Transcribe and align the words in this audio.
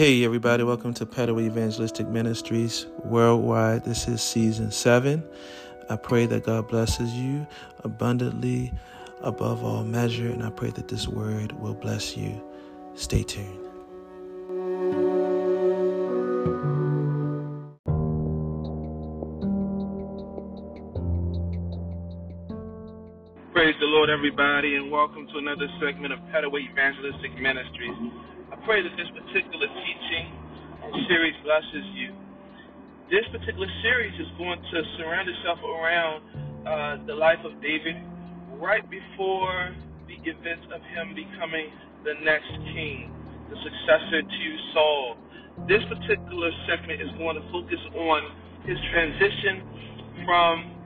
Hey, 0.00 0.24
everybody, 0.24 0.62
welcome 0.62 0.94
to 0.94 1.04
Petaway 1.04 1.44
Evangelistic 1.44 2.08
Ministries 2.08 2.86
Worldwide. 3.04 3.84
This 3.84 4.08
is 4.08 4.22
season 4.22 4.70
seven. 4.70 5.22
I 5.90 5.96
pray 5.96 6.24
that 6.24 6.44
God 6.44 6.68
blesses 6.68 7.12
you 7.12 7.46
abundantly 7.84 8.72
above 9.20 9.62
all 9.62 9.84
measure, 9.84 10.30
and 10.30 10.42
I 10.42 10.48
pray 10.48 10.70
that 10.70 10.88
this 10.88 11.06
word 11.06 11.52
will 11.60 11.74
bless 11.74 12.16
you. 12.16 12.42
Stay 12.94 13.22
tuned. 13.22 13.60
Praise 23.52 23.74
the 23.78 23.84
Lord, 23.84 24.08
everybody, 24.08 24.76
and 24.76 24.90
welcome 24.90 25.26
to 25.26 25.36
another 25.36 25.68
segment 25.78 26.14
of 26.14 26.20
Petaway 26.32 26.70
Evangelistic 26.72 27.38
Ministries. 27.38 28.30
Pray 28.64 28.82
that 28.84 28.92
this 28.92 29.08
particular 29.16 29.68
teaching 29.72 30.26
series 31.08 31.32
blesses 31.40 31.86
you. 31.96 32.12
This 33.08 33.24
particular 33.32 33.66
series 33.80 34.12
is 34.20 34.28
going 34.36 34.60
to 34.60 34.76
surround 35.00 35.28
itself 35.32 35.58
around 35.64 36.20
uh, 36.68 37.06
the 37.06 37.14
life 37.16 37.40
of 37.40 37.56
David 37.62 37.96
right 38.60 38.84
before 38.84 39.72
the 40.08 40.20
event 40.28 40.60
of 40.76 40.84
him 40.92 41.16
becoming 41.16 41.72
the 42.04 42.20
next 42.20 42.52
king, 42.76 43.08
the 43.48 43.56
successor 43.64 44.20
to 44.28 44.48
Saul. 44.76 45.16
This 45.64 45.80
particular 45.88 46.52
segment 46.68 47.00
is 47.00 47.08
going 47.16 47.40
to 47.40 47.44
focus 47.48 47.80
on 47.96 48.20
his 48.68 48.76
transition 48.92 49.64
from 50.28 50.76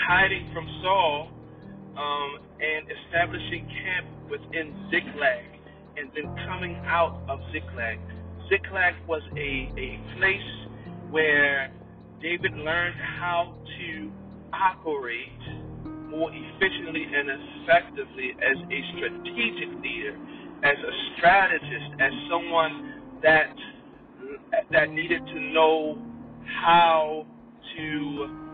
hiding 0.00 0.48
from 0.54 0.64
Saul 0.80 1.28
um, 1.92 2.30
and 2.56 2.88
establishing 2.88 3.68
camp 3.68 4.06
within 4.32 4.72
Ziklag 4.88 5.55
and 5.96 6.10
then 6.14 6.34
coming 6.46 6.76
out 6.86 7.20
of 7.28 7.40
Ziklag. 7.52 7.98
Ziklag 8.48 8.94
was 9.08 9.22
a, 9.36 9.72
a 9.76 10.00
place 10.18 10.50
where 11.10 11.70
David 12.22 12.52
learned 12.52 12.96
how 13.18 13.54
to 13.78 14.12
operate 14.52 15.42
more 16.08 16.30
efficiently 16.32 17.04
and 17.04 17.28
effectively 17.30 18.30
as 18.40 18.56
a 18.56 18.80
strategic 18.96 19.70
leader, 19.82 20.16
as 20.62 20.76
a 20.78 20.92
strategist, 21.16 21.90
as 22.00 22.12
someone 22.30 23.18
that 23.22 23.52
that 24.72 24.90
needed 24.90 25.24
to 25.26 25.40
know 25.52 25.98
how 26.64 27.26
to 27.76 28.46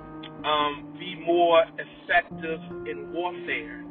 um, 0.45 0.97
be 0.99 1.15
more 1.25 1.65
effective 1.79 2.61
in 2.87 3.13
warfare. 3.13 3.85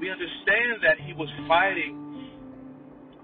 We 0.00 0.10
understand 0.10 0.82
that 0.82 0.98
he 1.06 1.12
was 1.12 1.28
fighting 1.46 2.01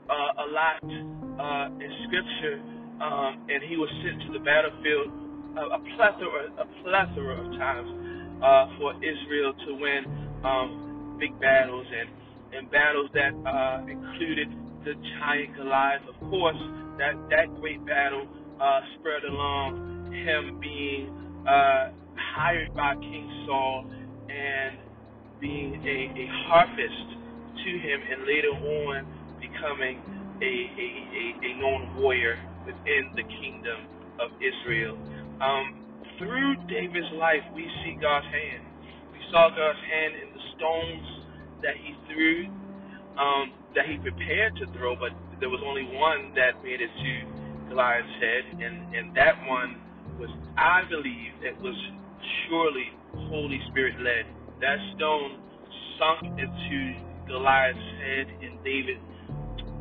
uh, 0.08 0.44
a 0.44 0.46
lot 0.50 0.80
uh, 0.82 1.84
in 1.84 1.90
Scripture, 2.08 2.60
um, 3.00 3.46
and 3.48 3.62
he 3.68 3.76
was 3.76 3.88
sent 4.02 4.22
to 4.26 4.32
the 4.32 4.42
battlefield 4.44 5.08
a, 5.56 5.62
a 5.76 5.80
plethora, 5.96 6.50
a 6.58 6.66
plethora 6.82 7.34
of 7.44 7.46
times 7.58 7.90
uh, 8.42 8.66
for 8.78 8.94
Israel 9.02 9.52
to 9.66 9.74
win 9.74 10.02
um, 10.44 11.16
big 11.18 11.38
battles 11.40 11.86
and 11.86 12.08
and 12.50 12.70
battles 12.70 13.10
that 13.12 13.36
uh, 13.44 13.84
included 13.84 14.48
the 14.84 14.94
giant 15.20 15.54
Goliath. 15.56 16.00
Of 16.08 16.18
course, 16.30 16.56
that 16.96 17.14
that 17.30 17.52
great 17.60 17.84
battle 17.84 18.26
uh, 18.60 18.80
spread 18.98 19.24
along 19.24 20.10
him 20.12 20.58
being 20.60 21.12
uh, 21.46 21.90
hired 22.16 22.74
by 22.74 22.94
King 22.96 23.44
Saul 23.46 23.84
and 24.30 24.78
being 25.40 25.74
a, 25.84 25.98
a 26.18 26.26
harvest 26.48 27.08
to 27.64 27.70
him, 27.78 28.00
and 28.10 28.26
later 28.26 28.48
on 28.48 29.17
becoming 29.58 29.98
a, 30.40 30.44
a, 30.46 30.88
a, 31.18 31.24
a 31.42 31.58
known 31.58 31.96
warrior 31.96 32.38
within 32.66 33.10
the 33.16 33.22
kingdom 33.22 33.86
of 34.20 34.30
Israel. 34.38 34.96
Um, 35.40 35.82
through 36.18 36.56
David's 36.68 37.10
life, 37.14 37.42
we 37.54 37.66
see 37.82 37.98
God's 38.00 38.26
hand. 38.26 38.62
We 39.12 39.18
saw 39.30 39.50
God's 39.50 39.78
hand 39.82 40.14
in 40.14 40.28
the 40.34 40.42
stones 40.56 41.06
that 41.62 41.74
he 41.76 41.94
threw, 42.06 42.46
um, 43.18 43.52
that 43.74 43.86
he 43.86 43.98
prepared 43.98 44.54
to 44.56 44.66
throw, 44.78 44.94
but 44.94 45.10
there 45.40 45.50
was 45.50 45.62
only 45.64 45.84
one 45.94 46.34
that 46.34 46.62
made 46.62 46.80
it 46.80 46.90
to 46.90 47.70
Goliath's 47.70 48.08
head, 48.20 48.62
and, 48.62 48.94
and 48.94 49.16
that 49.16 49.34
one 49.46 49.78
was, 50.18 50.30
I 50.56 50.82
believe, 50.88 51.34
it 51.42 51.58
was 51.60 51.74
surely 52.46 52.90
Holy 53.30 53.60
Spirit 53.70 53.94
led. 54.00 54.26
That 54.60 54.78
stone 54.96 55.38
sunk 55.98 56.38
into 56.38 56.94
Goliath's 57.26 57.78
head, 58.02 58.26
and 58.42 58.58
David, 58.64 58.98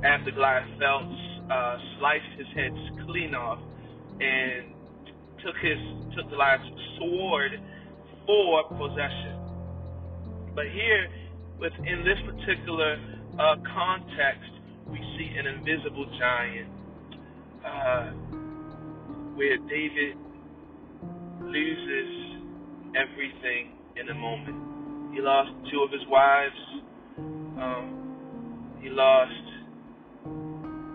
after 0.04 0.32
Goliath 0.32 0.68
fell, 0.80 1.02
uh, 1.50 1.78
sliced 2.00 2.38
his 2.38 2.48
head 2.56 2.72
clean 3.06 3.34
off 3.34 3.60
and 4.20 4.74
took 5.44 5.56
his 5.62 5.78
took 6.16 6.30
Goliath's 6.30 6.66
sword 6.98 7.52
for 8.26 8.64
possession. 8.78 9.38
But 10.54 10.66
here, 10.74 11.08
within 11.60 12.04
this 12.04 12.18
particular 12.26 12.98
uh, 13.40 13.56
context, 13.74 14.52
we 14.88 14.98
see 15.18 15.38
an 15.38 15.48
invisible 15.48 16.06
giant 16.20 16.70
uh, 17.66 18.12
where 19.36 19.58
David 19.70 20.18
loses 21.42 22.42
everything 22.96 23.78
in 23.96 24.10
a 24.10 24.14
moment. 24.14 25.14
He 25.14 25.22
lost 25.22 25.52
two 25.72 25.82
of 25.82 25.92
his 25.92 26.06
wives. 26.08 26.56
Um, 27.18 28.78
he 28.82 28.90
lost 28.90 29.47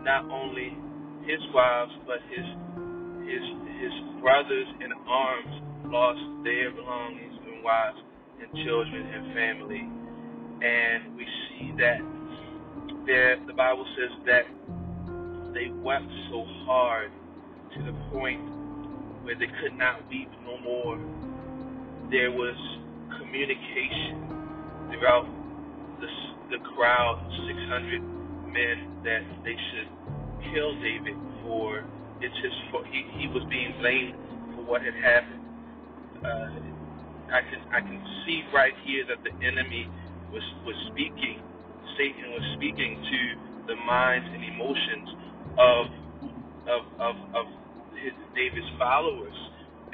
not 0.03 0.25
only 0.31 0.77
his 1.27 1.41
wives, 1.55 1.93
but 2.07 2.19
his 2.29 2.47
his 3.27 3.45
his 3.81 3.95
brothers 4.21 4.69
in 4.81 4.93
arms 5.07 5.55
lost 5.87 6.23
their 6.45 6.71
belongings 6.71 7.39
and 7.47 7.63
wives 7.63 7.99
and 8.41 8.49
children 8.65 9.07
and 9.07 9.35
family. 9.35 9.89
And 10.63 11.17
we 11.17 11.27
see 11.49 11.73
that 11.79 12.01
there 13.07 13.39
the 13.47 13.55
Bible 13.55 13.87
says 13.97 14.13
that 14.27 14.47
they 15.55 15.71
wept 15.83 16.11
so 16.31 16.45
hard 16.67 17.11
to 17.75 17.83
the 17.83 17.93
point 18.11 18.41
where 19.23 19.35
they 19.35 19.51
could 19.63 19.77
not 19.77 20.09
weep 20.09 20.31
no 20.45 20.59
more 20.59 20.99
there 22.13 22.31
was 22.31 22.57
communication 23.19 24.21
throughout 24.93 25.25
the, 25.99 26.09
the 26.51 26.59
crowd, 26.77 27.17
600 27.49 28.22
men, 28.53 29.03
that 29.05 29.23
they 29.45 29.57
should 29.57 29.91
kill 30.53 30.75
David 30.81 31.17
for 31.43 31.85
it's 32.21 32.37
his 32.39 32.55
for 32.71 32.85
he, 32.87 33.03
he 33.19 33.27
was 33.29 33.43
being 33.51 33.75
blamed 33.81 34.15
for 34.55 34.63
what 34.63 34.83
had 34.83 34.95
happened. 34.95 35.43
Uh, 36.23 37.35
I 37.35 37.43
can 37.43 37.61
I 37.73 37.81
can 37.81 37.99
see 38.25 38.45
right 38.55 38.75
here 38.85 39.05
that 39.09 39.25
the 39.25 39.35
enemy 39.45 39.89
was 40.31 40.45
was 40.65 40.77
speaking. 40.93 41.43
Satan 41.99 42.31
was 42.31 42.45
speaking 42.57 43.03
to 43.03 43.21
the 43.67 43.77
minds 43.83 44.29
and 44.31 44.45
emotions 44.45 45.09
of 45.59 45.85
of 46.71 46.83
of, 47.01 47.15
of 47.35 47.47
his, 47.99 48.15
David's 48.35 48.71
followers 48.79 49.35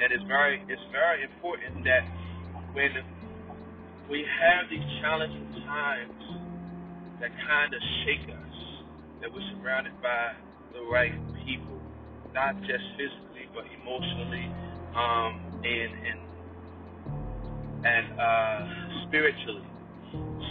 and 0.01 0.11
it's 0.13 0.23
very 0.27 0.63
it's 0.67 0.87
very 0.91 1.23
important 1.23 1.83
that 1.83 2.03
when 2.73 2.91
we 4.09 4.23
have 4.23 4.69
these 4.69 4.85
challenging 5.01 5.47
times 5.67 6.23
that 7.19 7.31
kind 7.47 7.73
of 7.73 7.81
shake 8.05 8.29
us, 8.31 8.48
that 9.21 9.31
we're 9.31 9.45
surrounded 9.59 9.93
by 10.01 10.33
the 10.73 10.81
right 10.91 11.13
people, 11.45 11.79
not 12.33 12.55
just 12.61 12.83
physically 12.95 13.47
but 13.53 13.65
emotionally, 13.81 14.45
um, 14.95 15.31
and 15.63 15.91
and 16.07 16.19
and 17.85 18.05
uh, 18.19 18.59
spiritually. 19.07 19.67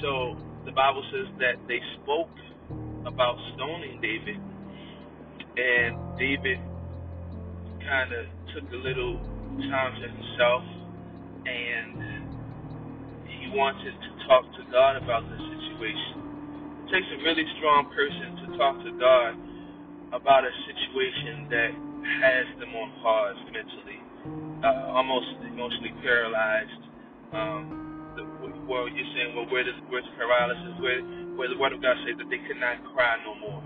So 0.03 0.37
the 0.65 0.73
Bible 0.73 1.03
says 1.13 1.29
that 1.41 1.57
they 1.69 1.81
spoke 2.03 2.33
about 3.07 3.37
stoning 3.55 4.01
David, 4.01 4.41
and 5.57 6.19
David 6.19 6.59
kind 7.85 8.13
of 8.13 8.27
took 8.55 8.71
a 8.73 8.77
little 8.77 9.19
time 9.71 9.93
to 10.01 10.07
himself, 10.09 10.63
and 11.47 11.91
he 13.27 13.51
wanted 13.57 13.93
to 13.93 14.11
talk 14.27 14.45
to 14.57 14.63
God 14.71 14.97
about 14.97 15.25
the 15.29 15.37
situation. 15.37 16.18
Takes 16.89 17.05
a 17.13 17.21
really 17.21 17.45
strong 17.61 17.93
person 17.93 18.49
to 18.49 18.57
talk 18.57 18.81
to 18.81 18.97
God 18.97 19.37
about 20.17 20.41
a 20.41 20.53
situation 20.65 21.45
that 21.53 21.71
has 22.25 22.49
them 22.57 22.73
on 22.73 22.89
pause 23.05 23.37
mentally, 23.53 24.01
uh, 24.65 24.97
almost 24.97 25.29
emotionally 25.45 25.93
paralyzed. 26.01 26.83
Um, 27.37 27.63
the, 28.17 28.25
well, 28.65 28.89
you're 28.89 29.05
saying, 29.13 29.37
well, 29.37 29.45
where 29.53 29.69
does 29.69 29.77
where's 29.93 30.09
paralysis? 30.17 30.81
Where 30.81 31.05
where 31.37 31.53
the 31.53 31.61
Word 31.61 31.77
of 31.77 31.85
God 31.85 31.93
says 32.09 32.17
that 32.25 32.33
they 32.33 32.41
could 32.49 32.57
not 32.57 32.81
cry 32.97 33.21
no 33.21 33.37
more. 33.37 33.61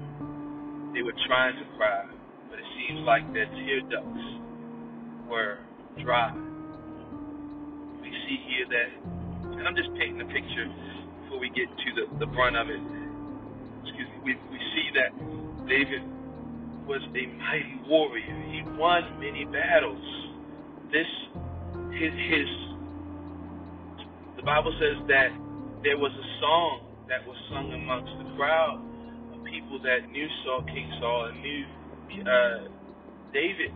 They 0.91 1.07
were 1.07 1.15
trying 1.31 1.55
to 1.63 1.67
cry, 1.79 2.03
but 2.51 2.59
it 2.59 2.69
seems 2.75 3.07
like 3.07 3.23
their 3.31 3.47
tear 3.47 3.87
ducts 3.87 4.27
were 5.31 5.63
dry. 6.03 6.35
We 8.03 8.11
see 8.27 8.39
here 8.51 8.67
that, 8.67 8.89
and 9.57 9.63
I'm 9.63 9.79
just 9.79 9.95
painting 9.95 10.21
a 10.21 10.29
picture 10.29 10.67
before 11.23 11.39
we 11.39 11.55
get 11.55 11.71
to 11.71 11.89
the, 11.97 12.05
the 12.19 12.27
brunt 12.27 12.59
of 12.59 12.67
it. 12.67 12.83
Excuse 13.85 14.09
me. 14.09 14.19
We, 14.25 14.33
we 14.51 14.59
see 14.75 14.89
that 14.99 15.11
David 15.69 16.03
was 16.87 17.03
a 17.15 17.25
mighty 17.39 17.79
warrior. 17.89 18.37
He 18.51 18.63
won 18.79 19.03
many 19.21 19.45
battles. 19.47 20.03
This 20.93 21.09
his 21.95 22.13
his 22.31 22.51
the 24.37 24.43
Bible 24.43 24.75
says 24.79 24.99
that 25.09 25.31
there 25.83 25.99
was 25.99 26.13
a 26.13 26.29
song 26.41 26.87
that 27.09 27.27
was 27.27 27.37
sung 27.51 27.73
amongst 27.73 28.13
the 28.19 28.29
crowd 28.37 28.83
of 29.35 29.45
people 29.45 29.79
that 29.83 30.11
knew 30.11 30.29
Saul, 30.45 30.63
King 30.67 30.91
Saul, 31.01 31.31
and 31.31 31.39
knew 31.43 31.63
uh, 32.27 32.69
David. 33.33 33.73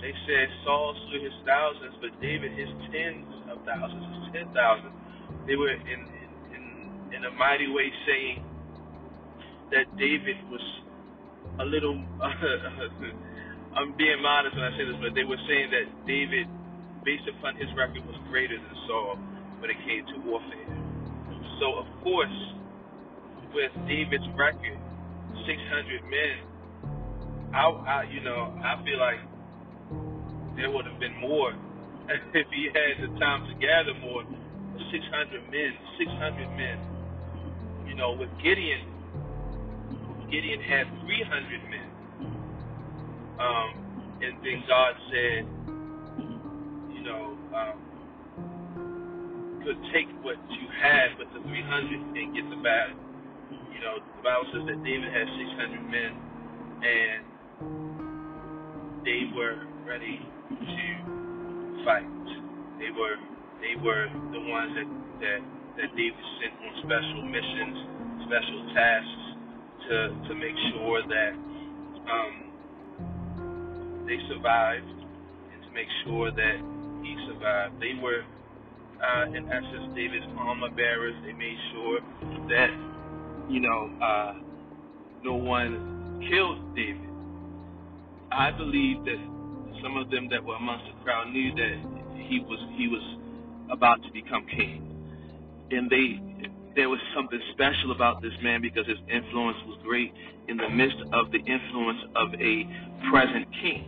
They 0.00 0.14
said 0.26 0.48
Saul 0.64 0.96
slew 1.08 1.24
his 1.24 1.36
thousands, 1.44 1.94
but 2.00 2.10
David 2.22 2.52
his 2.56 2.70
tens 2.92 3.28
of 3.52 3.60
thousands, 3.68 4.04
his 4.24 4.28
ten 4.32 4.48
thousands. 4.54 4.94
They 5.46 5.56
were 5.56 5.70
in, 5.70 5.82
in 5.82 6.00
in 6.56 6.64
in 7.14 7.20
a 7.26 7.32
mighty 7.36 7.68
way 7.68 7.92
saying 8.06 8.44
that 9.70 9.86
David 9.98 10.36
was 10.50 10.62
a 11.60 11.64
little. 11.64 11.96
I'm 13.70 13.94
being 13.96 14.18
modest 14.20 14.56
when 14.56 14.66
I 14.66 14.74
say 14.74 14.82
this, 14.82 14.98
but 14.98 15.14
they 15.14 15.22
were 15.22 15.38
saying 15.46 15.70
that 15.70 15.86
David, 16.02 16.50
based 17.06 17.26
upon 17.30 17.54
his 17.54 17.70
record, 17.78 18.02
was 18.02 18.18
greater 18.26 18.58
than 18.58 18.74
Saul 18.90 19.14
when 19.62 19.70
it 19.70 19.78
came 19.86 20.02
to 20.10 20.16
warfare. 20.26 20.66
So, 21.62 21.78
of 21.78 21.86
course, 22.02 22.38
with 23.54 23.70
David's 23.86 24.26
record, 24.34 24.74
600 25.46 26.02
men, 26.10 26.34
I, 27.54 27.62
I 27.62 27.98
you 28.10 28.20
know, 28.26 28.58
I 28.58 28.82
feel 28.82 28.98
like 28.98 29.22
there 30.56 30.70
would 30.70 30.86
have 30.86 30.98
been 30.98 31.14
more 31.20 31.54
if 32.34 32.46
he 32.50 32.70
had 32.74 33.06
the 33.06 33.18
time 33.18 33.46
to 33.46 33.54
gather 33.54 33.94
more. 34.02 34.24
600 34.90 35.50
men, 35.52 35.70
600 35.98 36.48
men. 36.56 36.78
You 37.86 37.94
know, 37.94 38.12
with 38.18 38.30
Gideon, 38.42 38.80
Gideon 40.30 40.62
had 40.62 40.86
300 41.02 41.58
men. 41.74 41.90
Um, 43.42 43.70
and 44.22 44.38
then 44.46 44.62
God 44.68 44.94
said, 45.10 45.42
you 46.94 47.02
know, 47.02 47.34
um, 47.50 47.74
could 49.66 49.82
take 49.90 50.06
what 50.22 50.38
you 50.46 50.70
had 50.78 51.18
with 51.18 51.26
the 51.34 51.42
300 51.42 52.14
and 52.14 52.34
get 52.34 52.46
the 52.46 52.62
battle. 52.62 52.94
You 53.74 53.80
know, 53.82 53.98
the 53.98 54.22
Bible 54.22 54.46
says 54.54 54.70
that 54.70 54.78
David 54.86 55.10
had 55.10 55.26
600 55.26 55.82
men, 55.90 56.14
and 56.86 57.26
they 59.02 59.34
were 59.34 59.66
ready 59.82 60.22
to 60.46 60.86
fight. 61.82 62.06
They 62.78 62.94
were 62.94 63.18
they 63.58 63.74
were 63.82 64.06
the 64.30 64.40
ones 64.46 64.78
that 64.78 64.86
that 65.26 65.40
that 65.74 65.90
David 65.98 66.22
sent 66.38 66.54
on 66.60 66.72
special 66.86 67.26
missions, 67.26 67.76
special 68.30 68.62
tasks 68.78 69.29
to 69.90 70.08
to 70.28 70.34
make 70.36 70.54
sure 70.70 71.02
that 71.02 71.32
um, 72.06 72.34
they 74.06 74.18
survived 74.30 74.86
and 74.86 75.62
to 75.66 75.70
make 75.74 75.88
sure 76.04 76.30
that 76.30 76.56
he 77.02 77.16
survived. 77.26 77.74
They 77.80 77.98
were, 78.00 78.22
uh, 79.02 79.24
in 79.34 79.50
essence, 79.50 79.90
David's 79.96 80.26
armor 80.38 80.70
bearers. 80.70 81.14
They 81.26 81.32
made 81.32 81.58
sure 81.72 81.98
that 82.54 82.70
you 83.50 83.58
know 83.58 83.90
uh, 84.00 84.34
no 85.24 85.34
one 85.34 86.22
killed 86.30 86.76
David. 86.76 87.10
I 88.30 88.52
believe 88.52 89.04
that 89.06 89.18
some 89.82 89.96
of 89.96 90.08
them 90.10 90.28
that 90.30 90.44
were 90.44 90.54
amongst 90.54 90.86
the 90.86 91.02
crowd 91.02 91.32
knew 91.32 91.50
that 91.56 91.74
he 92.28 92.38
was 92.46 92.60
he 92.78 92.86
was 92.86 93.02
about 93.72 94.00
to 94.04 94.12
become 94.12 94.46
king, 94.54 94.86
and 95.72 95.90
they 95.90 96.29
there 96.76 96.88
was 96.88 97.00
something 97.14 97.40
special 97.52 97.92
about 97.92 98.22
this 98.22 98.32
man 98.42 98.62
because 98.62 98.86
his 98.86 98.98
influence 99.08 99.58
was 99.66 99.78
great 99.82 100.12
in 100.48 100.56
the 100.56 100.68
midst 100.68 100.98
of 101.12 101.30
the 101.32 101.38
influence 101.38 102.00
of 102.14 102.34
a 102.34 102.66
present 103.10 103.46
king. 103.60 103.86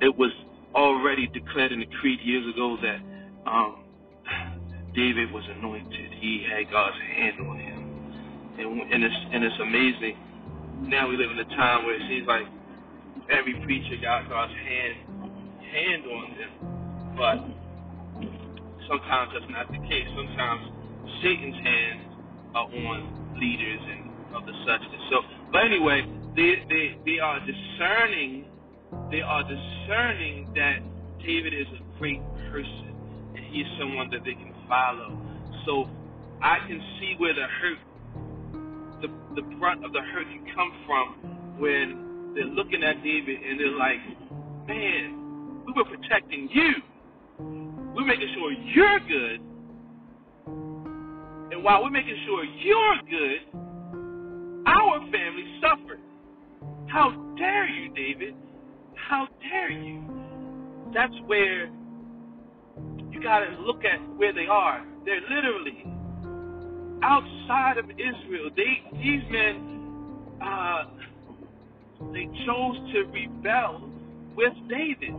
It 0.00 0.16
was 0.16 0.30
already 0.74 1.26
declared 1.28 1.72
and 1.72 1.82
decreed 1.82 2.20
years 2.22 2.46
ago 2.54 2.76
that 2.82 3.00
um, 3.50 3.84
David 4.94 5.32
was 5.32 5.44
anointed. 5.58 6.12
He 6.20 6.46
had 6.48 6.70
God's 6.70 6.96
hand 6.96 7.40
on 7.40 7.58
him, 7.58 7.78
and, 8.58 8.92
and 8.92 9.04
it's 9.04 9.20
and 9.32 9.44
it's 9.44 9.60
amazing. 9.60 10.16
Now 10.82 11.08
we 11.08 11.16
live 11.16 11.30
in 11.30 11.38
a 11.38 11.50
time 11.56 11.84
where 11.84 11.94
it 11.94 12.02
seems 12.08 12.26
like 12.26 12.46
every 13.30 13.54
preacher 13.64 14.00
got 14.00 14.28
God's 14.28 14.52
hand 14.52 14.94
hand 15.60 16.02
on 16.06 16.26
them, 16.38 16.52
but 17.16 17.38
sometimes 18.88 19.30
that's 19.34 19.50
not 19.50 19.70
the 19.70 19.78
case. 19.86 20.06
Sometimes 20.16 20.79
Satan's 21.22 21.56
hands 21.56 22.10
are 22.54 22.66
on 22.66 23.36
leaders 23.38 23.80
and 23.90 24.10
of 24.34 24.46
the 24.46 24.52
such. 24.66 24.82
So, 25.10 25.22
but 25.52 25.64
anyway, 25.64 26.06
they 26.36 26.62
they 26.68 26.98
they 27.04 27.18
are 27.18 27.40
discerning. 27.40 28.46
They 29.10 29.20
are 29.20 29.42
discerning 29.42 30.52
that 30.54 30.78
David 31.18 31.54
is 31.54 31.66
a 31.78 31.98
great 31.98 32.22
person 32.50 32.90
and 33.34 33.44
he 33.46 33.60
is 33.60 33.66
someone 33.78 34.10
that 34.10 34.24
they 34.24 34.34
can 34.34 34.54
follow. 34.68 35.18
So 35.66 35.88
I 36.42 36.58
can 36.66 36.80
see 36.98 37.14
where 37.18 37.34
the 37.34 37.46
hurt, 37.46 37.78
the 39.02 39.08
the 39.34 39.42
brunt 39.58 39.84
of 39.84 39.92
the 39.92 40.00
hurt 40.00 40.26
can 40.26 40.46
come 40.54 40.72
from 40.86 41.58
when 41.60 42.34
they're 42.34 42.44
looking 42.44 42.82
at 42.82 43.02
David 43.02 43.42
and 43.42 43.60
they're 43.60 43.76
like, 43.76 44.00
man, 44.66 45.62
we 45.66 45.72
were 45.72 45.84
protecting 45.84 46.48
you. 46.52 46.72
We're 47.94 48.06
making 48.06 48.28
sure 48.34 48.52
you're 48.52 49.00
good 49.00 49.49
and 51.60 51.66
while 51.66 51.82
we're 51.82 51.90
making 51.90 52.16
sure 52.24 52.42
you're 52.42 52.96
good, 53.10 53.58
our 54.66 54.98
family 55.12 55.44
suffered. 55.60 56.00
How 56.88 57.10
dare 57.36 57.68
you, 57.68 57.92
David? 57.92 58.34
How 58.94 59.28
dare 59.42 59.70
you? 59.70 60.02
That's 60.94 61.12
where 61.26 61.66
you 63.10 63.22
got 63.22 63.40
to 63.40 63.60
look 63.60 63.84
at 63.84 64.00
where 64.16 64.32
they 64.32 64.46
are. 64.50 64.86
They're 65.04 65.20
literally 65.20 65.84
outside 67.02 67.76
of 67.76 67.90
Israel. 67.90 68.48
They 68.56 68.80
these 68.94 69.22
men 69.30 70.38
uh, 70.42 70.84
they 72.14 72.24
chose 72.46 72.76
to 72.94 73.04
rebel 73.12 73.90
with 74.34 74.54
David 74.70 75.12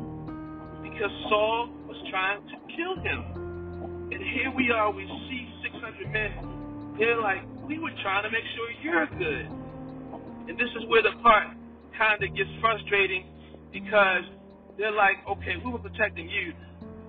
because 0.81 1.11
Saul 1.29 1.69
was 1.87 1.97
trying 2.09 2.41
to 2.47 2.55
kill 2.75 2.95
him. 3.03 4.09
And 4.11 4.21
here 4.23 4.51
we 4.55 4.71
are, 4.71 4.91
we 4.91 5.05
see 5.29 5.50
600 5.99 6.11
men, 6.13 6.95
they're 6.99 7.19
like, 7.19 7.41
we 7.67 7.79
were 7.79 7.91
trying 8.01 8.23
to 8.23 8.31
make 8.31 8.43
sure 8.55 8.67
you're 8.83 9.07
good. 9.17 9.45
And 10.47 10.57
this 10.57 10.69
is 10.79 10.87
where 10.87 11.01
the 11.01 11.11
part 11.21 11.47
kind 11.97 12.23
of 12.23 12.35
gets 12.35 12.49
frustrating 12.59 13.25
because 13.71 14.23
they're 14.77 14.91
like, 14.91 15.17
okay, 15.29 15.55
we 15.63 15.71
were 15.71 15.79
protecting 15.79 16.29
you, 16.29 16.53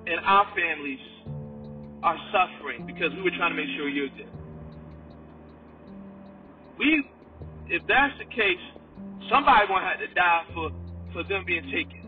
and 0.07 0.21
our 0.25 0.47
families 0.55 1.01
are 2.03 2.19
suffering 2.33 2.87
because 2.87 3.11
we 3.15 3.23
were 3.23 3.35
trying 3.37 3.55
to 3.55 3.57
make 3.57 3.71
sure 3.77 3.89
you're 3.89 4.09
good. 4.09 4.31
We, 6.79 7.07
if 7.69 7.83
that's 7.87 8.15
the 8.19 8.27
case, 8.35 8.63
somebody 9.31 9.67
gonna 9.69 9.87
have 9.87 10.01
to 10.01 10.13
die 10.15 10.43
for, 10.55 10.71
for 11.13 11.23
them 11.25 11.45
being 11.47 11.65
taken. 11.71 12.03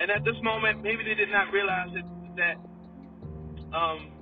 And 0.00 0.10
at 0.10 0.24
this 0.24 0.36
moment, 0.42 0.82
maybe 0.82 1.04
they 1.04 1.14
did 1.14 1.30
not 1.30 1.52
realize 1.52 1.88
that, 1.94 2.04
that 2.36 3.76
um, 3.76 4.12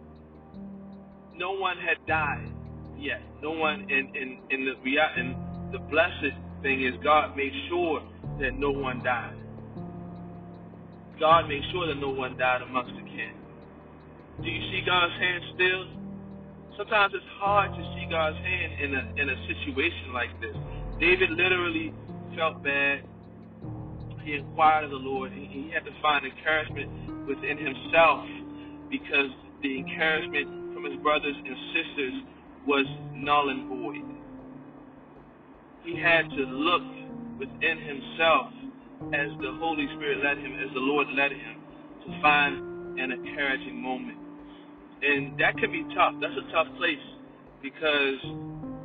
no 1.38 1.52
one 1.52 1.76
had 1.78 2.04
died 2.06 2.50
yet. 2.98 3.22
No 3.40 3.52
one, 3.52 3.86
and 3.88 4.16
in 4.16 4.38
in 4.50 4.64
the 4.66 4.74
and 5.16 5.72
the 5.72 5.78
blessed 5.78 6.34
thing 6.62 6.82
is 6.84 6.94
God 7.02 7.36
made 7.36 7.52
sure 7.68 8.02
that 8.40 8.58
no 8.58 8.70
one 8.70 9.02
died. 9.02 9.36
God 11.20 11.48
made 11.48 11.62
sure 11.72 11.86
that 11.86 12.00
no 12.00 12.10
one 12.10 12.36
died 12.36 12.62
amongst 12.62 12.92
the 12.94 13.02
kin. 13.02 13.34
Do 14.42 14.48
you 14.48 14.62
see 14.70 14.82
God's 14.84 15.14
hand 15.14 15.42
still? 15.54 15.82
Sometimes 16.76 17.12
it's 17.14 17.26
hard 17.38 17.70
to 17.70 17.82
see 17.94 18.06
God's 18.10 18.38
hand 18.38 18.72
in 18.82 18.94
a 18.94 19.02
in 19.22 19.28
a 19.30 19.38
situation 19.46 20.12
like 20.12 20.30
this. 20.40 20.54
David 21.00 21.30
literally 21.30 21.94
felt 22.36 22.62
bad. 22.62 23.02
He 24.22 24.34
inquired 24.34 24.84
of 24.84 24.90
the 24.90 24.96
Lord. 24.96 25.32
He, 25.32 25.46
he 25.46 25.70
had 25.72 25.84
to 25.86 25.94
find 26.02 26.26
encouragement 26.26 27.26
within 27.26 27.56
himself 27.58 28.26
because 28.90 29.30
the 29.62 29.78
encouragement 29.78 30.58
from 30.78 30.92
his 30.92 31.02
brothers 31.02 31.34
and 31.34 31.56
sisters 31.74 32.14
was 32.64 32.86
null 33.10 33.48
and 33.50 33.66
void. 33.66 34.06
He 35.82 35.98
had 35.98 36.30
to 36.30 36.42
look 36.46 36.86
within 37.34 37.82
himself 37.82 38.54
as 39.10 39.26
the 39.42 39.58
Holy 39.58 39.90
Spirit 39.98 40.22
led 40.22 40.38
him, 40.38 40.54
as 40.54 40.70
the 40.74 40.78
Lord 40.78 41.08
led 41.18 41.32
him, 41.32 41.58
to 42.06 42.22
find 42.22 43.00
an 43.00 43.10
encouraging 43.10 43.82
moment. 43.82 44.18
And 45.02 45.34
that 45.40 45.58
can 45.58 45.72
be 45.74 45.82
tough. 45.98 46.14
That's 46.22 46.38
a 46.38 46.46
tough 46.54 46.70
place 46.78 47.02
because 47.58 48.22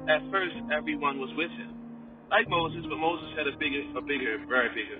at 0.10 0.26
first 0.34 0.58
everyone 0.74 1.22
was 1.22 1.30
with 1.38 1.52
him, 1.52 1.78
like 2.32 2.50
Moses, 2.50 2.82
but 2.90 2.98
Moses 2.98 3.30
had 3.38 3.46
a 3.46 3.54
bigger, 3.58 3.86
a 3.94 4.02
bigger, 4.02 4.42
very 4.50 4.70
bigger, 4.74 4.98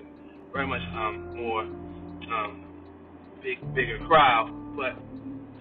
very 0.52 0.66
much 0.66 0.82
um, 0.94 1.34
more 1.34 1.62
um, 2.30 2.62
big, 3.42 3.58
bigger 3.74 3.98
crowd. 4.06 4.54
But 4.76 4.94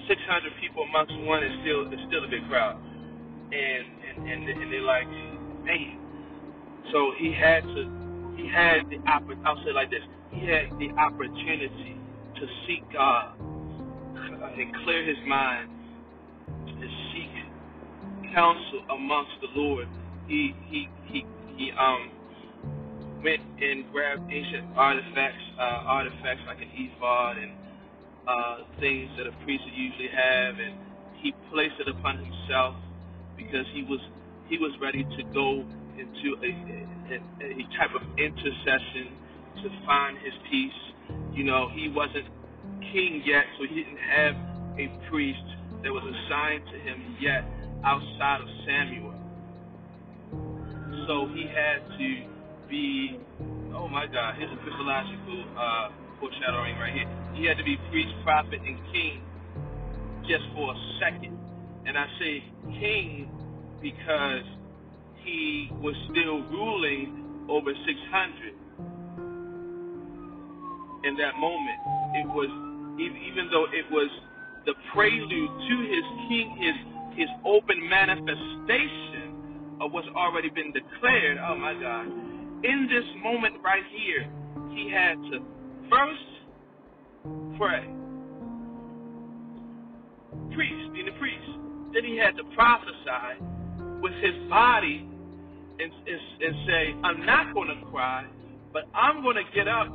600 0.08 0.54
people 0.62 0.84
amongst 0.84 1.14
one 1.28 1.44
is 1.44 1.54
still 1.64 1.88
is 1.94 2.00
still 2.10 2.26
a 2.26 2.30
big 2.30 2.48
crowd, 2.50 2.78
and 3.36 3.86
and 4.18 4.30
and, 4.30 4.50
and 4.50 4.74
they're 4.74 4.82
like, 4.84 5.08
man, 5.66 5.96
So 6.92 7.14
he 7.20 7.34
had 7.34 7.64
to, 7.64 7.82
he 8.38 8.48
had 8.50 8.90
the 8.90 8.98
I'll 9.46 9.58
say 9.66 9.74
like 9.74 9.92
this, 9.92 10.04
he 10.32 10.48
had 10.48 10.72
the 10.80 10.90
opportunity 11.00 11.98
to 12.36 12.48
seek 12.68 12.84
God 12.94 13.36
and 14.16 14.76
clear 14.86 15.06
his 15.06 15.18
mind 15.28 15.70
and 16.68 16.92
seek 17.14 17.64
counsel 18.34 18.84
amongst 18.92 19.34
the 19.42 19.50
Lord. 19.60 19.88
He 20.28 20.56
he 20.70 20.90
he 21.06 21.26
he 21.58 21.72
um 21.74 22.12
went 23.24 23.42
and 23.62 23.92
grabbed 23.92 24.32
ancient 24.32 24.68
artifacts, 24.78 25.44
uh, 25.60 25.84
artifacts 25.88 26.44
like 26.48 26.60
an 26.62 26.70
ephod 26.74 27.38
and 27.38 27.54
uh, 28.28 28.58
things 28.80 29.10
that 29.18 29.28
a 29.28 29.32
priest 29.44 29.64
would 29.66 29.76
usually 29.76 30.10
have, 30.10 30.56
and 30.60 30.76
he 31.22 31.34
placed 31.52 31.76
it 31.80 31.88
upon 31.88 32.18
himself 32.18 32.76
because 33.38 33.66
he 33.74 33.84
was 33.84 34.00
he 34.50 34.58
was 34.58 34.72
ready 34.82 35.04
to 35.04 35.24
go 35.34 35.64
into 35.98 36.36
a, 36.44 36.52
a, 37.12 37.18
a 37.44 37.64
type 37.78 37.96
of 37.96 38.02
intercession 38.18 39.16
to 39.64 39.70
find 39.86 40.18
his 40.20 40.34
peace. 40.50 40.82
You 41.34 41.44
know, 41.44 41.70
he 41.74 41.90
wasn't 41.90 42.28
king 42.92 43.24
yet, 43.26 43.46
so 43.58 43.66
he 43.66 43.84
didn't 43.84 43.98
have 43.98 44.36
a 44.78 44.88
priest 45.10 45.48
that 45.84 45.92
was 45.92 46.04
assigned 46.04 46.64
to 46.72 46.78
him 46.80 47.18
yet 47.20 47.44
outside 47.84 48.42
of 48.42 48.48
Samuel. 48.66 49.14
So 51.08 51.28
he 51.34 51.44
had 51.48 51.84
to 51.98 52.10
be, 52.70 53.20
oh 53.76 53.88
my 53.88 54.08
God, 54.08 54.36
his 54.36 54.50
a 54.50 55.60
uh, 55.60 55.90
foreshadowing 56.20 56.78
right 56.78 56.94
here. 56.94 57.10
He 57.34 57.46
had 57.46 57.58
to 57.58 57.64
be 57.64 57.78
priest, 57.90 58.14
prophet, 58.24 58.62
and 58.66 58.78
king 58.92 59.22
just 60.28 60.44
for 60.56 60.72
a 60.74 60.78
second. 61.00 61.38
And 61.86 61.98
I 61.98 62.08
say 62.20 62.44
king 62.80 63.30
because 63.82 64.46
he 65.24 65.70
was 65.82 65.96
still 66.12 66.42
ruling 66.52 67.46
over 67.50 67.72
600 67.74 68.54
in 71.04 71.18
that 71.18 71.36
moment. 71.40 71.80
It 72.16 72.28
was 72.28 72.50
even 73.00 73.50
though 73.52 73.66
it 73.74 73.90
was 73.92 74.10
the 74.66 74.74
prelude 74.94 75.52
to 75.52 75.76
his 75.92 76.06
king, 76.30 76.56
his 76.60 76.76
his 77.18 77.30
open 77.46 77.78
manifestation 77.90 79.78
of 79.82 79.92
what's 79.92 80.08
already 80.16 80.50
been 80.50 80.72
declared. 80.72 81.38
Oh 81.38 81.58
my 81.58 81.74
God! 81.74 82.08
In 82.64 82.88
this 82.88 83.06
moment 83.22 83.56
right 83.64 83.84
here, 83.92 84.26
he 84.72 84.90
had 84.90 85.16
to 85.32 85.44
first 85.90 86.28
pray, 87.58 87.88
priest, 90.54 90.94
being 90.94 91.08
a 91.08 91.20
priest. 91.20 91.50
Then 91.94 92.04
he 92.04 92.18
had 92.18 92.36
to 92.38 92.44
prophesy 92.56 93.44
with 94.02 94.14
his 94.22 94.50
body 94.50 95.08
and, 95.80 95.92
and, 95.92 96.22
and 96.42 96.56
say, 96.68 96.96
"I'm 97.04 97.26
not 97.26 97.54
going 97.54 97.70
to 97.70 97.86
cry, 97.92 98.26
but 98.72 98.84
I'm 98.94 99.22
going 99.22 99.38
to 99.38 99.56
get 99.56 99.68
up 99.68 99.88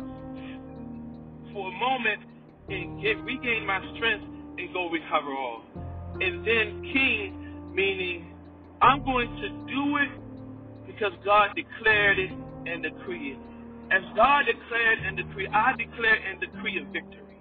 for 1.52 1.68
a 1.68 1.72
moment 1.72 2.22
and 2.68 3.02
get 3.02 3.16
regain 3.24 3.66
my 3.66 3.80
strength 3.96 4.24
and 4.58 4.72
go 4.72 4.88
recover 4.90 5.32
all. 5.32 5.62
And 6.20 6.46
then 6.46 6.82
king, 6.92 7.72
meaning 7.74 8.34
I'm 8.82 9.04
going 9.04 9.28
to 9.28 9.48
do 9.66 9.96
it 9.96 10.86
because 10.86 11.12
God 11.24 11.50
declared 11.56 12.18
it 12.18 12.30
and 12.66 12.82
decreed 12.82 13.32
it. 13.32 13.38
As 13.90 14.02
God 14.16 14.44
declared 14.46 14.98
and 15.06 15.16
decreed, 15.16 15.50
I 15.52 15.72
declare 15.76 16.16
and 16.16 16.40
decree 16.40 16.78
a 16.80 16.84
victory. 16.92 17.38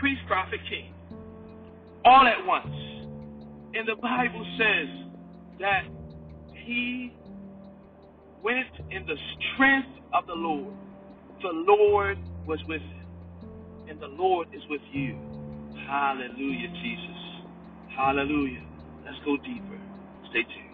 Priest, 0.00 0.20
prophet, 0.26 0.60
king. 0.68 0.94
All 2.04 2.26
at 2.26 2.44
once. 2.44 2.74
And 3.74 3.86
the 3.86 3.96
Bible 4.00 4.44
says 4.58 4.88
that 5.60 5.84
he 6.66 7.12
went 8.42 8.68
in 8.90 9.06
the 9.06 9.16
strength 9.54 9.88
of 10.14 10.26
the 10.26 10.34
Lord. 10.34 10.74
The 11.42 11.52
Lord 11.52 12.18
was 12.46 12.58
with 12.66 12.82
him 12.82 12.98
and 13.88 14.00
the 14.00 14.06
Lord 14.06 14.48
is 14.54 14.62
with 14.68 14.82
you. 14.92 15.16
Hallelujah, 15.86 16.68
Jesus. 16.82 17.20
Hallelujah. 17.96 18.62
Let's 19.04 19.18
go 19.24 19.36
deeper. 19.38 19.80
Stay 20.30 20.42
tuned. 20.42 20.67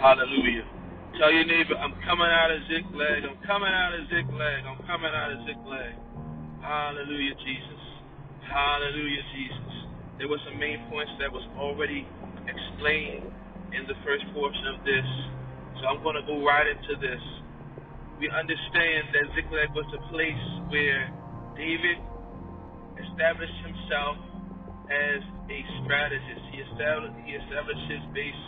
Hallelujah. 0.00 0.64
Tell 1.20 1.32
your 1.34 1.44
neighbor, 1.44 1.76
I'm 1.76 1.92
coming 2.08 2.30
out 2.30 2.50
of 2.54 2.62
Ziklag. 2.70 3.26
I'm 3.28 3.36
coming 3.44 3.68
out 3.74 3.92
of 3.92 4.06
Ziklag. 4.08 4.62
I'm 4.64 4.80
coming 4.88 5.12
out 5.12 5.30
of 5.34 5.38
Ziklag. 5.44 5.94
Hallelujah, 6.62 7.36
Jesus. 7.44 7.82
Hallelujah, 8.48 9.24
Jesus. 9.36 9.74
There 10.18 10.28
were 10.30 10.40
some 10.48 10.56
main 10.58 10.80
points 10.88 11.12
that 11.20 11.28
was 11.28 11.44
already 11.58 12.08
explained 12.48 13.28
in 13.76 13.84
the 13.90 13.98
first 14.06 14.24
portion 14.32 14.66
of 14.72 14.80
this. 14.86 15.08
So 15.82 15.92
I'm 15.92 16.00
going 16.02 16.16
to 16.16 16.26
go 16.26 16.40
right 16.46 16.66
into 16.66 16.96
this. 17.02 17.22
We 18.22 18.30
understand 18.32 19.12
that 19.12 19.26
Ziklag 19.36 19.74
was 19.76 19.86
the 19.92 20.02
place 20.08 20.44
where 20.72 21.10
David 21.58 21.98
established 22.98 23.58
himself 23.66 24.16
as 24.88 25.20
a 25.50 25.58
strategist. 25.84 26.44
He 26.54 26.58
established, 26.64 27.16
he 27.26 27.32
established 27.36 27.86
his 27.92 28.04
base 28.14 28.42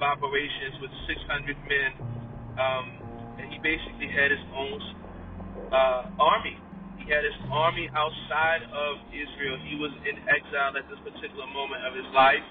of 0.00 0.02
operations 0.02 0.80
with 0.80 0.92
600 1.12 1.56
men, 1.68 1.90
um, 2.56 2.86
and 3.36 3.52
he 3.52 3.60
basically 3.60 4.08
had 4.08 4.32
his 4.32 4.44
own 4.56 4.80
uh, 5.72 6.10
army 6.20 6.56
He 6.98 7.06
had 7.10 7.24
his 7.24 7.36
army 7.52 7.90
outside 7.94 8.64
of 8.72 9.02
Israel. 9.12 9.58
He 9.66 9.76
was 9.78 9.92
in 10.08 10.16
exile 10.28 10.74
at 10.76 10.86
this 10.90 11.00
particular 11.04 11.46
moment 11.52 11.84
of 11.86 11.94
his 11.96 12.08
life, 12.14 12.44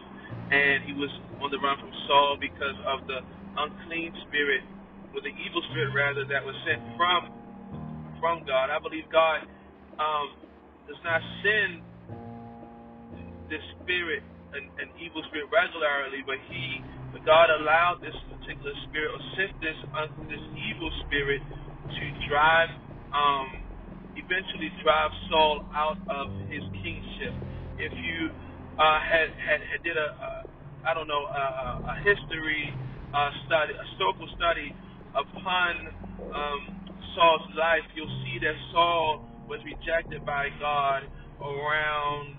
and 0.52 0.84
he 0.86 0.94
was 0.94 1.12
on 1.42 1.52
the 1.52 1.60
run 1.60 1.78
from 1.80 1.94
Saul 2.08 2.38
because 2.40 2.78
of 2.88 3.08
the 3.08 3.22
unclean 3.58 4.14
spirit, 4.30 4.64
or 5.16 5.22
the 5.22 5.34
evil 5.34 5.62
spirit 5.74 5.92
rather, 5.96 6.26
that 6.30 6.44
was 6.46 6.56
sent 6.68 6.82
from 6.98 7.32
from 8.20 8.46
God. 8.48 8.70
I 8.72 8.80
believe 8.80 9.06
God 9.12 9.46
um, 10.00 10.28
does 10.88 11.00
not 11.06 11.22
send 11.44 11.84
this 13.50 13.64
spirit, 13.82 14.24
an, 14.54 14.70
an 14.80 14.90
evil 15.02 15.24
spirit, 15.30 15.50
regularly, 15.54 16.24
but 16.26 16.38
He, 16.52 16.82
but 17.12 17.26
God 17.26 17.50
allowed 17.50 18.02
this 18.02 18.16
particular 18.30 18.74
spirit, 18.90 19.10
or 19.14 19.22
sent 19.38 19.54
this 19.62 19.80
uh, 19.94 20.08
this 20.28 20.44
evil 20.56 20.92
spirit 21.06 21.42
to 21.42 22.04
drive. 22.30 22.70
Um, 23.14 23.70
eventually 24.16 24.70
drive 24.84 25.12
Saul 25.30 25.66
out 25.74 25.98
of 26.10 26.28
his 26.50 26.62
kingship. 26.84 27.34
If 27.80 27.94
you 27.96 28.30
uh, 28.78 29.00
had, 29.00 29.32
had, 29.40 29.60
had 29.64 29.82
did 29.84 29.98
a, 29.98 30.10
a 30.14 30.30
I 30.86 30.94
don't 30.94 31.08
know 31.08 31.26
a, 31.26 31.82
a 31.88 31.96
history 32.04 32.74
uh, 33.14 33.32
study, 33.48 33.74
a 33.74 33.84
historical 33.90 34.28
study 34.38 34.76
upon 35.16 35.72
um, 36.34 36.62
Saul's 37.16 37.50
life, 37.58 37.84
you'll 37.96 38.22
see 38.24 38.40
that 38.40 38.56
Saul 38.72 39.26
was 39.48 39.60
rejected 39.66 40.26
by 40.26 40.50
God 40.60 41.04
around 41.42 42.36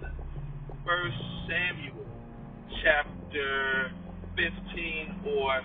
First 0.86 1.20
Samuel 1.48 2.06
chapter 2.82 3.92
15 4.40 5.36
or 5.36 5.60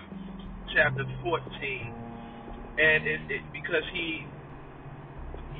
chapter 0.76 1.08
14, 1.24 1.40
and 2.76 3.00
it, 3.08 3.20
it, 3.32 3.42
because 3.52 3.84
he 3.92 4.28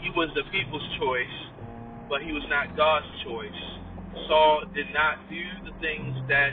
he 0.04 0.12
was 0.12 0.28
the 0.36 0.44
people's 0.52 0.84
choice, 1.00 1.36
but 2.12 2.20
he 2.20 2.32
was 2.36 2.44
not 2.52 2.76
God's 2.76 3.08
choice. 3.24 3.62
Saul 4.28 4.68
did 4.76 4.92
not 4.92 5.16
do 5.32 5.40
the 5.64 5.72
things 5.80 6.12
that 6.28 6.52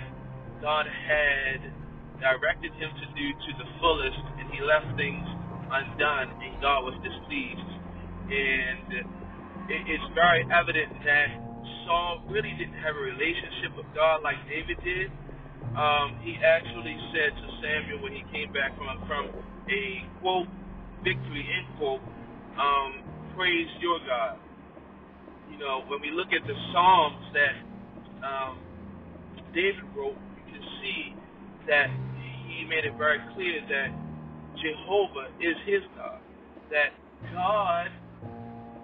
God 0.64 0.88
had 0.88 1.60
directed 2.24 2.72
him 2.80 2.88
to 2.96 3.08
do 3.12 3.28
to 3.36 3.52
the 3.60 3.68
fullest, 3.84 4.24
and 4.40 4.48
he 4.48 4.64
left 4.64 4.88
things 4.96 5.28
undone, 5.68 6.32
and 6.40 6.56
God 6.64 6.88
was 6.88 6.96
displeased. 7.04 7.72
And 8.32 9.04
it's 9.68 10.08
very 10.16 10.48
evident 10.48 10.96
that 11.04 11.28
Saul 11.84 12.24
really 12.32 12.56
didn't 12.56 12.80
have 12.80 12.96
a 12.96 13.04
relationship 13.04 13.76
with 13.76 13.88
God 13.92 14.24
like 14.24 14.40
David 14.48 14.80
did. 14.84 15.12
Um, 15.72 16.20
he 16.22 16.38
actually 16.44 16.98
said 17.16 17.34
to 17.34 17.48
Samuel 17.64 18.04
when 18.04 18.14
he 18.14 18.24
came 18.32 18.54
back 18.54 18.78
from 18.78 19.00
from 19.08 19.32
a 19.70 19.82
quote 20.22 20.48
victory 21.04 21.44
end 21.44 21.68
quote, 21.78 22.02
um, 22.58 23.04
praise 23.36 23.68
your 23.82 24.00
God. 24.08 24.40
You 25.52 25.60
know, 25.60 25.84
when 25.88 26.02
we 26.02 26.12
look 26.12 26.32
at 26.32 26.48
the 26.48 26.56
Psalms 26.72 27.26
that 27.36 27.56
um, 28.26 28.58
David 29.54 29.84
wrote, 29.96 30.16
you 30.16 30.44
can 30.54 30.64
see 30.82 31.16
that 31.68 31.88
he 32.48 32.66
made 32.66 32.86
it 32.86 32.96
very 32.98 33.20
clear 33.36 33.62
that 33.70 33.92
Jehovah 34.58 35.28
is 35.40 35.56
his 35.68 35.84
God. 35.96 36.20
That 36.72 36.96
God, 37.34 37.92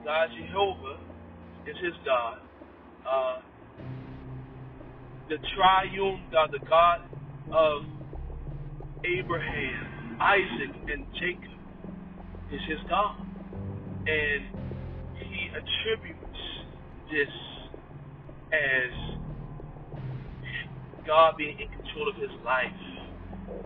God 0.04 0.28
Jehovah, 0.36 1.00
is 1.66 1.76
his 1.82 1.94
God. 2.06 2.40
Uh, 3.08 3.42
the 5.30 5.38
triune 5.56 6.24
God, 6.32 6.50
the 6.52 6.60
God 6.68 7.02
of 7.54 7.84
Abraham, 9.06 10.18
Isaac, 10.20 10.76
and 10.92 11.06
Jacob, 11.14 11.60
is 12.52 12.62
his 12.68 12.80
God. 12.90 13.16
And 14.08 14.44
he 15.16 15.50
attributes 15.50 16.42
this 17.12 17.30
as 18.52 18.92
God 21.06 21.38
being 21.38 21.60
in 21.60 21.68
control 21.70 22.10
of 22.10 22.16
his 22.16 22.32
life. 22.44 22.74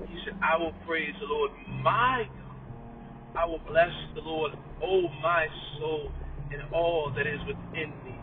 He 0.09 0.19
said, 0.25 0.35
I 0.43 0.57
will 0.57 0.73
praise 0.85 1.13
the 1.19 1.27
Lord 1.27 1.51
my 1.81 2.27
God. 2.27 3.37
I 3.37 3.45
will 3.45 3.61
bless 3.67 3.91
the 4.15 4.21
Lord, 4.21 4.51
oh 4.83 5.03
my 5.21 5.47
soul, 5.79 6.11
and 6.51 6.61
all 6.73 7.11
that 7.15 7.25
is 7.25 7.39
within 7.47 7.89
me. 8.05 8.15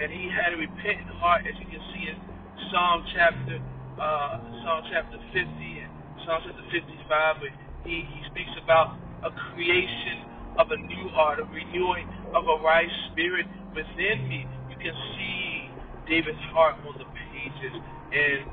And 0.00 0.12
he 0.12 0.28
had 0.30 0.52
a 0.54 0.56
repentant 0.56 1.10
heart, 1.18 1.42
as 1.46 1.54
you 1.60 1.66
can 1.66 1.80
see 1.92 2.08
in 2.08 2.27
Psalm 2.70 3.04
chapter 3.14 3.60
uh, 4.00 4.38
Psalm 4.62 4.82
chapter 4.92 5.18
50 5.32 5.42
and 5.42 5.90
Psalm 6.24 6.42
chapter 6.46 6.64
55, 6.70 7.42
where 7.42 7.54
he, 7.84 8.06
he 8.06 8.20
speaks 8.30 8.52
about 8.62 8.96
a 9.24 9.30
creation 9.54 10.24
of 10.58 10.70
a 10.70 10.76
new 10.76 11.08
heart, 11.10 11.40
a 11.40 11.44
renewing 11.44 12.08
of 12.34 12.44
a 12.46 12.56
right 12.62 12.88
spirit 13.10 13.46
within 13.74 14.28
me. 14.28 14.46
You 14.70 14.76
can 14.76 14.94
see 15.16 15.70
David's 16.08 16.38
heart 16.54 16.76
on 16.86 16.98
the 16.98 17.06
pages, 17.10 17.74
and 18.12 18.46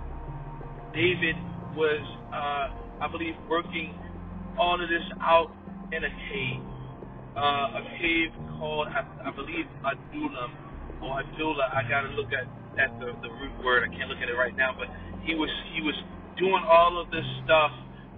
David 0.93 1.35
was, 1.75 2.01
uh, 2.33 3.03
I 3.03 3.07
believe, 3.11 3.35
working 3.49 3.93
all 4.57 4.81
of 4.81 4.89
this 4.89 5.05
out 5.21 5.51
in 5.91 6.03
a 6.03 6.09
cave, 6.31 6.61
uh, 7.37 7.81
a 7.81 7.83
cave 7.99 8.31
called, 8.57 8.87
I, 8.87 9.03
I 9.27 9.31
believe, 9.31 9.65
Adullam 9.83 10.51
or 11.03 11.19
Adullah. 11.21 11.69
I 11.73 11.83
got 11.89 12.01
to 12.01 12.09
look 12.15 12.31
at 12.33 12.47
at 12.79 12.91
the, 12.99 13.11
the 13.21 13.31
root 13.41 13.55
word. 13.63 13.83
I 13.83 13.89
can't 13.91 14.09
look 14.09 14.19
at 14.19 14.29
it 14.29 14.37
right 14.37 14.55
now, 14.55 14.75
but 14.77 14.87
he 15.23 15.35
was 15.35 15.49
he 15.73 15.81
was 15.81 15.95
doing 16.37 16.63
all 16.67 16.99
of 16.99 17.09
this 17.11 17.25
stuff 17.43 17.71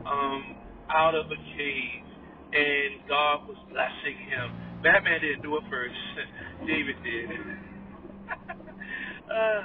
um, 0.05 0.57
out 0.89 1.15
of 1.15 1.29
a 1.29 1.39
cave, 1.55 2.05
and 2.53 3.05
God 3.07 3.47
was 3.47 3.57
blessing 3.69 4.17
him. 4.27 4.81
Batman 4.83 5.21
didn't 5.21 5.41
do 5.41 5.57
it 5.57 5.65
first; 5.69 5.97
David 6.69 6.97
did. 7.03 7.27
uh, 9.31 9.61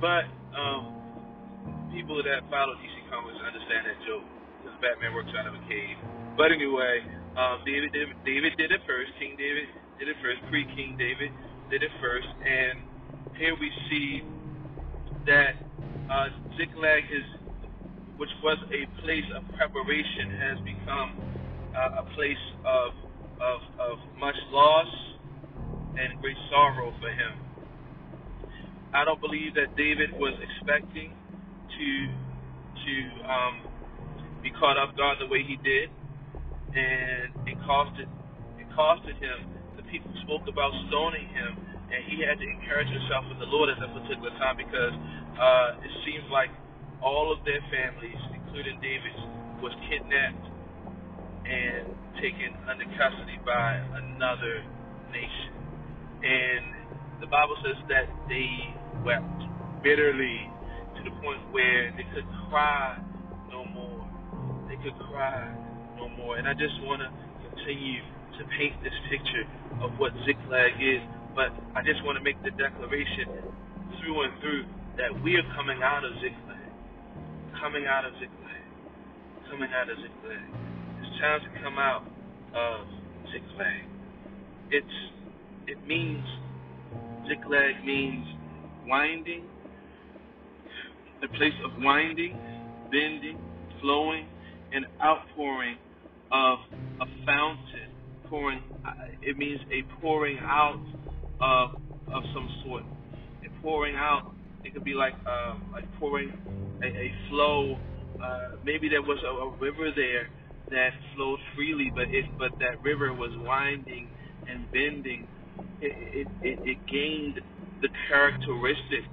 but 0.00 0.24
um, 0.54 0.82
people 1.92 2.20
that 2.22 2.44
follow 2.50 2.74
DC 2.78 2.96
Comics 3.10 3.38
understand 3.40 3.86
that 3.88 3.98
joke 4.06 4.26
because 4.60 4.76
Batman 4.80 5.14
works 5.14 5.30
out 5.36 5.46
of 5.46 5.54
a 5.54 5.62
cave. 5.68 5.98
But 6.36 6.50
anyway, 6.50 7.06
um, 7.38 7.62
David 7.66 7.94
did 7.94 8.08
David 8.26 8.52
did 8.58 8.70
it 8.70 8.82
first. 8.86 9.14
King 9.18 9.38
David 9.38 9.70
did 9.98 10.10
it 10.10 10.18
first. 10.22 10.42
Pre 10.50 10.66
King 10.74 10.98
David 10.98 11.30
did 11.70 11.82
it 11.82 11.94
first, 12.02 12.30
and 12.42 12.93
here 13.36 13.56
we 13.58 13.70
see 13.90 14.22
that 15.26 15.54
uh, 16.10 16.28
Ziklag 16.56 17.04
is, 17.10 17.24
which 18.16 18.30
was 18.42 18.58
a 18.70 18.86
place 19.02 19.24
of 19.36 19.42
preparation, 19.56 20.30
has 20.38 20.58
become 20.60 21.16
uh, 21.76 22.02
a 22.02 22.04
place 22.14 22.44
of, 22.64 22.92
of, 23.40 23.60
of 23.80 23.98
much 24.18 24.36
loss 24.50 24.86
and 25.98 26.20
great 26.20 26.36
sorrow 26.50 26.92
for 27.00 27.10
him. 27.10 27.32
I 28.94 29.04
don't 29.04 29.20
believe 29.20 29.54
that 29.54 29.76
David 29.76 30.12
was 30.14 30.34
expecting 30.38 31.12
to 31.76 31.88
to 32.84 32.94
um, 33.26 33.54
be 34.42 34.50
caught 34.50 34.76
off 34.76 34.94
guard 34.96 35.18
the 35.18 35.26
way 35.26 35.42
he 35.42 35.56
did, 35.56 35.90
and 36.76 37.32
it 37.48 37.58
costed 37.66 38.06
it 38.58 38.68
costed 38.76 39.18
him. 39.18 39.50
The 39.76 39.82
people 39.90 40.10
spoke 40.22 40.46
about 40.46 40.70
stoning 40.88 41.26
him, 41.28 41.58
and 41.94 42.02
he 42.10 42.26
had 42.26 42.42
to 42.42 42.46
encourage 42.46 42.90
himself 42.90 43.22
with 43.30 43.38
the 43.38 43.46
Lord 43.46 43.70
at 43.70 43.78
that 43.78 43.94
particular 43.94 44.34
time 44.42 44.58
because 44.58 44.94
uh, 45.38 45.78
it 45.78 45.92
seems 46.02 46.26
like 46.34 46.50
all 46.98 47.30
of 47.30 47.38
their 47.46 47.62
families, 47.70 48.18
including 48.34 48.82
David's, 48.82 49.22
was 49.62 49.70
kidnapped 49.86 50.50
and 51.46 51.86
taken 52.18 52.50
under 52.66 52.84
custody 52.98 53.38
by 53.46 53.78
another 53.94 54.66
nation. 55.14 55.54
And 56.24 57.20
the 57.20 57.26
Bible 57.30 57.54
says 57.62 57.78
that 57.88 58.10
they 58.28 58.50
wept 59.06 59.46
bitterly 59.82 60.50
to 60.98 61.00
the 61.04 61.14
point 61.22 61.40
where 61.52 61.92
they 61.96 62.06
could 62.14 62.26
cry 62.50 62.98
no 63.50 63.64
more. 63.70 64.02
They 64.68 64.76
could 64.82 64.98
cry 65.10 65.46
no 65.96 66.08
more. 66.08 66.38
And 66.38 66.48
I 66.48 66.54
just 66.54 66.74
want 66.82 67.02
to 67.02 67.10
continue 67.48 68.00
to 68.38 68.42
paint 68.58 68.74
this 68.82 68.96
picture 69.10 69.46
of 69.80 69.98
what 69.98 70.12
Ziklag 70.26 70.80
is, 70.80 71.02
but 71.34 71.50
I 71.74 71.82
just 71.82 72.02
want 72.04 72.16
to 72.16 72.24
make 72.24 72.40
the 72.42 72.50
declaration 72.50 73.26
through 73.98 74.22
and 74.22 74.32
through 74.40 74.64
that 74.96 75.10
we 75.22 75.34
are 75.36 75.46
coming 75.54 75.82
out 75.82 76.04
of 76.04 76.12
Ziklag. 76.22 76.70
Coming 77.60 77.86
out 77.86 78.04
of 78.04 78.12
Ziklag. 78.14 78.64
Coming 79.50 79.70
out 79.74 79.90
of 79.90 79.96
Ziklag. 79.98 80.46
It's 81.02 81.20
time 81.20 81.40
to 81.42 81.50
come 81.62 81.78
out 81.78 82.06
of 82.54 82.86
Ziklag. 83.32 83.84
It's 84.70 84.96
it 85.66 85.78
means 85.86 86.24
Ziklag 87.28 87.84
means 87.84 88.26
winding, 88.86 89.44
the 91.20 91.28
place 91.28 91.54
of 91.64 91.82
winding, 91.82 92.38
bending, 92.90 93.38
flowing, 93.80 94.26
and 94.72 94.86
outpouring 95.02 95.78
of 96.30 96.58
a 97.00 97.06
fountain. 97.26 97.90
Pouring 98.28 98.62
uh, 98.86 98.92
it 99.22 99.36
means 99.36 99.60
a 99.70 99.82
pouring 100.00 100.38
out 100.40 100.80
of 101.40 101.70
of 102.12 102.22
some 102.34 102.48
sort. 102.64 102.84
And 103.42 103.50
pouring 103.62 103.96
out 103.96 104.34
it 104.64 104.72
could 104.72 104.84
be 104.84 104.94
like 104.94 105.14
um, 105.26 105.64
like 105.72 105.84
pouring 105.98 106.32
a, 106.82 106.86
a 106.86 107.12
flow. 107.28 107.78
Uh, 108.22 108.56
maybe 108.64 108.88
there 108.88 109.02
was 109.02 109.18
a, 109.22 109.28
a 109.28 109.50
river 109.58 109.90
there 109.94 110.28
that 110.70 110.90
flowed 111.14 111.38
freely, 111.54 111.90
but 111.94 112.08
it 112.08 112.24
but 112.38 112.52
that 112.58 112.82
river 112.82 113.12
was 113.12 113.30
winding 113.38 114.08
and 114.48 114.70
bending. 114.72 115.28
It 115.80 116.26
it, 116.26 116.28
it, 116.42 116.58
it 116.68 116.86
gained 116.86 117.40
the 117.82 117.88
characteristic 118.08 119.04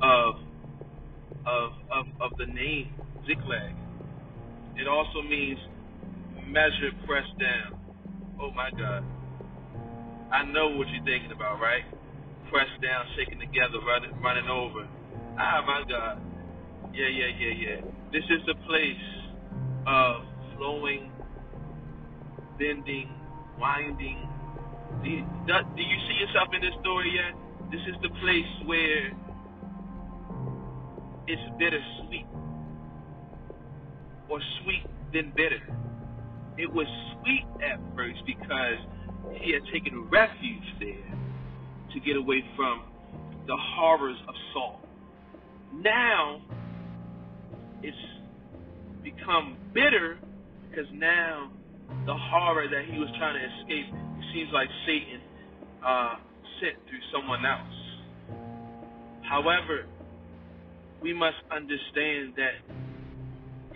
of 0.00 0.36
of 1.46 1.72
of 1.90 2.06
of 2.20 2.36
the 2.38 2.46
name 2.46 2.94
Ziklag. 3.26 3.74
It 4.76 4.88
also 4.88 5.20
means 5.22 5.58
measure 6.46 6.90
pressed 7.06 7.38
down. 7.38 7.78
Oh 8.40 8.50
my 8.52 8.70
God. 8.70 9.04
I 10.32 10.44
know 10.44 10.70
what 10.70 10.88
you're 10.88 11.04
thinking 11.04 11.32
about, 11.32 11.60
right? 11.60 11.84
pressed 12.52 12.80
down, 12.84 13.06
shaking 13.16 13.40
together, 13.40 13.80
running, 13.80 14.12
running 14.20 14.48
over. 14.48 14.86
Ah, 15.40 15.64
my 15.66 15.82
God. 15.88 16.20
Yeah, 16.92 17.08
yeah, 17.08 17.32
yeah, 17.40 17.54
yeah. 17.56 17.80
This 18.12 18.24
is 18.28 18.44
the 18.46 18.54
place 18.68 19.06
of 19.86 20.22
flowing, 20.56 21.10
bending, 22.58 23.08
winding. 23.58 24.28
Do 25.02 25.08
you, 25.08 25.24
do 25.48 25.82
you 25.82 25.98
see 26.08 26.16
yourself 26.20 26.48
in 26.54 26.60
this 26.60 26.76
story 26.82 27.12
yet? 27.16 27.32
This 27.72 27.80
is 27.88 27.96
the 28.02 28.10
place 28.20 28.52
where 28.66 29.08
it's 31.26 31.42
bittersweet 31.58 32.26
or 34.28 34.40
sweet 34.62 34.84
then 35.12 35.32
bitter. 35.36 35.60
It 36.58 36.72
was 36.72 36.86
sweet 37.22 37.46
at 37.64 37.80
first 37.96 38.20
because 38.26 38.78
he 39.30 39.52
had 39.52 39.62
taken 39.72 40.08
refuge 40.10 40.68
there 40.80 41.18
to 41.92 42.00
get 42.00 42.16
away 42.16 42.42
from 42.56 42.84
the 43.46 43.56
horrors 43.56 44.16
of 44.28 44.34
Saul. 44.52 44.80
Now 45.74 46.40
it's 47.82 47.96
become 49.02 49.56
bitter 49.74 50.18
because 50.68 50.86
now 50.94 51.50
the 52.06 52.14
horror 52.14 52.68
that 52.68 52.84
he 52.90 52.98
was 52.98 53.08
trying 53.18 53.34
to 53.34 53.44
escape 53.44 53.92
seems 54.32 54.50
like 54.52 54.68
Satan 54.86 55.20
uh, 55.84 56.14
sent 56.60 56.76
through 56.88 57.02
someone 57.12 57.44
else. 57.44 57.76
However, 59.28 59.86
we 61.02 61.12
must 61.12 61.36
understand 61.50 62.34
that 62.36 62.62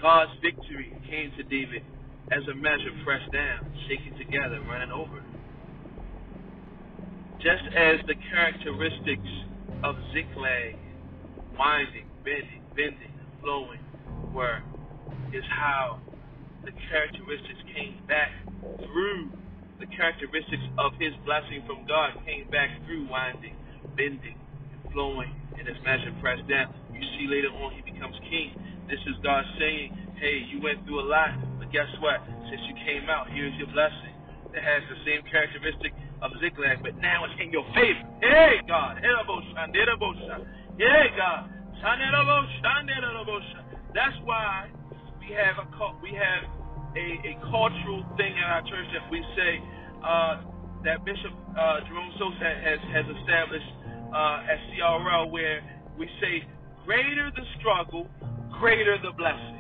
God's 0.01 0.31
victory 0.43 0.93
came 1.11 1.33
to 1.37 1.43
David 1.43 1.83
as 2.31 2.43
a 2.51 2.55
measure 2.55 2.95
pressed 3.05 3.33
down, 3.33 3.67
shaken 3.89 4.17
together, 4.19 4.61
running 4.69 4.93
over 4.93 5.23
just 7.47 7.63
as 7.79 8.03
the 8.11 8.19
characteristics 8.35 9.31
of 9.87 9.95
Ziklag, 10.11 10.75
winding, 11.55 12.11
bending, 12.27 12.59
bending, 12.75 13.15
flowing, 13.39 13.79
were, 14.35 14.67
is 15.31 15.47
how 15.47 16.03
the 16.67 16.75
characteristics 16.91 17.63
came 17.71 18.03
back 18.11 18.35
through 18.83 19.31
the 19.79 19.87
characteristics 19.95 20.67
of 20.75 20.91
his 20.99 21.15
blessing 21.23 21.63
from 21.71 21.87
God 21.87 22.19
came 22.27 22.51
back 22.51 22.67
through 22.83 23.07
winding, 23.07 23.55
bending, 23.95 24.35
and 24.75 24.83
flowing, 24.91 25.31
and 25.55 25.71
as 25.71 25.79
measure 25.87 26.11
pressed 26.19 26.51
down. 26.51 26.75
You 26.91 27.07
see 27.15 27.31
later 27.31 27.55
on 27.63 27.79
he 27.79 27.83
becomes 27.87 28.19
king. 28.27 28.59
This 28.91 28.99
is 29.07 29.15
God 29.23 29.47
saying, 29.55 29.95
Hey, 30.19 30.43
you 30.51 30.59
went 30.59 30.83
through 30.83 30.99
a 30.99 31.07
lot, 31.07 31.39
but 31.63 31.71
guess 31.71 31.95
what? 32.03 32.27
Since 32.51 32.67
you 32.67 32.75
came 32.83 33.07
out, 33.07 33.31
here's 33.31 33.55
your 33.55 33.71
blessing. 33.71 34.19
It 34.51 34.65
has 34.67 34.83
the 34.91 34.99
same 35.07 35.23
characteristic 35.31 35.95
of 36.27 36.41
Ziklag, 36.41 36.83
but 36.83 36.97
now 36.99 37.25
it's 37.25 37.35
in 37.41 37.51
your 37.53 37.65
favor. 37.75 38.03
Hey, 38.21 38.59
God. 38.67 38.99
God. 41.17 41.47
That's 43.95 44.17
why 44.25 44.69
we 45.21 45.35
have 45.35 45.57
a 45.59 45.67
we 46.03 46.11
have 46.13 46.43
a, 46.97 47.07
a 47.29 47.33
cultural 47.51 48.05
thing 48.17 48.33
in 48.33 48.45
our 48.45 48.63
church 48.63 48.89
that 48.93 49.05
we 49.11 49.21
say 49.37 49.53
uh, 50.05 50.43
that 50.85 51.05
Bishop 51.05 51.33
uh, 51.57 51.81
Jerome 51.89 52.13
Sosa 52.19 52.51
has, 52.63 52.81
has 52.93 53.07
established 53.21 53.73
uh, 54.15 54.51
at 54.53 54.59
CRL, 54.73 55.31
where 55.31 55.61
we 55.99 56.09
say, 56.21 56.45
greater 56.85 57.31
the 57.35 57.43
struggle, 57.59 58.07
greater 58.61 58.97
the 59.03 59.13
blessing. 59.17 59.56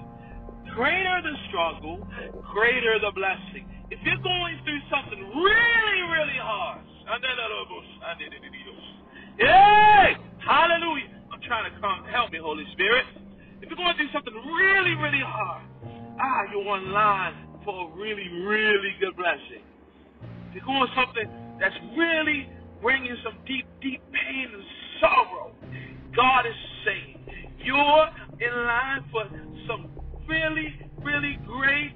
Greater 0.77 1.23
the 1.25 1.33
struggle, 1.49 2.07
greater 2.53 3.01
the 3.01 3.09
blessing. 3.17 3.65
If 3.89 3.99
you're 4.05 4.21
going 4.21 4.61
through 4.61 4.81
something 4.93 5.25
really, 5.25 6.03
really 6.05 6.37
hard, 6.37 6.85
Yay! 9.41 10.21
Hallelujah. 10.45 11.17
I'm 11.33 11.41
trying 11.49 11.73
to 11.73 11.81
come. 11.81 12.05
Help 12.13 12.31
me, 12.31 12.39
Holy 12.45 12.69
Spirit. 12.77 13.07
If 13.63 13.73
you're 13.73 13.81
going 13.81 13.97
through 13.97 14.13
something 14.13 14.35
really, 14.37 14.93
really 15.01 15.25
hard, 15.25 15.65
ah, 16.21 16.45
you're 16.53 16.69
on 16.69 16.93
line 16.93 17.35
for 17.65 17.89
a 17.89 17.97
really, 17.97 18.29
really 18.45 18.93
good 19.01 19.17
blessing. 19.17 19.65
If 20.53 20.61
you're 20.61 20.69
going 20.69 20.93
something 20.93 21.25
that's 21.59 21.77
really 21.97 22.53
bringing 22.83 23.17
some 23.25 23.41
deep, 23.49 23.65
deep 23.81 24.03
pain 24.13 24.49
and 24.53 24.65
sorrow, 25.01 25.53
God 26.15 26.45
is 26.45 26.59
saying, 26.85 27.17
you're 27.65 28.07
in 28.45 28.55
line 28.69 29.05
for 29.11 29.25
some 29.67 29.89
really, 30.29 30.75
really 31.03 31.39
great, 31.47 31.95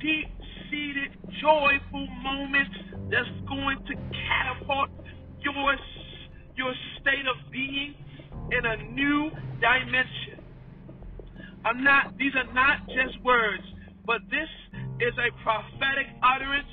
deep 0.00 0.28
seated, 0.70 1.10
joyful 1.40 2.06
moments 2.22 2.76
that's 3.10 3.28
going 3.48 3.78
to 3.86 3.94
catapult 3.94 4.90
your, 5.40 5.76
your 6.56 6.72
state 7.00 7.26
of 7.26 7.50
being 7.50 7.94
in 8.50 8.64
a 8.64 8.76
new 8.92 9.30
dimension. 9.60 10.40
I'm 11.64 11.84
not, 11.84 12.16
these 12.18 12.32
are 12.34 12.52
not 12.52 12.86
just 12.88 13.22
words, 13.24 13.62
but 14.06 14.20
this 14.30 14.48
is 15.00 15.14
a 15.18 15.30
prophetic 15.42 16.06
utterance 16.22 16.72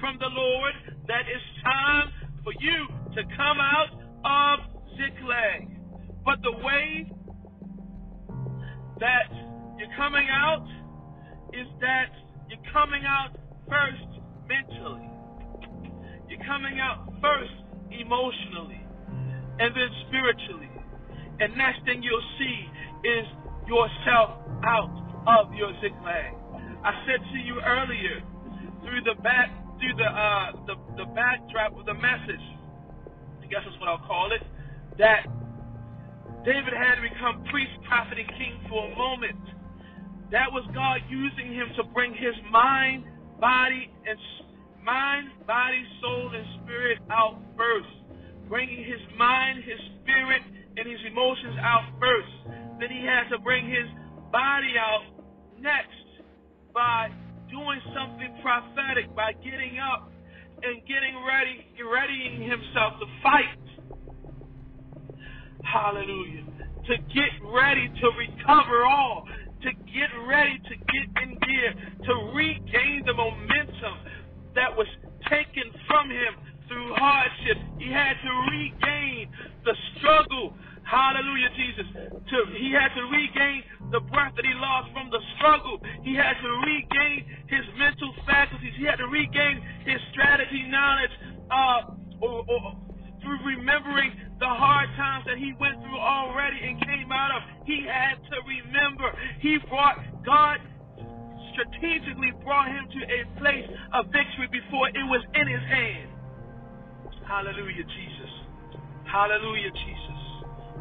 from 0.00 0.18
the 0.18 0.28
Lord 0.28 0.72
that 1.08 1.22
it's 1.28 1.62
time 1.62 2.12
for 2.44 2.52
you 2.58 2.86
to 3.14 3.22
come 3.36 3.58
out 3.60 3.90
of 4.24 4.60
Ziklag. 4.96 5.68
But 6.24 6.40
the 6.42 6.52
way 6.64 7.10
that 9.00 9.49
you're 9.80 9.96
coming 9.96 10.28
out 10.28 10.68
is 11.56 11.64
that 11.80 12.12
you're 12.52 12.60
coming 12.68 13.00
out 13.08 13.32
first 13.64 14.12
mentally. 14.44 15.08
You're 16.28 16.44
coming 16.44 16.76
out 16.76 17.08
first 17.24 17.56
emotionally 17.88 18.84
and 19.56 19.72
then 19.72 19.88
spiritually. 20.04 20.68
And 21.40 21.56
next 21.56 21.80
thing 21.88 22.04
you'll 22.04 22.30
see 22.36 22.68
is 23.08 23.24
yourself 23.64 24.44
out 24.68 24.92
of 25.24 25.56
your 25.56 25.72
Ziklag. 25.80 26.36
I 26.84 26.92
said 27.08 27.24
to 27.24 27.38
you 27.40 27.56
earlier 27.64 28.20
through 28.84 29.00
the 29.08 29.16
back 29.24 29.48
through 29.80 29.96
the 29.96 30.10
uh 30.12 30.60
the, 30.68 30.76
the 31.00 31.08
backdrop 31.16 31.72
of 31.72 31.88
the 31.88 31.96
message, 31.96 32.44
I 33.40 33.48
guess 33.48 33.64
that's 33.64 33.80
what 33.80 33.88
I'll 33.88 34.04
call 34.04 34.28
it, 34.36 34.44
that 35.00 35.24
David 36.44 36.76
had 36.76 37.00
to 37.00 37.02
become 37.04 37.44
priest, 37.48 37.72
prophet, 37.88 38.20
and 38.20 38.28
king 38.36 38.60
for 38.68 38.84
a 38.84 38.96
moment. 38.96 39.59
That 40.30 40.50
was 40.54 40.62
God 40.74 41.02
using 41.10 41.54
him 41.54 41.68
to 41.76 41.82
bring 41.90 42.14
his 42.14 42.34
mind, 42.50 43.04
body, 43.40 43.90
and 44.06 44.18
mind, 44.84 45.28
body, 45.46 45.82
soul, 46.00 46.30
and 46.34 46.46
spirit 46.62 46.98
out 47.10 47.38
first. 47.56 47.90
Bringing 48.48 48.82
his 48.84 49.02
mind, 49.18 49.62
his 49.62 49.78
spirit, 50.02 50.42
and 50.78 50.86
his 50.86 51.02
emotions 51.10 51.58
out 51.58 51.86
first. 51.98 52.34
Then 52.78 52.90
he 52.90 53.02
had 53.02 53.28
to 53.34 53.38
bring 53.42 53.66
his 53.66 53.90
body 54.30 54.78
out 54.78 55.10
next 55.58 56.22
by 56.72 57.10
doing 57.50 57.80
something 57.90 58.30
prophetic, 58.42 59.10
by 59.14 59.34
getting 59.42 59.82
up 59.82 60.10
and 60.62 60.78
getting 60.86 61.18
ready, 61.26 61.66
readying 61.82 62.46
himself 62.46 63.02
to 63.02 63.06
fight 63.22 63.60
Hallelujah. 65.70 66.44
To 66.88 66.94
get 67.14 67.32
ready 67.46 67.86
to 67.86 68.06
recover 68.18 68.84
all, 68.84 69.24
to 69.62 69.70
get 69.92 70.10
ready 70.26 70.58
to 70.58 70.74
get 70.76 71.06
in 71.22 71.38
gear, 71.40 71.74
to 72.06 72.14
regain 72.34 73.02
the 73.06 73.14
momentum 73.14 73.96
that 74.54 74.76
was 74.76 74.86
taken 75.28 75.70
from 75.86 76.10
him 76.10 76.34
through 76.68 76.94
hardship. 76.94 77.58
He 77.78 77.90
had 77.90 78.14
to 78.22 78.32
regain 78.50 79.28
the 79.64 79.74
struggle. 79.98 80.54
Hallelujah, 80.84 81.50
Jesus. 81.56 81.86
To, 81.94 82.36
he 82.58 82.72
had 82.72 82.94
to 82.94 83.02
regain 83.10 83.62
the 83.92 84.00
breath 84.00 84.32
that 84.36 84.44
he 84.44 84.54
lost 84.54 84.90
from 84.92 85.10
the 85.10 85.20
struggle. 85.36 85.78
He 86.02 86.14
had 86.14 86.34
to 86.42 86.50
regain 86.66 87.26
his 87.46 87.64
mental 87.78 88.14
faculties. 88.26 88.72
He 88.76 88.84
had 88.84 88.96
to 88.96 89.06
regain 89.06 89.62
his 89.84 90.00
strategy 90.12 90.66
knowledge 90.68 91.14
uh, 91.50 91.80
or, 92.22 92.44
or, 92.48 92.89
through 93.22 93.38
remembering 93.44 94.12
the 94.38 94.48
hard 94.48 94.88
times 94.96 95.24
that 95.26 95.38
he 95.38 95.52
went 95.60 95.80
through 95.82 95.98
already 95.98 96.58
and 96.62 96.80
came 96.84 97.12
out 97.12 97.30
of. 97.36 97.42
He 97.66 97.84
had 97.84 98.16
to 98.16 98.36
remember. 98.46 99.12
He 99.40 99.58
brought 99.68 99.98
God 100.24 100.60
strategically 101.52 102.32
brought 102.44 102.68
him 102.68 102.88
to 102.88 103.00
a 103.04 103.20
place 103.38 103.66
of 103.92 104.06
victory 104.06 104.48
before 104.50 104.88
it 104.88 105.04
was 105.10 105.22
in 105.34 105.46
his 105.48 105.62
hand. 105.68 106.08
Hallelujah, 107.26 107.84
Jesus. 107.84 108.32
Hallelujah, 109.04 109.70
Jesus. 109.70 110.20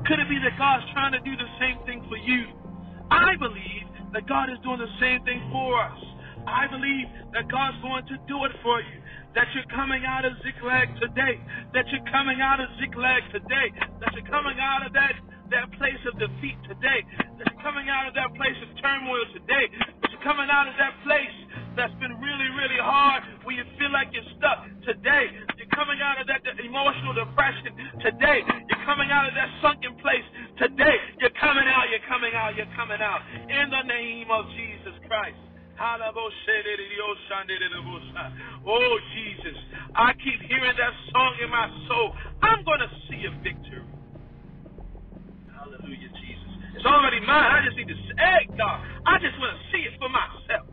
Could 0.05 0.19
it 0.19 0.29
be 0.29 0.39
that 0.39 0.57
God's 0.57 0.85
trying 0.93 1.11
to 1.13 1.19
do 1.19 1.35
the 1.35 1.49
same 1.59 1.77
thing 1.85 2.05
for 2.07 2.17
you? 2.17 2.45
I 3.11 3.35
believe 3.35 3.85
that 4.13 4.27
God 4.27 4.49
is 4.49 4.57
doing 4.63 4.79
the 4.79 4.93
same 4.99 5.23
thing 5.25 5.41
for 5.51 5.81
us. 5.81 5.99
I 6.47 6.67
believe 6.67 7.07
that 7.33 7.49
God's 7.51 7.77
going 7.81 8.05
to 8.07 8.17
do 8.27 8.45
it 8.45 8.51
for 8.63 8.79
you 8.79 8.99
that 9.35 9.47
you're 9.53 9.69
coming 9.69 10.05
out 10.05 10.25
of 10.25 10.33
Ziklag 10.41 10.89
today, 10.97 11.37
that 11.73 11.85
you're 11.93 12.05
coming 12.09 12.41
out 12.41 12.59
of 12.59 12.69
Ziklag 12.81 13.21
today, 13.31 13.67
that 14.01 14.13
you're 14.13 14.29
coming 14.29 14.57
out 14.57 14.85
of 14.85 14.93
that, 14.93 15.13
that 15.53 15.69
place 15.77 16.01
of 16.09 16.17
defeat 16.17 16.57
today, 16.65 17.05
that 17.37 17.45
you're 17.45 17.63
coming 17.63 17.89
out 17.89 18.07
of 18.09 18.13
that 18.17 18.33
place 18.33 18.57
of 18.65 18.69
turmoil 18.81 19.25
today, 19.33 19.69
that 20.01 20.09
you're 20.09 20.25
coming 20.25 20.49
out 20.49 20.67
of 20.67 20.75
that 20.81 20.97
place 21.05 21.37
that's 21.77 21.93
been 22.01 22.11
really, 22.19 22.49
really 22.57 22.81
hard 22.81 23.23
where 23.45 23.55
you 23.55 23.63
feel 23.77 23.91
like 23.93 24.09
you're 24.11 24.25
stuck 24.35 24.65
today. 24.83 25.31
You're 25.55 25.71
coming 25.71 26.01
out 26.01 26.19
of 26.19 26.27
that 26.27 26.43
emotional 26.59 27.13
depression 27.13 27.71
today. 28.01 28.43
You're 28.43 28.85
coming 28.85 29.07
out 29.13 29.29
of 29.29 29.33
that 29.37 29.47
sunken 29.61 29.95
place 30.01 30.25
today. 30.57 30.97
You're 31.21 31.35
coming 31.39 31.69
out, 31.69 31.87
you're 31.87 32.03
coming 32.09 32.33
out, 32.35 32.57
you're 32.57 32.73
coming 32.75 32.99
out. 32.99 33.21
In 33.47 33.69
the 33.69 33.83
name 33.87 34.27
of 34.27 34.43
Jesus 34.57 34.97
Christ. 35.07 35.48
Oh, 38.67 38.99
Jesus. 39.15 39.57
I 39.95 40.13
keep 40.23 40.41
hearing 40.49 40.75
that 40.77 40.93
song 41.13 41.33
in 41.43 41.49
my 41.51 41.67
soul. 41.89 42.13
I'm 42.43 42.63
going 42.65 42.79
to 42.81 42.91
see 43.09 43.25
a 43.27 43.31
victory. 43.43 43.85
Hallelujah, 45.55 46.09
Jesus. 46.09 46.51
It's 46.75 46.85
already 46.85 47.19
mine. 47.21 47.51
I 47.51 47.65
just 47.65 47.77
need 47.77 47.87
to 47.89 47.95
say, 47.95 48.47
God, 48.57 48.79
I 49.07 49.19
just 49.19 49.37
want 49.39 49.55
to 49.57 49.61
see 49.71 49.83
it 49.87 49.95
for 49.99 50.09
myself. 50.09 50.67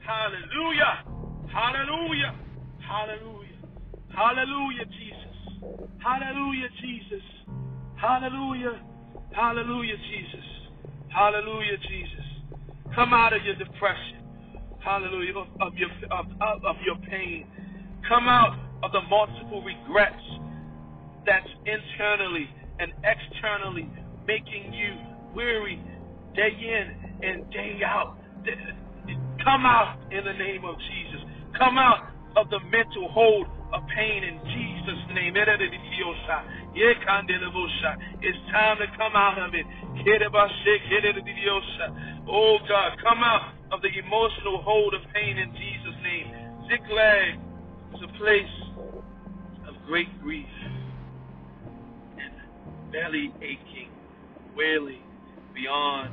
Hallelujah. 0.00 1.04
Hallelujah. 1.52 2.34
Hallelujah. 2.80 3.58
Hallelujah, 4.14 4.86
Jesus. 4.86 5.38
Hallelujah, 6.02 6.68
Jesus. 6.82 7.24
Hallelujah. 7.96 8.80
Hallelujah, 9.32 9.96
Jesus. 9.98 10.46
Hallelujah, 11.10 11.78
Jesus. 11.88 12.17
Come 12.98 13.14
out 13.14 13.30
of 13.32 13.44
your 13.46 13.54
depression. 13.54 14.26
Hallelujah. 14.82 15.46
Of, 15.62 15.74
your 15.78 15.88
of, 16.10 16.26
of, 16.42 16.64
of 16.64 16.76
your 16.84 16.96
pain. 17.08 17.46
Come 18.08 18.26
out 18.26 18.58
of 18.82 18.90
the 18.90 19.02
multiple 19.08 19.62
regrets 19.62 20.18
that's 21.24 21.46
internally 21.62 22.50
and 22.80 22.90
externally 23.06 23.88
making 24.26 24.74
you 24.74 24.98
weary 25.32 25.80
day 26.34 26.50
in 26.50 27.22
and 27.22 27.48
day 27.52 27.78
out. 27.86 28.18
Come 29.44 29.64
out 29.64 30.02
in 30.10 30.24
the 30.24 30.34
name 30.34 30.64
of 30.64 30.74
Jesus. 30.90 31.22
Come 31.56 31.78
out 31.78 32.10
of 32.34 32.50
the 32.50 32.58
mental 32.66 33.06
hold 33.14 33.46
of 33.74 33.82
pain 33.94 34.24
in 34.24 34.42
Jesus' 34.42 35.14
name. 35.14 35.34
It's 38.20 38.38
time 38.50 38.78
to 38.78 38.86
come 38.98 39.14
out 39.14 39.38
of 39.38 39.54
it. 39.54 39.66
Oh 42.30 42.58
God, 42.68 42.98
come 43.02 43.24
out 43.24 43.54
of 43.72 43.80
the 43.80 43.88
emotional 43.88 44.60
hold 44.62 44.92
of 44.92 45.00
pain 45.14 45.38
in 45.38 45.50
Jesus' 45.52 45.96
name. 46.02 46.26
Ziklag 46.68 47.40
is 47.94 48.00
a 48.04 48.18
place 48.18 48.44
of 49.66 49.74
great 49.86 50.08
grief 50.20 50.46
and 52.20 52.32
belly 52.92 53.32
aching, 53.40 53.90
wailing 54.54 55.02
beyond 55.54 56.10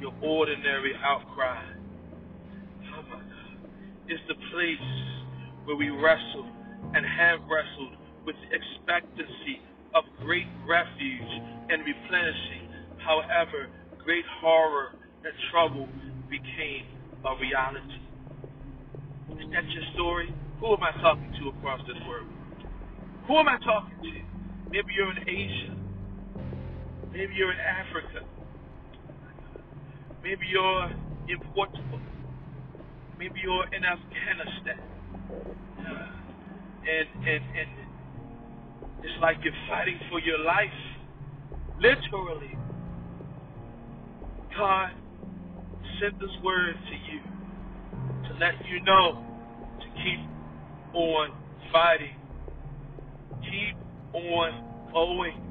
your 0.00 0.14
ordinary 0.22 0.94
outcry. 1.04 1.62
Oh 2.94 3.02
my 3.10 3.18
God. 3.18 3.70
It's 4.08 4.22
the 4.28 4.36
place 4.52 4.78
where 5.64 5.76
we 5.76 5.90
wrestle 5.90 6.46
and 6.94 7.04
have 7.04 7.40
wrestled 7.50 7.96
with 8.24 8.36
expectancy 8.52 9.60
of 9.94 10.04
great 10.22 10.46
refuge 10.68 11.42
and 11.70 11.82
replenishing. 11.84 12.70
However, 12.98 13.68
great 14.04 14.24
horror 14.40 14.94
and 15.26 15.34
trouble 15.50 15.88
became 16.30 16.86
a 17.24 17.34
reality. 17.42 17.98
Is 19.42 19.50
that 19.50 19.66
your 19.70 19.82
story? 19.94 20.32
Who 20.60 20.72
am 20.72 20.82
I 20.82 20.92
talking 21.02 21.32
to 21.42 21.48
across 21.58 21.80
this 21.86 21.98
world? 22.06 22.28
Who 23.26 23.36
am 23.36 23.48
I 23.48 23.58
talking 23.58 23.96
to? 24.02 24.70
Maybe 24.70 24.94
you're 24.94 25.10
in 25.10 25.28
Asia. 25.28 25.76
Maybe 27.12 27.34
you're 27.34 27.52
in 27.52 27.58
Africa. 27.58 28.24
Maybe 30.22 30.46
you're 30.46 30.90
in 31.28 31.40
Portugal. 31.54 32.00
Maybe 33.18 33.40
you're 33.42 33.66
in 33.74 33.82
Afghanistan. 33.84 34.80
And 36.86 37.08
and 37.26 37.42
and 37.58 37.70
it's 39.02 39.20
like 39.20 39.38
you're 39.42 39.52
fighting 39.68 39.98
for 40.08 40.20
your 40.20 40.38
life. 40.38 40.70
Literally. 41.80 42.56
God 44.56 44.92
sent 46.00 46.18
this 46.20 46.30
word 46.44 46.74
to 46.74 47.12
you 47.12 47.20
to 48.28 48.34
let 48.40 48.54
you 48.68 48.80
know 48.84 49.24
to 49.80 49.86
keep 50.02 50.20
on 50.94 51.30
fighting. 51.72 52.16
Keep 53.42 53.76
on 54.14 54.90
going. 54.92 55.42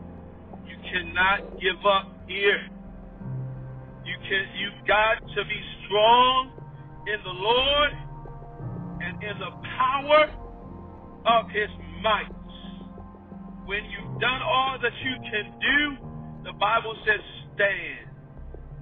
You 0.67 0.75
cannot 0.91 1.59
give 1.59 1.79
up 1.87 2.11
here. 2.27 2.67
You 4.05 4.15
can 4.21 4.45
you've 4.57 4.87
got 4.87 5.21
to 5.21 5.41
be 5.45 5.61
strong 5.85 6.51
in 7.07 7.19
the 7.23 7.31
Lord 7.31 7.91
and 9.01 9.23
in 9.23 9.39
the 9.39 9.51
power 9.77 10.29
of 11.25 11.49
his 11.49 11.69
might. 12.01 12.31
When 13.65 13.83
you've 13.85 14.21
done 14.21 14.41
all 14.43 14.77
that 14.81 14.93
you 15.03 15.15
can 15.31 15.59
do, 15.59 16.43
the 16.43 16.53
Bible 16.53 16.95
says 17.05 17.21
stand. 17.55 18.14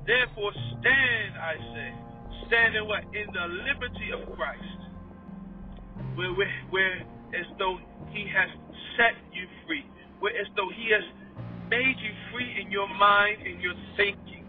Therefore 0.06 0.52
stand, 0.80 1.32
I 1.40 1.56
say. 1.76 1.90
Stand 2.48 2.76
in 2.76 2.88
what? 2.88 3.04
In 3.16 3.28
the 3.32 3.46
liberty 3.64 4.12
of 4.12 4.28
Christ. 4.36 4.80
Where, 6.16 6.34
where, 6.34 6.52
where 6.70 6.98
as 7.34 7.48
though 7.58 7.80
he 8.12 8.28
has 8.30 8.50
set 9.00 9.16
you 9.32 9.48
free. 9.66 9.86
Where 10.20 10.36
as 10.36 10.48
though 10.56 10.70
he 10.70 10.92
has 10.92 11.06
made 11.72 11.96
you 12.04 12.14
free 12.32 12.62
in 12.62 12.70
your 12.70 12.88
mind 12.88 13.48
and 13.48 13.62
your 13.62 13.74
thinking. 13.96 14.46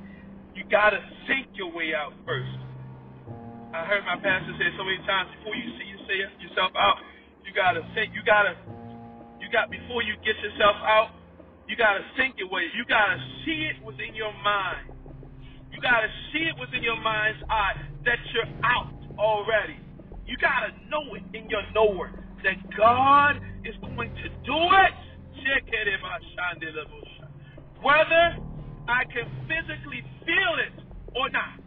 You 0.55 0.65
gotta 0.71 0.99
think 1.27 1.49
your 1.55 1.71
way 1.73 1.95
out 1.95 2.13
first. 2.27 2.59
I 3.75 3.83
heard 3.87 4.07
my 4.07 4.15
pastor 4.23 4.55
say 4.55 4.71
so 4.79 4.87
many 4.87 5.03
times 5.03 5.35
before 5.39 5.55
you 5.59 5.67
see 5.79 5.91
you 5.91 5.99
yourself 6.39 6.71
out, 6.79 7.03
you 7.43 7.51
gotta 7.51 7.83
think. 7.95 8.15
You 8.15 8.23
gotta 8.23 8.55
you 9.43 9.51
got 9.51 9.71
before 9.71 10.03
you 10.07 10.15
get 10.23 10.39
yourself 10.39 10.79
out, 10.87 11.11
you 11.67 11.75
gotta 11.75 12.07
think 12.17 12.39
your 12.39 12.49
way. 12.51 12.71
You 12.71 12.87
gotta 12.87 13.19
see 13.43 13.67
it 13.67 13.83
within 13.83 14.15
your 14.15 14.33
mind. 14.47 14.94
You 15.75 15.83
gotta 15.83 16.09
see 16.33 16.47
it 16.47 16.57
within 16.61 16.83
your 16.85 17.01
mind's 17.03 17.43
eye 17.51 17.75
that 18.07 18.19
you're 18.33 18.53
out 18.65 18.95
already. 19.19 19.79
You 20.27 20.37
gotta 20.39 20.71
know 20.89 21.15
it 21.17 21.25
in 21.35 21.51
your 21.51 21.63
knower 21.75 22.13
that 22.45 22.57
God 22.77 23.43
is 23.65 23.75
going 23.83 24.15
to 24.15 24.29
do 24.47 24.57
it. 24.57 24.95
Whether 27.83 28.39
I 28.89 29.05
can 29.13 29.29
physically 29.49 30.03
feel 30.25 30.55
it 30.67 30.85
or 31.17 31.31
not. 31.31 31.61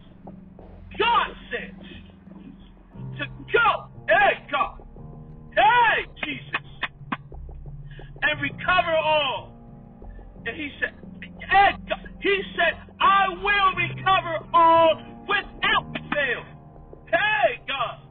God 0.97 1.27
said 1.51 1.75
to 3.19 3.25
go. 3.53 3.89
Hey, 4.07 4.47
God. 4.51 4.81
Hey, 5.55 6.05
Jesus 6.25 6.67
and 8.23 8.41
recover 8.41 8.95
all. 8.95 9.53
And 10.45 10.55
he 10.55 10.69
said, 10.79 10.95
he 12.21 12.41
said, 12.57 12.79
I 13.01 13.29
will 13.29 13.75
recover 13.77 14.47
all 14.53 15.03
without 15.27 15.93
fail. 16.13 16.43
Hey, 17.07 17.61
God. 17.67 18.06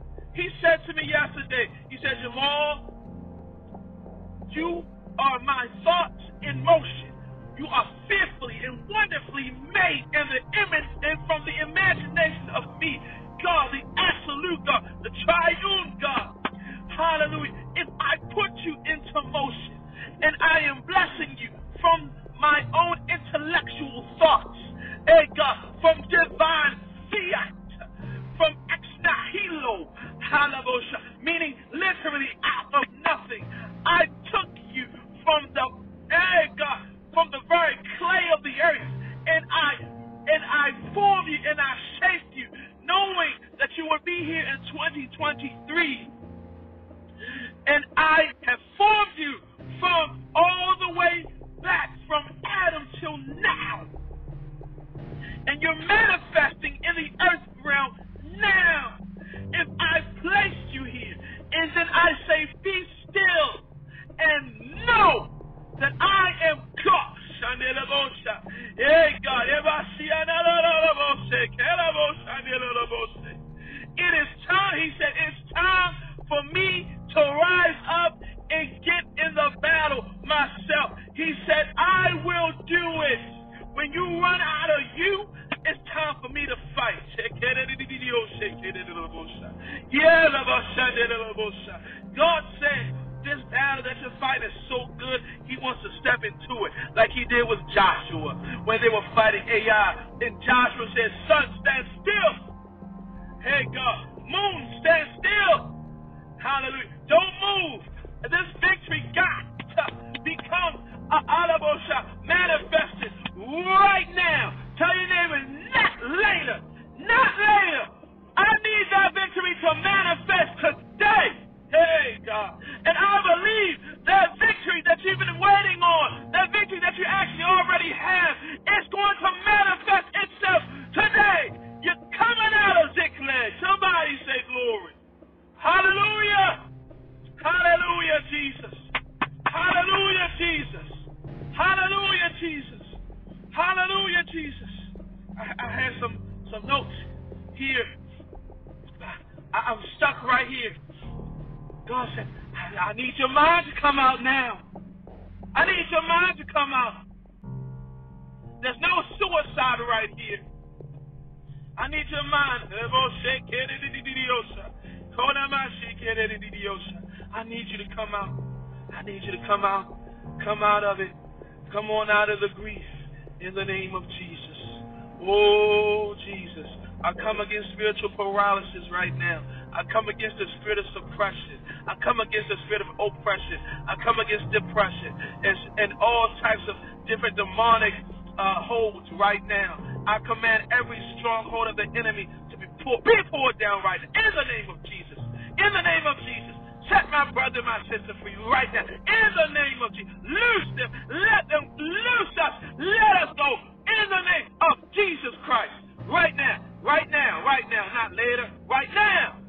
I 183.31 183.95
come 184.03 184.19
against 184.23 184.47
depression 184.55 185.11
and, 185.43 185.55
and 185.77 185.89
all 185.99 186.31
types 186.39 186.63
of 186.71 186.75
different 187.07 187.35
demonic 187.35 187.93
uh, 188.39 188.63
holds 188.63 189.07
right 189.19 189.43
now. 189.47 189.79
I 190.07 190.19
command 190.23 190.71
every 190.71 190.99
stronghold 191.19 191.67
of 191.67 191.75
the 191.75 191.87
enemy 191.99 192.29
to 192.51 192.55
be 192.55 192.67
pulled, 192.83 193.03
be 193.03 193.17
pulled 193.27 193.59
down 193.59 193.83
right 193.83 193.99
now. 193.99 194.11
In 194.15 194.31
the 194.31 194.47
name 194.47 194.67
of 194.71 194.79
Jesus. 194.87 195.19
In 195.59 195.69
the 195.75 195.83
name 195.83 196.05
of 196.07 196.15
Jesus. 196.23 196.55
Set 196.87 197.09
my 197.11 197.27
brother, 197.35 197.59
and 197.59 197.67
my 197.67 197.83
sister 197.91 198.15
free 198.23 198.35
right 198.47 198.71
now. 198.71 198.87
In 198.87 199.29
the 199.35 199.49
name 199.51 199.79
of 199.83 199.91
Jesus. 199.91 200.13
Loose 200.23 200.71
them. 200.79 200.91
Let 201.11 201.43
them 201.51 201.67
loose 201.75 202.35
us. 202.39 202.53
Let 202.79 203.13
us 203.27 203.31
go. 203.35 203.49
In 203.91 204.05
the 204.07 204.23
name 204.23 204.47
of 204.71 204.75
Jesus 204.95 205.35
Christ. 205.43 205.75
Right 206.07 206.35
now. 206.35 206.63
Right 206.79 207.09
now. 207.11 207.43
Right 207.43 207.67
now. 207.67 207.91
Not 207.91 208.15
later. 208.15 208.47
Right 208.69 208.87
now. 208.95 209.43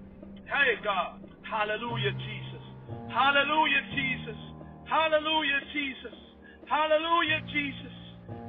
Hey, 0.51 0.83
God. 0.83 1.23
Hallelujah, 1.47 2.13
Jesus. 2.13 2.48
Hallelujah, 3.11 3.83
Jesus. 3.95 4.41
Hallelujah, 4.89 5.61
Jesus. 5.73 6.19
Hallelujah, 6.69 7.41
Jesus. 7.53 7.97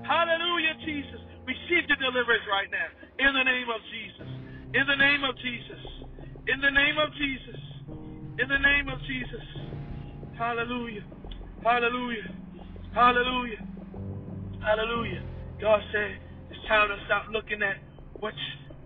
Hallelujah, 0.06 0.76
Jesus. 0.86 1.22
Receive 1.48 1.88
the 1.90 1.98
deliverance 1.98 2.46
right 2.50 2.70
now. 2.72 2.90
In 3.20 3.34
the 3.36 3.44
name 3.44 3.70
of 3.70 3.82
Jesus. 3.92 4.30
In 4.76 4.86
the 4.88 4.98
name 4.98 5.24
of 5.24 5.36
Jesus. 5.38 5.84
In 6.48 6.62
the 6.62 6.72
name 6.72 6.98
of 7.00 7.10
Jesus. 7.16 7.60
In 8.40 8.48
the 8.50 8.60
name 8.60 8.90
of 8.90 9.00
Jesus. 9.08 9.46
Hallelujah. 10.38 11.04
Hallelujah. 11.64 12.30
Hallelujah. 12.94 13.64
Hallelujah. 14.62 15.24
God 15.62 15.82
said 15.94 16.20
it's 16.52 16.60
time 16.68 16.90
to 16.90 16.98
stop 17.06 17.26
looking 17.32 17.64
at 17.64 17.78
what 18.20 18.34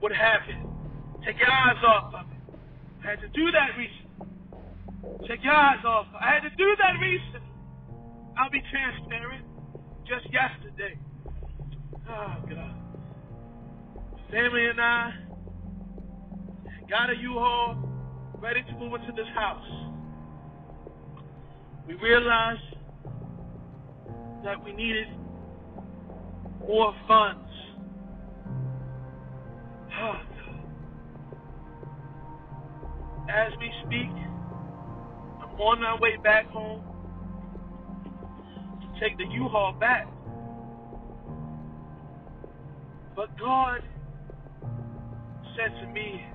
what 0.01 0.12
happened. 0.12 0.67
Take 1.25 1.39
your 1.39 1.51
eyes 1.51 1.81
off 1.88 2.13
of 2.13 2.27
it. 2.31 2.41
I 3.05 3.12
had 3.12 3.21
to 3.21 3.29
do 3.29 3.51
that 3.51 3.77
recently. 3.77 4.02
Take 5.27 5.43
your 5.43 5.53
eyes 5.53 5.83
off. 5.85 6.07
I 6.19 6.33
had 6.33 6.41
to 6.41 6.49
do 6.57 6.75
that 6.79 6.99
recently. 7.01 7.49
I'll 8.37 8.51
be 8.51 8.61
transparent. 8.71 9.45
Just 10.07 10.25
yesterday. 10.33 10.97
Oh 12.09 12.35
God. 12.49 12.75
Family 14.31 14.67
and 14.67 14.81
I 14.81 15.13
got 16.89 17.09
a 17.09 17.15
U-Haul 17.15 17.89
ready 18.41 18.63
to 18.63 18.73
move 18.79 18.93
into 18.95 19.13
this 19.13 19.27
house, 19.35 19.65
we 21.87 21.95
realized 21.95 22.61
that 24.43 24.63
we 24.63 24.73
needed 24.73 25.07
more 26.67 26.93
funds. 27.07 27.49
Ah, 29.91 30.21
As 33.29 33.53
we 33.59 33.71
speak, 33.85 34.09
on 35.59 35.83
our 35.83 35.99
way 35.99 36.17
back 36.23 36.47
home 36.47 36.83
to 38.81 38.99
take 38.99 39.17
the 39.17 39.25
U-Haul 39.25 39.73
back. 39.79 40.07
But 43.15 43.37
God 43.39 43.81
said 45.55 45.71
to 45.81 45.87
me, 45.87 46.25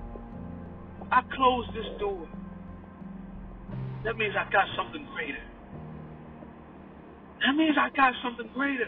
I 1.11 1.21
closed 1.35 1.69
this 1.73 1.99
door, 1.99 2.27
that 4.05 4.15
means 4.17 4.33
I 4.37 4.49
got 4.51 4.65
something 4.77 5.05
greater. 5.13 5.43
That 7.45 7.55
means 7.55 7.75
I 7.79 7.89
got 7.95 8.13
something 8.23 8.49
greater. 8.53 8.87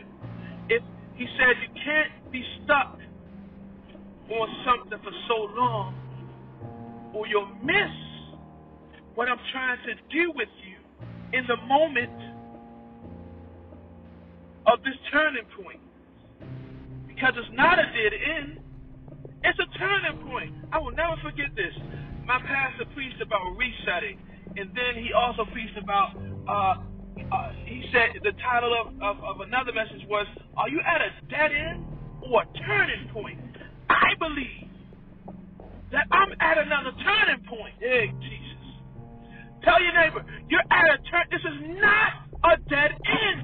If 0.69 0.83
he 1.15 1.25
said 1.37 1.55
you 1.61 1.69
can't 1.83 2.31
be 2.31 2.43
stuck 2.63 2.97
on 4.29 4.47
something 4.65 4.99
for 5.03 5.11
so 5.27 5.53
long, 5.59 5.95
or 7.13 7.27
you'll 7.27 7.51
miss 7.63 8.10
what 9.21 9.29
I'm 9.29 9.45
trying 9.51 9.77
to 9.85 9.93
do 10.09 10.33
with 10.33 10.49
you 10.65 10.81
in 11.37 11.45
the 11.45 11.55
moment 11.69 12.09
of 14.65 14.81
this 14.81 14.97
turning 15.11 15.45
point. 15.61 15.79
Because 17.05 17.33
it's 17.37 17.53
not 17.53 17.77
a 17.77 17.85
dead 17.93 18.17
end, 18.17 18.59
it's 19.43 19.59
a 19.59 19.77
turning 19.77 20.25
point. 20.25 20.55
I 20.73 20.79
will 20.79 20.97
never 20.97 21.21
forget 21.21 21.53
this 21.55 21.69
my 22.25 22.39
pastor 22.41 22.85
preached 22.95 23.21
about 23.21 23.45
resetting, 23.57 24.17
and 24.57 24.73
then 24.73 25.03
he 25.03 25.13
also 25.13 25.45
preached 25.53 25.77
about. 25.77 26.17
Uh, 26.49 26.81
uh, 27.31 27.51
he 27.65 27.85
said 27.93 28.17
the 28.23 28.33
title 28.41 28.73
of, 28.73 28.87
of, 29.03 29.23
of 29.23 29.41
another 29.41 29.71
message 29.71 30.01
was, 30.09 30.25
"Are 30.57 30.67
you 30.67 30.79
at 30.81 30.99
a 31.01 31.11
dead 31.29 31.51
end 31.51 31.85
or 32.23 32.41
a 32.41 32.45
turning 32.65 33.07
point?" 33.13 33.39
I 33.87 34.15
believe 34.17 34.69
that 35.91 36.07
I'm 36.09 36.33
at 36.39 36.57
another 36.57 36.91
turning 37.03 37.45
point. 37.45 37.75
Tell 39.63 39.81
your 39.81 39.93
neighbor 39.93 40.25
you're 40.49 40.67
at 40.71 40.85
a 40.91 40.97
turn. 41.09 41.25
This 41.31 41.41
is 41.45 41.59
not 41.79 42.11
a 42.45 42.57
dead 42.69 42.91
end. 42.93 43.39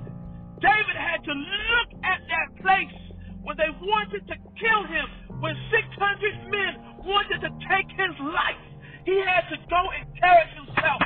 David 0.61 0.97
had 0.97 1.23
to 1.25 1.33
look 1.33 1.89
at 2.03 2.19
that 2.27 2.49
place 2.61 2.97
when 3.43 3.57
they 3.57 3.71
wanted 3.81 4.27
to 4.27 4.35
kill 4.59 4.83
him, 4.89 5.07
when 5.39 5.55
600 5.71 6.51
men 6.51 6.73
wanted 7.05 7.41
to 7.41 7.51
take 7.69 7.89
his 7.95 8.15
life. 8.21 8.61
He 9.05 9.17
had 9.23 9.47
to 9.49 9.57
go 9.69 9.81
and 9.95 10.05
carry 10.19 10.47
himself 10.57 11.01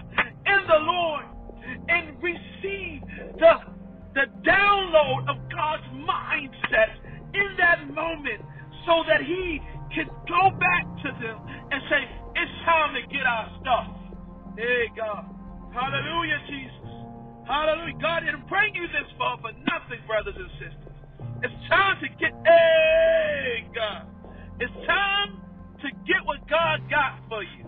in 0.48 0.62
the 0.68 0.82
Lord 0.82 1.26
and 1.90 2.18
receive 2.24 3.02
the, 3.40 3.54
the 4.16 4.26
download 4.44 5.30
of 5.30 5.38
God's 5.52 5.88
mindset 6.04 6.98
in 7.36 7.50
that 7.60 7.88
moment 7.94 8.42
so 8.88 9.04
that 9.08 9.22
he 9.22 9.62
could 9.96 10.10
go 10.28 10.52
back 10.58 10.86
to 11.06 11.10
them 11.22 11.38
and 11.72 11.82
say, 11.90 12.02
It's 12.36 12.56
time 12.66 12.96
to 12.96 13.04
get 13.14 13.26
our 13.28 13.48
stuff. 13.62 14.01
Hey, 14.62 14.94
God. 14.96 15.26
Hallelujah, 15.74 16.38
Jesus. 16.46 16.94
Hallelujah. 17.50 17.98
God 17.98 18.20
didn't 18.22 18.46
bring 18.48 18.76
you 18.76 18.86
this 18.94 19.10
far 19.18 19.42
for 19.42 19.50
nothing, 19.66 19.98
brothers 20.06 20.38
and 20.38 20.52
sisters. 20.62 20.94
It's 21.42 21.58
time 21.68 21.98
to 21.98 22.08
get, 22.22 22.30
hey, 22.46 23.66
God. 23.74 24.06
It's 24.62 24.74
time 24.86 25.42
to 25.82 25.90
get 26.06 26.22
what 26.30 26.46
God 26.48 26.78
got 26.94 27.26
for 27.28 27.42
you. 27.42 27.66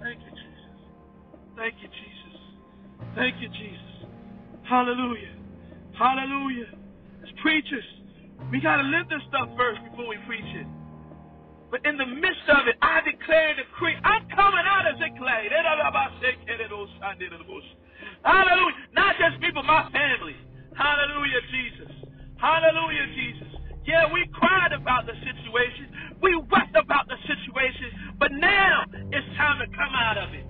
Thank 0.00 0.24
you, 0.24 0.32
Jesus. 0.32 0.80
Thank 1.60 1.74
you, 1.84 1.88
Jesus. 1.92 2.40
Thank 3.14 3.36
you, 3.44 3.48
Jesus. 3.52 4.08
Hallelujah. 4.64 5.36
Hallelujah. 5.92 6.72
As 7.20 7.28
preachers, 7.42 7.84
we 8.50 8.62
got 8.62 8.80
to 8.80 8.88
live 8.88 9.12
this 9.12 9.20
stuff 9.28 9.50
first 9.58 9.84
before 9.90 10.08
we 10.08 10.16
preach 10.26 10.56
it. 10.56 10.79
But 11.70 11.86
in 11.86 11.96
the 11.96 12.06
midst 12.06 12.50
of 12.50 12.66
it, 12.66 12.76
I 12.82 13.00
declare 13.06 13.54
and 13.54 13.58
decree, 13.62 13.94
I'm 14.02 14.26
coming 14.34 14.66
out 14.66 14.90
of 14.90 14.98
Ziklag. 14.98 15.50
Hallelujah. 18.24 18.74
Not 18.92 19.14
just 19.18 19.40
me, 19.40 19.48
but 19.54 19.64
my 19.64 19.86
family. 19.94 20.36
Hallelujah, 20.74 21.42
Jesus. 21.54 21.92
Hallelujah, 22.38 23.06
Jesus. 23.14 23.48
Yeah, 23.86 24.12
we 24.12 24.26
cried 24.34 24.72
about 24.72 25.06
the 25.06 25.14
situation. 25.22 26.18
We 26.22 26.36
wept 26.50 26.74
about 26.74 27.06
the 27.06 27.16
situation. 27.22 28.18
But 28.18 28.32
now 28.32 28.84
it's 29.12 29.26
time 29.36 29.60
to 29.62 29.66
come 29.76 29.94
out 29.94 30.18
of 30.18 30.34
it. 30.34 30.49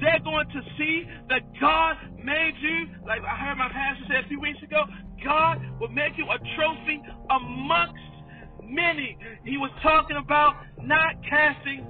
They're 0.00 0.20
going 0.24 0.48
to 0.48 0.60
see 0.78 1.04
that 1.28 1.42
God 1.60 1.96
made 2.24 2.54
you, 2.60 2.88
like 3.06 3.22
I 3.22 3.36
heard 3.36 3.58
my 3.58 3.68
pastor 3.68 4.04
say 4.08 4.18
a 4.24 4.28
few 4.28 4.40
weeks 4.40 4.62
ago, 4.62 4.84
God 5.24 5.58
will 5.80 5.90
make 5.90 6.14
you 6.16 6.26
a 6.26 6.38
trophy 6.56 7.02
amongst 7.30 8.02
many. 8.64 9.18
He 9.44 9.56
was 9.58 9.70
talking 9.82 10.16
about 10.16 10.56
not 10.82 11.14
casting, 11.28 11.86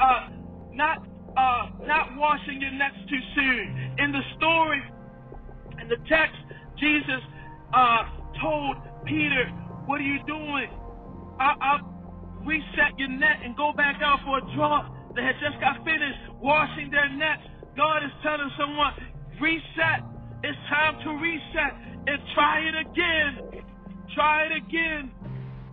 uh, 0.00 0.28
not 0.72 0.98
uh, 1.36 1.70
not 1.86 2.16
washing 2.16 2.60
your 2.60 2.72
nets 2.72 2.96
too 3.08 3.20
soon. 3.34 3.96
In 3.98 4.12
the 4.12 4.22
story, 4.36 4.82
in 5.82 5.88
the 5.88 5.96
text, 6.08 6.36
Jesus 6.78 7.22
uh, 7.74 8.04
told 8.42 8.76
Peter, 9.06 9.46
What 9.86 10.00
are 10.00 10.04
you 10.04 10.18
doing? 10.26 10.68
I- 11.40 11.56
I'll 11.60 12.44
reset 12.46 12.98
your 12.98 13.08
net 13.08 13.38
and 13.44 13.56
go 13.56 13.72
back 13.76 14.00
out 14.02 14.20
for 14.24 14.38
a 14.38 14.54
draw. 14.54 14.88
They 15.14 15.22
had 15.22 15.38
just 15.38 15.58
got 15.60 15.78
finished 15.84 16.18
washing 16.42 16.90
their 16.90 17.08
nets. 17.08 17.42
God 17.76 18.02
is 18.04 18.10
telling 18.22 18.50
someone, 18.58 18.94
Reset. 19.40 20.02
It's 20.44 20.58
time 20.68 21.00
to 21.02 21.10
reset 21.24 21.72
and 22.06 22.18
try 22.34 22.60
it 22.60 22.76
again. 22.76 23.64
Try 24.14 24.46
it 24.46 24.52
again. 24.60 25.10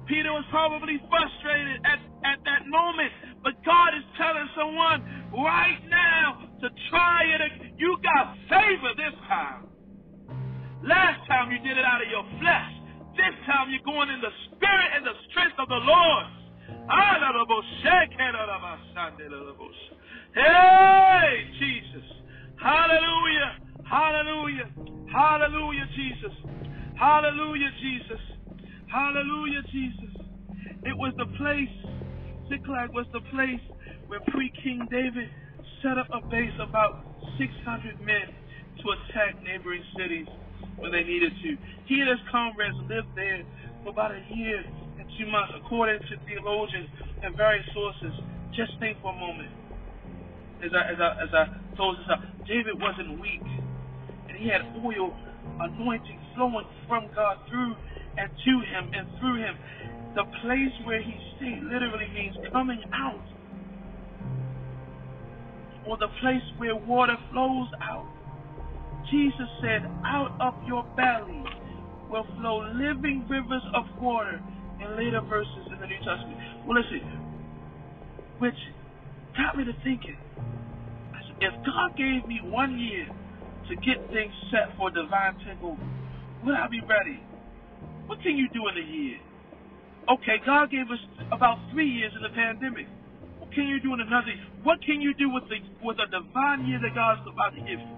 Peter 0.08 0.32
was 0.32 0.46
probably 0.50 0.98
frustrated 1.12 1.84
at, 1.86 2.00
at 2.24 2.40
that 2.46 2.64
moment, 2.68 3.12
but 3.44 3.54
God 3.66 3.94
is 3.94 4.06
telling 4.18 4.48
someone 4.56 5.04
right 5.36 5.82
now 5.90 6.48
to 6.62 6.68
try 6.90 7.24
it. 7.36 7.42
Again. 7.44 7.76
You 7.78 7.98
got 8.02 8.34
favor 8.48 8.92
this 8.96 9.16
time. 9.28 9.68
Last 10.84 11.28
time 11.28 11.52
you 11.52 11.60
did 11.60 11.78
it 11.78 11.86
out 11.86 12.02
of 12.02 12.10
your 12.10 12.26
flesh. 12.40 12.72
This 13.20 13.36
time 13.46 13.70
you're 13.70 13.86
going 13.86 14.10
in 14.10 14.22
the 14.22 14.34
spirit 14.50 14.90
and 14.96 15.06
the 15.06 15.14
strength 15.30 15.60
of 15.60 15.68
the 15.68 15.84
Lord. 15.84 16.41
Hey, 20.36 21.48
Jesus. 21.60 22.08
Hallelujah. 22.62 23.58
Hallelujah. 23.90 24.70
Hallelujah, 25.12 25.88
Jesus. 25.96 26.34
Hallelujah, 26.98 27.72
Jesus. 27.82 28.22
Hallelujah, 28.92 29.62
Jesus. 29.72 30.14
It 30.84 30.98
was 30.98 31.14
the 31.18 31.26
place, 31.38 31.76
Ziklag 32.50 32.94
was 32.94 33.06
the 33.14 33.22
place 33.32 33.62
where 34.08 34.20
pre 34.32 34.52
King 34.64 34.88
David 34.92 35.30
set 35.82 35.98
up 35.98 36.08
a 36.14 36.22
base 36.28 36.54
about 36.62 37.06
600 37.38 38.00
men 38.02 38.28
to 38.82 38.86
attack 38.92 39.42
neighboring 39.44 39.84
cities 39.98 40.28
when 40.78 40.92
they 40.92 41.04
needed 41.04 41.34
to. 41.44 41.58
He 41.86 42.00
and 42.02 42.10
his 42.10 42.20
comrades 42.32 42.78
lived 42.90 43.10
there 43.16 43.44
for 43.84 43.90
about 43.90 44.12
a 44.12 44.24
year 44.34 44.64
two 45.22 45.30
months, 45.30 45.54
according 45.56 46.00
to 46.00 46.18
theologians 46.26 46.90
and 47.24 47.36
various 47.38 47.66
sources. 47.74 48.14
Just 48.56 48.72
think 48.80 48.98
for 49.02 49.14
a 49.14 49.18
moment. 49.18 49.50
As 50.66 50.72
I, 50.74 50.94
as 50.94 51.00
I, 51.00 51.10
as 51.22 51.30
I 51.34 51.46
this 51.78 52.10
up, 52.14 52.22
David 52.46 52.78
wasn't 52.80 53.20
weak, 53.20 53.42
and 54.30 54.38
he 54.38 54.50
had 54.50 54.62
oil, 54.86 55.14
anointing 55.60 56.20
flowing 56.36 56.66
from 56.88 57.10
God 57.16 57.38
through 57.50 57.76
and 58.18 58.30
to 58.30 58.54
him 58.70 58.92
and 58.94 59.08
through 59.20 59.38
him. 59.42 59.58
The 60.14 60.26
place 60.42 60.74
where 60.86 61.02
he 61.02 61.14
stayed 61.38 61.64
literally 61.64 62.10
means 62.14 62.36
coming 62.52 62.82
out, 62.94 63.26
or 65.88 65.98
the 65.98 66.10
place 66.22 66.46
where 66.58 66.76
water 66.76 67.18
flows 67.32 67.70
out. 67.82 68.06
Jesus 69.10 69.50
said, 69.62 69.82
Out 70.06 70.38
of 70.40 70.54
your 70.68 70.84
belly 70.96 71.44
will 72.10 72.28
flow 72.38 72.62
living 72.76 73.26
rivers 73.30 73.64
of 73.74 73.86
water 74.00 74.42
later 74.98 75.22
verses 75.22 75.66
in 75.72 75.80
the 75.80 75.88
New 75.88 76.00
Testament. 76.00 76.38
Well, 76.66 76.78
listen, 76.78 77.02
which 78.40 78.58
got 79.38 79.58
me 79.58 79.66
to 79.66 79.74
thinking. 79.84 80.18
If 81.42 81.54
God 81.66 81.98
gave 81.98 82.28
me 82.28 82.40
one 82.44 82.78
year 82.78 83.10
to 83.70 83.76
get 83.82 83.98
things 84.14 84.34
set 84.52 84.78
for 84.78 84.92
divine 84.92 85.42
takeover, 85.42 85.82
would 86.46 86.56
I 86.56 86.68
be 86.68 86.82
ready? 86.82 87.20
What 88.06 88.22
can 88.22 88.38
you 88.38 88.48
do 88.54 88.68
in 88.70 88.78
a 88.78 88.86
year? 88.86 89.18
Okay, 90.10 90.38
God 90.46 90.70
gave 90.70 90.90
us 90.92 91.02
about 91.32 91.58
three 91.72 91.90
years 91.90 92.14
in 92.16 92.22
the 92.22 92.34
pandemic. 92.34 92.86
What 93.40 93.52
can 93.54 93.68
you 93.68 93.80
do 93.80 93.94
in 93.94 94.02
another? 94.02 94.34
Year? 94.34 94.46
What 94.64 94.82
can 94.82 95.02
you 95.02 95.14
do 95.14 95.30
with 95.30 95.44
the 95.50 95.58
with 95.82 95.98
a 95.98 96.10
divine 96.10 96.66
year 96.68 96.80
that 96.82 96.94
God's 96.94 97.22
about 97.26 97.54
to 97.54 97.62
give 97.62 97.80
you? 97.80 97.94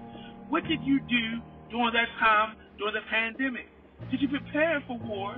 What 0.48 0.64
did 0.64 0.80
you 0.84 1.00
do 1.08 1.40
during 1.70 1.92
that 1.92 2.08
time, 2.20 2.56
during 2.78 2.94
the 2.94 3.04
pandemic? 3.10 3.68
Did 4.10 4.20
you 4.20 4.28
prepare 4.28 4.82
for 4.86 4.98
war? 4.98 5.36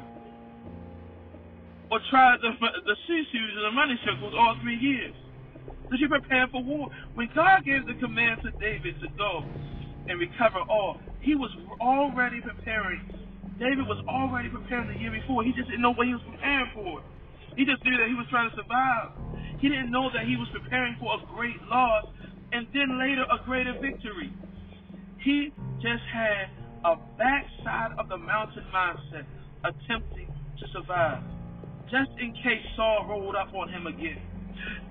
Or 1.91 2.01
try 2.11 2.37
the, 2.43 2.51
the 2.59 2.97
sisus 3.07 3.51
and 3.57 3.65
the 3.65 3.71
money 3.71 3.95
circles 4.05 4.35
all 4.37 4.57
three 4.63 4.77
years? 4.77 5.15
Did 5.91 6.01
you 6.01 6.09
prepare 6.09 6.49
for 6.51 6.63
war? 6.63 6.91
When 7.15 7.31
God 7.35 7.65
gave 7.65 7.87
the 7.87 7.95
command 7.95 8.43
to 8.43 8.51
David 8.59 8.99
to 9.01 9.09
go 9.17 9.45
and 10.09 10.19
recover 10.19 10.59
all, 10.69 10.99
he 11.21 11.35
was 11.35 11.51
already 11.81 12.41
preparing. 12.41 13.07
David 13.59 13.87
was 13.87 14.03
already 14.09 14.49
preparing 14.49 14.89
the 14.91 14.99
year 14.99 15.13
before. 15.13 15.45
He 15.45 15.53
just 15.53 15.71
didn't 15.71 15.83
know 15.83 15.95
what 15.95 16.07
he 16.07 16.15
was 16.15 16.23
preparing 16.27 16.71
for. 16.75 17.03
He 17.57 17.65
just 17.65 17.85
knew 17.85 17.97
that 17.97 18.09
he 18.09 18.15
was 18.15 18.27
trying 18.31 18.51
to 18.51 18.57
survive. 18.57 19.15
He 19.61 19.69
didn't 19.69 19.91
know 19.91 20.11
that 20.13 20.27
he 20.27 20.37
was 20.37 20.49
preparing 20.53 20.97
for 20.99 21.15
a 21.15 21.21
great 21.35 21.57
loss 21.71 22.05
and 22.53 22.67
then 22.75 22.99
later 22.99 23.25
a 23.31 23.39
greater 23.47 23.73
victory. 23.81 24.33
He 25.23 25.53
just 25.81 26.05
had 26.13 26.51
a 26.85 26.97
backside 27.19 27.99
of 27.99 28.09
the 28.09 28.19
mountain 28.19 28.65
mindset, 28.75 29.27
attempting 29.65 30.29
to 30.61 30.65
survive, 30.73 31.23
just 31.91 32.11
in 32.21 32.33
case 32.33 32.63
Saul 32.75 33.07
rolled 33.09 33.37
up 33.37 33.55
on 33.55 33.69
him 33.69 33.87
again. 33.87 34.21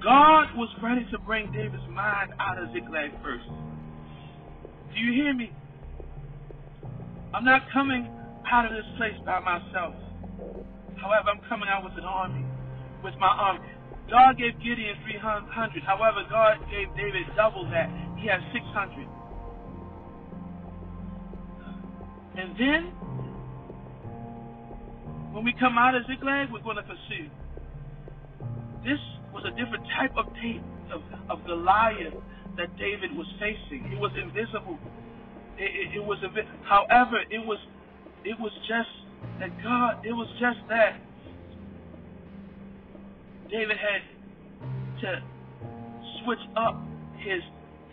God 0.04 0.56
was 0.56 0.70
ready 0.82 1.06
to 1.12 1.20
bring 1.20 1.52
David's 1.52 1.84
mind 1.90 2.32
out 2.40 2.62
of 2.62 2.72
Ziklag 2.74 3.12
first. 3.24 3.46
Do 4.94 5.00
you 5.00 5.12
hear 5.12 5.34
me? 5.34 5.52
I'm 7.34 7.44
not 7.44 7.64
coming 7.74 8.08
out 8.50 8.66
of 8.66 8.72
this 8.72 8.86
place 8.98 9.18
by 9.26 9.40
myself. 9.40 9.96
However, 10.96 11.36
I'm 11.36 11.42
coming 11.50 11.68
out 11.68 11.84
with 11.84 11.94
an 11.98 12.06
army, 12.06 12.46
with 13.04 13.16
my 13.20 13.28
army. 13.28 13.68
God 14.10 14.38
gave 14.38 14.56
Gideon 14.64 14.96
300. 15.04 15.84
However, 15.84 16.24
God 16.30 16.60
gave 16.70 16.88
David 16.96 17.26
double 17.36 17.66
that. 17.72 17.90
He 18.22 18.28
had 18.28 18.40
600. 18.54 19.08
And 22.38 22.56
then, 22.56 22.94
when 25.36 25.44
we 25.44 25.52
come 25.60 25.78
out 25.78 25.94
of 25.96 26.08
Ziklag, 26.08 26.48
we're 26.50 26.64
going 26.64 26.78
to 26.78 26.88
pursue. 26.88 27.28
This 28.88 29.04
was 29.34 29.44
a 29.44 29.52
different 29.52 29.84
type 30.00 30.16
of, 30.16 30.32
of, 30.96 31.02
of 31.28 31.46
Goliath 31.46 32.16
that 32.56 32.72
David 32.80 33.12
was 33.12 33.28
facing. 33.36 33.84
It 33.92 34.00
was 34.00 34.16
invisible. 34.16 34.80
It, 35.60 35.92
it, 35.92 36.00
it 36.00 36.04
was, 36.06 36.24
however, 36.64 37.20
it 37.30 37.44
was, 37.44 37.60
it 38.24 38.40
was 38.40 38.54
just 38.64 38.88
that 39.44 39.52
God. 39.62 40.06
It 40.06 40.14
was 40.14 40.32
just 40.40 40.64
that 40.70 41.04
David 43.52 43.76
had 43.76 44.08
to 45.02 45.22
switch 46.24 46.48
up 46.56 46.80
his 47.20 47.44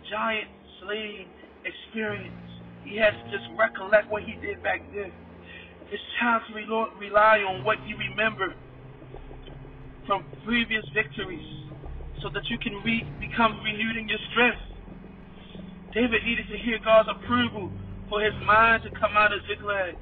giant 0.09 0.47
slaying 0.79 1.27
experience 1.67 2.39
he 2.85 2.97
has 2.97 3.13
to 3.13 3.31
just 3.31 3.47
recollect 3.57 4.11
what 4.11 4.23
he 4.23 4.33
did 4.45 4.61
back 4.61 4.81
then. 4.93 5.11
It's 5.93 6.01
time 6.19 6.41
to 6.49 6.55
rely 6.99 7.45
on 7.47 7.63
what 7.63 7.77
you 7.85 7.95
remember 7.95 8.55
from 10.07 10.25
previous 10.43 10.83
victories 10.91 11.45
so 12.19 12.29
that 12.33 12.41
you 12.49 12.57
can 12.57 12.81
re- 12.83 13.05
become 13.19 13.61
renewed 13.63 13.97
in 13.97 14.09
your 14.09 14.17
strength. 14.31 14.57
David 15.93 16.23
needed 16.25 16.47
to 16.49 16.57
hear 16.57 16.79
God's 16.83 17.09
approval 17.09 17.69
for 18.09 18.21
his 18.21 18.33
mind 18.43 18.81
to 18.83 18.89
come 18.89 19.11
out 19.15 19.33
of 19.33 19.41
Ziklag. 19.47 19.93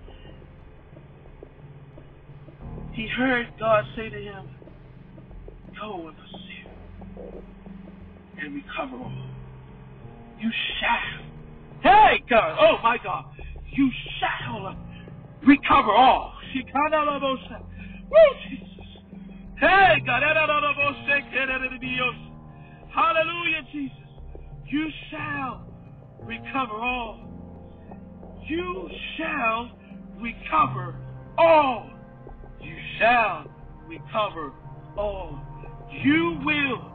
He 2.93 3.09
heard 3.09 3.47
God 3.59 3.83
say 3.93 4.07
to 4.07 4.17
him, 4.17 4.47
Go 5.77 6.07
and 6.07 6.15
pursue 6.15 7.41
and 8.39 8.55
recover 8.55 8.95
all. 8.95 9.29
You 10.39 10.51
shall 10.79 11.25
Hey, 11.83 12.23
God. 12.29 12.57
Oh, 12.61 12.81
my 12.81 12.97
God. 13.03 13.25
You 13.73 13.89
shall 14.19 14.90
recover 15.45 15.91
all. 15.91 16.33
Hey, 19.59 20.01
God. 20.05 20.23
Hallelujah, 22.93 23.61
Jesus. 23.71 23.97
You 24.67 24.89
shall 25.09 25.65
recover 26.23 26.73
all. 26.73 27.19
You 28.47 28.89
shall 29.17 29.71
recover 30.19 30.95
all. 31.37 31.89
You 32.61 32.75
shall 32.99 33.45
recover 33.87 34.51
all. 34.97 35.39
You 36.03 36.39
will. 36.45 36.91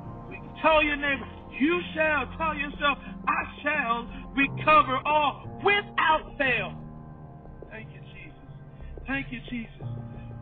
Tell 0.62 0.82
your 0.82 0.96
neighbor, 0.96 1.26
you 1.58 1.80
shall. 1.94 2.26
Tell 2.38 2.54
yourself, 2.54 2.98
I 3.28 3.62
shall 3.62 4.08
recover 4.34 4.98
all 5.04 5.60
without 5.64 6.32
fail. 6.38 6.85
Thank 9.06 9.32
you, 9.32 9.40
Jesus. 9.50 9.88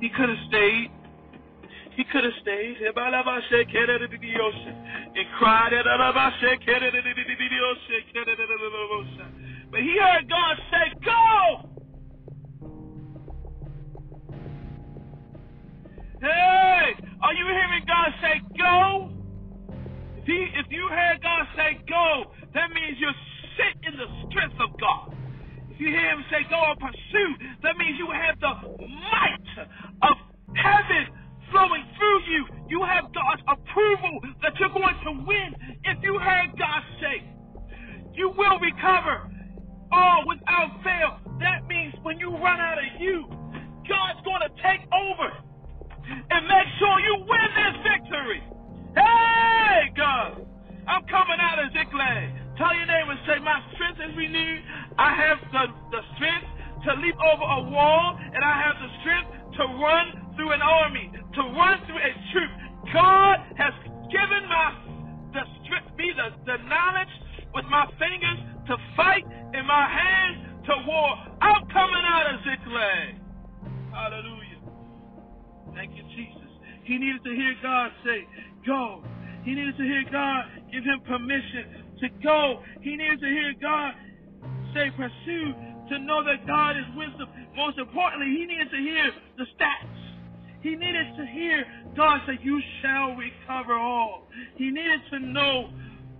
He 0.00 0.08
could 0.10 0.28
have 0.28 0.38
stayed. 0.48 0.90
He 1.96 2.04
could 2.04 2.24
have 2.24 2.32
stayed 2.42 2.76
and 2.78 2.94
cried. 5.38 5.72
But 9.70 9.80
he 9.80 9.98
heard 10.00 10.28
God 10.28 10.56
say, 10.70 10.86
Go! 11.04 11.68
Hey, 16.20 16.94
are 17.22 17.34
you 17.34 17.46
hearing 17.46 17.84
God 17.86 18.10
say, 18.22 18.40
Go? 18.56 19.10
If, 20.16 20.24
he, 20.24 20.48
if 20.56 20.66
you 20.70 20.88
heard 20.90 21.22
God 21.22 21.46
say, 21.56 21.78
Go, 21.88 22.32
that 22.54 22.70
means 22.72 22.96
you're 22.98 23.12
sit 23.58 23.74
in 23.90 23.98
the 23.98 24.06
strength 24.30 24.56
of 24.62 24.70
God. 24.78 25.12
If 25.70 25.80
you 25.80 25.88
hear 25.88 26.10
Him 26.14 26.24
say, 26.30 26.46
Go 26.48 26.58
and 26.70 26.78
pursue, 26.78 27.30
that 27.62 27.76
means 27.76 27.98
you 27.98 28.08
have 28.14 28.38
the 28.40 28.54
might 28.88 29.50
of 30.06 30.16
heaven 30.54 31.12
flowing 31.50 31.84
through 31.98 32.20
you. 32.30 32.42
You 32.70 32.80
have 32.86 33.10
God's 33.12 33.42
approval 33.50 34.20
that 34.42 34.54
you're 34.58 34.72
going 34.72 34.96
to 35.04 35.12
win. 35.26 35.50
If 35.84 35.98
you 36.02 36.18
heard 36.18 36.56
God 36.56 36.82
say, 37.02 37.26
You 38.14 38.30
will 38.30 38.58
recover 38.60 39.28
all 39.92 40.24
without 40.26 40.70
fail. 40.84 41.18
That 41.40 41.66
means 41.68 41.94
when 42.02 42.18
you 42.18 42.30
run 42.30 42.60
out 42.60 42.78
of 42.78 43.00
you, 43.00 43.26
God's 43.88 44.20
going 44.24 44.42
to 44.44 44.52
take 44.62 44.84
over 44.92 45.28
and 46.08 46.40
make 46.48 46.68
sure 46.78 46.94
you 47.00 47.14
win 47.28 47.48
this 47.56 47.76
victory. 47.84 48.42
Hey, 48.96 49.92
God, 49.96 50.44
I'm 50.88 51.04
coming 51.06 51.40
out 51.40 51.58
of 51.60 51.72
Ziklag. 51.72 52.32
Tell 52.56 52.74
your 52.74 52.86
neighbor, 52.86 53.12
and 53.12 53.22
say, 53.28 53.38
My 53.38 53.62
strength 53.74 54.00
is 54.02 54.12
renewed. 54.16 54.62
I 54.98 55.14
have 55.14 55.38
the, 55.52 55.64
the 55.94 56.02
strength 56.16 56.48
to 56.84 56.90
leap 57.00 57.16
over 57.20 57.44
a 57.44 57.60
wall, 57.70 58.18
and 58.18 58.42
I 58.42 58.54
have 58.66 58.76
the 58.80 58.90
strength 59.02 59.30
to 59.60 59.64
run 59.78 60.34
through 60.36 60.52
an 60.52 60.62
army, 60.62 61.12
to 61.12 61.42
run 61.54 61.76
through 61.86 62.02
a 62.02 62.12
troop. 62.32 62.50
God 62.92 63.36
has 63.56 63.74
given 64.10 64.42
my 64.48 64.74
the 65.32 65.44
strength, 65.64 65.92
me 65.96 66.10
the, 66.16 66.32
the 66.46 66.56
knowledge 66.66 67.12
with 67.54 67.66
my 67.70 67.84
fingers 68.00 68.40
to 68.68 68.76
fight 68.96 69.24
and 69.24 69.66
my 69.66 69.88
hands 69.88 70.64
to 70.68 70.74
war. 70.86 71.10
I'm 71.40 71.64
coming 71.72 72.04
out 72.04 72.34
of 72.34 72.40
Ziklag. 72.44 73.16
Hallelujah. 73.92 74.60
Thank 75.74 75.96
you, 75.96 76.04
Jesus. 76.12 76.52
He 76.84 76.98
needed 76.98 77.24
to 77.24 77.32
hear 77.34 77.54
God 77.62 77.90
say, 78.04 78.28
Go. 78.66 79.02
He 79.44 79.54
needed 79.54 79.76
to 79.78 79.84
hear 79.84 80.04
God 80.12 80.44
give 80.70 80.84
him 80.84 81.00
permission 81.08 81.96
to 82.00 82.08
go. 82.22 82.60
He 82.82 82.96
needed 82.96 83.20
to 83.20 83.26
hear 83.26 83.54
God 83.60 83.92
say, 84.74 84.90
Pursue, 84.92 85.54
to 85.88 85.98
know 86.00 86.22
that 86.24 86.46
God 86.46 86.76
is 86.76 86.84
wisdom. 86.94 87.28
Most 87.56 87.78
importantly, 87.78 88.36
he 88.36 88.44
needed 88.44 88.70
to 88.70 88.76
hear 88.76 89.10
the 89.38 89.44
stats. 89.56 89.96
He 90.60 90.76
needed 90.76 91.16
to 91.16 91.24
hear 91.24 91.64
God 91.96 92.20
say, 92.26 92.38
You 92.42 92.60
shall 92.82 93.16
recover 93.16 93.74
all. 93.74 94.28
He 94.56 94.70
needed 94.70 95.00
to 95.12 95.20
know, 95.20 95.70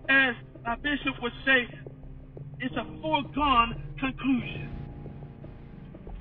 as 0.09 0.35
a 0.65 0.77
bishop 0.77 1.21
would 1.21 1.33
say, 1.45 1.69
it's 2.61 2.75
a 2.77 2.87
foregone 3.03 3.83
conclusion. 4.01 4.71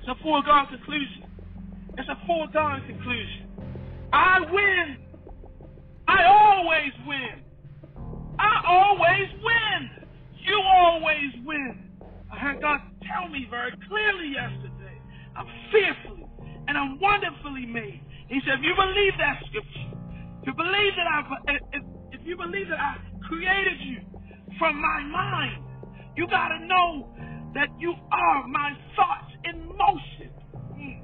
It's 0.00 0.08
a 0.08 0.22
foregone 0.22 0.66
conclusion. 0.68 1.24
It's 1.98 2.08
a 2.08 2.26
foregone 2.26 2.82
conclusion. 2.86 3.48
I 4.12 4.40
win. 4.50 4.96
I 6.08 6.24
always 6.24 6.92
win. 7.06 7.42
I 8.38 8.62
always 8.66 9.28
win. 9.44 9.90
You 10.46 10.60
always 10.60 11.32
win. 11.44 11.90
I 12.32 12.38
heard 12.38 12.60
God 12.62 12.80
tell 13.06 13.28
me 13.28 13.46
very 13.50 13.72
clearly 13.88 14.32
yesterday. 14.34 15.00
I'm 15.36 15.46
fearfully 15.72 16.26
and 16.68 16.78
I'm 16.78 17.00
wonderfully 17.00 17.66
made. 17.66 18.00
He 18.28 18.40
said, 18.46 18.60
if 18.60 18.64
you 18.64 18.74
believe 18.76 19.12
that 19.18 19.40
scripture, 19.48 19.92
if 20.42 20.46
you 20.48 20.54
believe 20.54 20.92
that 20.96 21.08
I, 21.08 21.52
if, 21.74 21.82
if 22.12 22.26
you 22.26 22.36
believe 22.36 22.68
that 22.68 22.80
I 22.80 22.96
created 23.28 23.80
you 23.80 23.98
from 24.58 24.80
my 24.80 25.02
mind, 25.02 25.64
you 26.18 26.26
got 26.26 26.48
to 26.48 26.58
know 26.66 27.06
that 27.54 27.68
you 27.78 27.94
are 28.10 28.48
my 28.48 28.72
thoughts 28.96 29.30
in 29.44 29.62
motion. 29.78 30.34
Mm. 30.74 30.98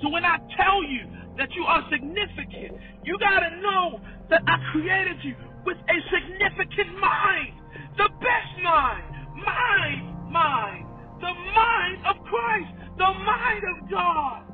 So 0.00 0.08
when 0.08 0.24
I 0.24 0.38
tell 0.56 0.84
you 0.84 1.02
that 1.36 1.50
you 1.56 1.64
are 1.64 1.82
significant, 1.90 2.78
you 3.02 3.18
got 3.18 3.40
to 3.40 3.50
know 3.60 3.98
that 4.30 4.42
I 4.46 4.62
created 4.70 5.18
you 5.24 5.34
with 5.66 5.78
a 5.78 5.98
significant 6.14 6.96
mind, 6.96 7.58
the 7.98 8.08
best 8.22 8.54
mind, 8.62 9.10
mind, 9.34 10.30
mind, 10.30 10.86
the 11.18 11.34
mind 11.58 11.98
of 12.06 12.22
Christ, 12.30 12.70
the 12.98 13.12
mind 13.18 13.64
of 13.66 13.90
God. 13.90 14.46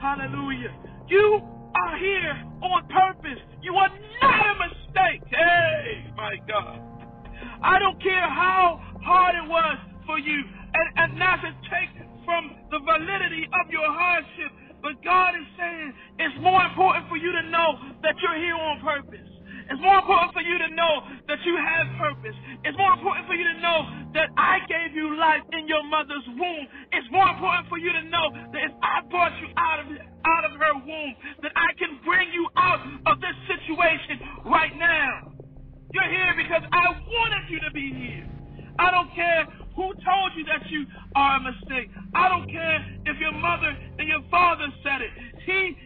Hallelujah. 0.00 0.74
You 1.06 1.40
are 1.76 1.98
here 1.98 2.34
on 2.62 2.82
purpose. 2.88 3.38
You 3.62 3.74
are 3.76 3.90
not 4.20 4.42
a 4.42 4.58
mistake. 4.58 5.22
Hey, 5.30 6.10
my 6.16 6.34
God. 6.48 6.91
I 7.62 7.78
don't 7.78 8.00
care 8.02 8.28
how 8.28 8.80
hard 9.02 9.34
it 9.36 9.46
was 9.48 9.78
for 10.06 10.18
you, 10.18 10.38
and, 10.74 10.88
and 10.96 11.10
not 11.18 11.40
to 11.42 11.50
take 11.70 11.90
from 12.24 12.54
the 12.70 12.78
validity 12.78 13.48
of 13.62 13.70
your 13.70 13.86
hardship, 13.86 14.50
but 14.82 14.98
God 15.04 15.34
is 15.34 15.46
saying 15.58 15.92
it's 16.18 16.38
more 16.42 16.62
important 16.64 17.08
for 17.08 17.16
you 17.16 17.30
to 17.32 17.42
know 17.50 17.78
that 18.02 18.14
you're 18.22 18.38
here 18.38 18.56
on 18.58 18.80
purpose. 18.82 19.32
It's 19.70 19.80
more 19.80 19.98
important 20.02 20.34
for 20.34 20.42
you 20.42 20.58
to 20.58 20.70
know 20.74 21.06
that 21.28 21.38
you 21.46 21.54
have 21.54 21.86
purpose. 21.98 22.34
It's 22.64 22.76
more 22.76 22.92
important 22.92 23.26
for 23.26 23.34
you 23.34 23.46
to 23.46 23.58
know 23.62 23.86
that 24.14 24.28
I 24.36 24.58
gave 24.66 24.94
you 24.94 25.16
life 25.16 25.42
in 25.54 25.68
your 25.68 25.84
mother's 25.86 26.26
womb. 26.34 26.66
It's 26.90 27.06
more 27.10 27.28
important 27.30 27.68
for 27.68 27.78
you 27.78 27.92
to 27.92 28.02
know 28.10 28.26
that 28.52 28.62
if 28.62 28.74
I 28.82 29.06
brought 29.08 29.32
you 29.38 29.48
out 29.56 29.78
of 29.80 29.86
out 30.26 30.44
of 30.44 30.52
her 30.58 30.74
womb, 30.86 31.14
that 31.42 31.52
I 31.56 31.74
can 31.78 31.98
bring 32.04 32.30
you 32.32 32.46
out 32.56 32.80
of 33.06 33.20
this 33.20 33.34
situation 33.46 34.20
right 34.46 34.74
now. 34.78 35.32
You're 35.92 36.10
here 36.10 36.34
because 36.36 36.64
I 36.72 36.86
wanted 36.90 37.44
you 37.50 37.60
to 37.60 37.72
be 37.72 37.92
here. 37.94 38.26
I 38.78 38.90
don't 38.90 39.12
care 39.14 39.46
who 39.76 39.94
told 40.04 40.30
you 40.36 40.44
that 40.52 40.64
you 40.70 40.86
are 41.16 41.38
a 41.38 41.40
mistake. 41.40 41.88
I 42.14 42.28
don't 42.28 42.48
care 42.50 42.78
if 43.06 43.16
your 43.20 43.32
mother 43.32 43.72
and 43.98 44.08
your 44.08 44.22
father 44.30 44.68
said 44.84 45.02
it. 45.02 45.12
He, 45.46 45.76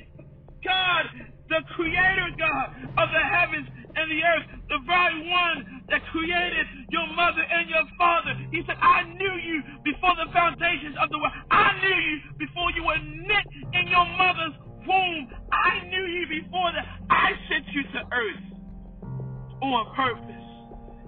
God, 0.65 1.05
the 1.51 1.63
creator 1.77 2.31
God 2.39 2.67
of 2.99 3.09
the 3.13 3.25
heavens 3.25 3.69
and 3.97 4.07
the 4.11 4.21
earth, 4.25 4.47
the 4.71 4.81
very 4.89 5.21
one 5.31 5.85
that 5.91 6.03
created 6.11 6.67
your 6.91 7.07
mother 7.15 7.43
and 7.45 7.71
your 7.71 7.87
father. 7.99 8.35
He 8.51 8.63
said, 8.67 8.79
I 8.83 9.05
knew 9.05 9.35
you 9.45 9.63
before 9.85 10.17
the 10.19 10.33
foundations 10.33 10.97
of 10.99 11.11
the 11.11 11.19
world. 11.21 11.37
I 11.53 11.77
knew 11.85 11.95
you 11.95 12.17
before 12.41 12.73
you 12.75 12.83
were 12.85 12.99
knit 12.99 13.47
in 13.77 13.87
your 13.89 14.07
mother's 14.19 14.56
on 19.75 19.95
purpose. 19.95 20.47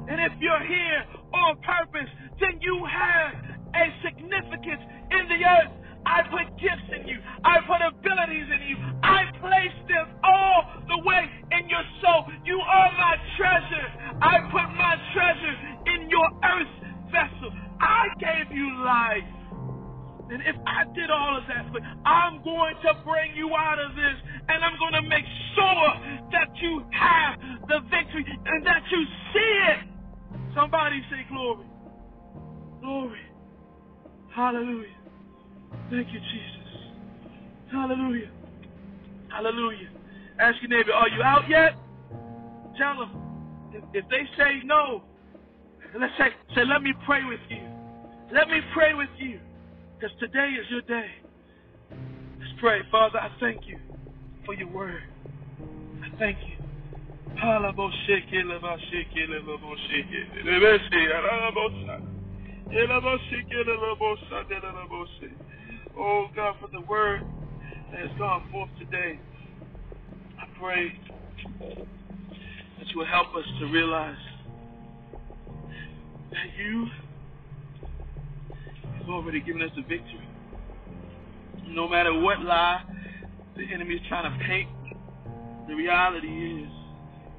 And 0.08 0.20
if 0.20 0.32
you're 0.40 0.64
here 0.66 1.04
on 1.34 1.58
purpose, 1.62 2.10
then 2.40 2.60
you 2.62 2.86
have 2.86 3.34
a 3.76 3.86
significance 4.04 4.82
in 5.12 5.28
the 5.28 5.40
earth. 5.44 5.72
I 6.06 6.22
put 6.30 6.48
gifts 6.56 6.88
in 6.94 7.08
you. 7.08 7.18
I 7.44 7.60
put 7.68 7.82
abilities 7.84 8.48
in 8.48 8.62
you. 8.68 8.76
I 9.02 9.28
placed 9.40 9.84
them 9.88 10.08
all 10.24 10.64
the 10.88 10.98
way 11.04 11.28
in 11.52 11.68
your 11.68 11.84
soul. 12.02 12.24
You 12.44 12.58
are 12.60 12.90
my 12.96 13.16
treasure. 13.36 13.88
I 14.22 14.40
put 14.50 14.68
my 14.78 14.96
treasure 15.12 15.56
in 15.94 16.10
your 16.10 16.28
earth 16.44 16.74
vessel. 17.12 17.52
I 17.80 18.08
gave 18.18 18.56
you 18.56 18.84
life. 18.84 19.37
And 20.30 20.42
if 20.42 20.56
I 20.66 20.84
did 20.94 21.10
all 21.10 21.38
of 21.38 21.44
that, 21.48 21.72
but 21.72 21.82
I'm 22.04 22.42
going 22.44 22.74
to 22.84 22.94
bring 23.04 23.34
you 23.34 23.54
out 23.56 23.78
of 23.78 23.96
this 23.96 24.16
and 24.48 24.64
I'm 24.64 24.78
going 24.78 25.02
to 25.02 25.08
make 25.08 25.24
sure 25.54 25.88
that 26.32 26.48
you 26.60 26.84
have 26.92 27.40
the 27.68 27.80
victory 27.88 28.24
and 28.46 28.66
that 28.66 28.82
you 28.90 29.04
see 29.32 29.60
it. 29.72 29.88
Somebody 30.54 31.00
say 31.10 31.26
glory. 31.30 31.66
Glory. 32.80 33.20
Hallelujah. 34.34 34.88
Thank 35.90 36.08
you, 36.12 36.20
Jesus. 36.20 36.58
Hallelujah. 37.72 38.30
Hallelujah. 39.30 39.88
Ask 40.38 40.56
your 40.62 40.70
neighbor, 40.70 40.92
are 40.92 41.08
you 41.08 41.22
out 41.22 41.48
yet? 41.48 41.72
Tell 42.78 42.98
them. 42.98 43.10
If, 43.72 44.04
if 44.04 44.10
they 44.10 44.22
say 44.36 44.60
no, 44.64 45.02
let's 45.98 46.12
say, 46.18 46.28
say, 46.54 46.64
let 46.64 46.82
me 46.82 46.92
pray 47.04 47.24
with 47.24 47.40
you. 47.48 47.62
Let 48.32 48.48
me 48.48 48.60
pray 48.74 48.94
with 48.94 49.08
you. 49.18 49.40
Because 49.98 50.16
today 50.20 50.50
is 50.60 50.66
your 50.70 50.82
day. 50.82 51.08
Let's 51.90 52.52
pray. 52.60 52.82
Father, 52.88 53.18
I 53.18 53.30
thank 53.40 53.66
you 53.66 53.78
for 54.46 54.54
your 54.54 54.68
word. 54.68 55.02
I 56.04 56.16
thank 56.18 56.38
you. 56.46 56.54
Oh 65.98 66.26
God, 66.36 66.54
for 66.60 66.68
the 66.70 66.80
word 66.82 67.22
that 67.90 68.00
has 68.00 68.18
gone 68.18 68.48
forth 68.52 68.70
today, 68.78 69.18
I 70.38 70.46
pray 70.60 70.92
that 71.58 72.86
you 72.92 72.98
will 72.98 73.06
help 73.06 73.34
us 73.34 73.44
to 73.58 73.66
realize 73.66 74.16
that 76.30 76.46
you 76.56 76.86
already 79.10 79.40
given 79.40 79.62
us 79.62 79.70
the 79.76 79.82
victory. 79.82 80.28
No 81.66 81.88
matter 81.88 82.12
what 82.18 82.40
lie 82.40 82.82
the 83.56 83.64
enemy 83.72 83.94
is 83.94 84.00
trying 84.08 84.30
to 84.30 84.44
paint, 84.46 84.68
the 85.68 85.74
reality 85.74 86.62
is 86.62 86.70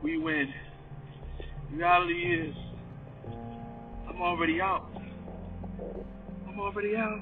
we 0.04 0.18
win. 0.18 0.54
The 1.72 1.78
reality 1.78 2.14
is 2.14 2.56
I'm 4.08 4.22
already 4.22 4.62
out. 4.62 4.90
I'm 6.48 6.60
already 6.60 6.96
out. 6.96 7.22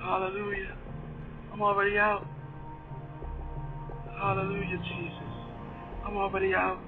Hallelujah. 0.00 0.76
I'm 1.52 1.62
already 1.62 1.98
out. 1.98 2.26
Hallelujah, 4.18 4.78
Jesus. 4.78 5.20
I'm 6.04 6.16
already 6.16 6.54
out. 6.54 6.78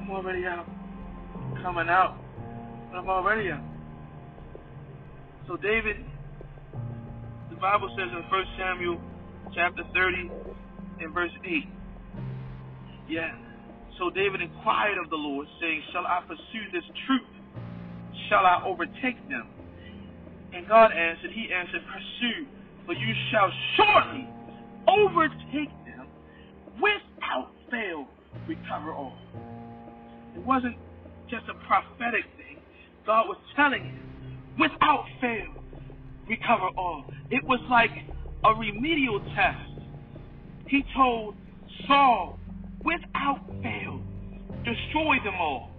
I'm 0.00 0.10
already 0.10 0.44
out. 0.46 0.66
Coming 1.62 1.88
out. 1.88 2.16
But 2.90 2.98
I'm 2.98 3.08
already 3.08 3.50
out. 3.50 3.71
So 5.48 5.56
David, 5.56 5.96
the 7.50 7.56
Bible 7.56 7.88
says 7.98 8.08
in 8.10 8.22
1 8.30 8.44
Samuel 8.56 9.00
chapter 9.54 9.82
30 9.92 10.30
and 11.00 11.12
verse 11.12 11.32
8. 11.44 11.64
Yeah. 13.08 13.34
So 13.98 14.10
David 14.10 14.40
inquired 14.40 14.98
of 15.02 15.10
the 15.10 15.16
Lord, 15.16 15.46
saying, 15.60 15.82
Shall 15.92 16.06
I 16.06 16.22
pursue 16.26 16.70
this 16.72 16.84
troop? 17.06 17.26
Shall 18.28 18.46
I 18.46 18.62
overtake 18.64 19.18
them? 19.28 19.48
And 20.54 20.66
God 20.68 20.92
answered, 20.92 21.30
He 21.32 21.52
answered, 21.52 21.82
Pursue, 21.90 22.46
for 22.86 22.94
you 22.94 23.14
shall 23.30 23.50
surely 23.76 24.28
overtake 24.86 25.70
them 25.84 26.06
without 26.80 27.50
fail, 27.70 28.06
recover 28.46 28.92
all. 28.92 29.16
It 30.36 30.44
wasn't 30.46 30.76
just 31.28 31.44
a 31.50 31.54
prophetic 31.66 32.24
thing. 32.36 32.58
God 33.04 33.28
was 33.28 33.38
telling 33.56 33.82
him, 33.84 34.11
without 34.58 35.06
fail, 35.20 35.52
recover 36.28 36.68
all. 36.76 37.04
It 37.30 37.44
was 37.44 37.60
like 37.70 37.90
a 38.44 38.54
remedial 38.54 39.20
test. 39.34 39.86
He 40.68 40.84
told 40.96 41.34
Saul, 41.86 42.38
without 42.84 43.40
fail, 43.62 44.00
destroy 44.64 45.16
them 45.24 45.34
all. 45.38 45.70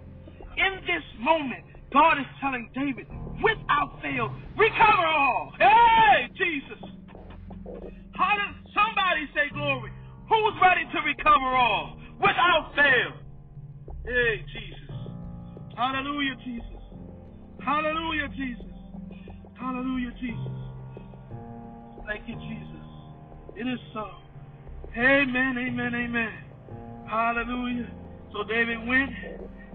In 0.56 0.80
this 0.86 1.02
moment, 1.20 1.64
God 1.92 2.18
is 2.18 2.26
telling 2.40 2.70
David, 2.74 3.06
without 3.42 4.00
fail, 4.02 4.34
recover 4.56 5.06
all. 5.06 5.52
Hey, 5.58 6.28
Jesus. 6.36 6.78
How 8.14 8.34
somebody 8.74 9.26
say 9.34 9.52
glory? 9.52 9.90
Who's 10.28 10.54
ready 10.62 10.84
to 10.92 11.00
recover 11.00 11.56
all 11.56 11.98
without 12.20 12.72
fail? 12.74 13.12
Hey, 14.06 14.44
Jesus. 14.52 14.94
Hallelujah, 15.76 16.36
Jesus. 16.44 16.73
Hallelujah, 17.64 18.28
Jesus. 18.36 18.64
Hallelujah, 19.58 20.12
Jesus. 20.20 20.52
Thank 22.06 22.28
you, 22.28 22.34
Jesus. 22.36 22.86
It 23.56 23.66
is 23.66 23.80
so. 23.94 24.04
Amen, 24.96 25.56
amen, 25.56 25.94
amen. 25.94 26.32
Hallelujah. 27.08 27.90
So 28.32 28.44
David 28.44 28.86
went, 28.86 29.10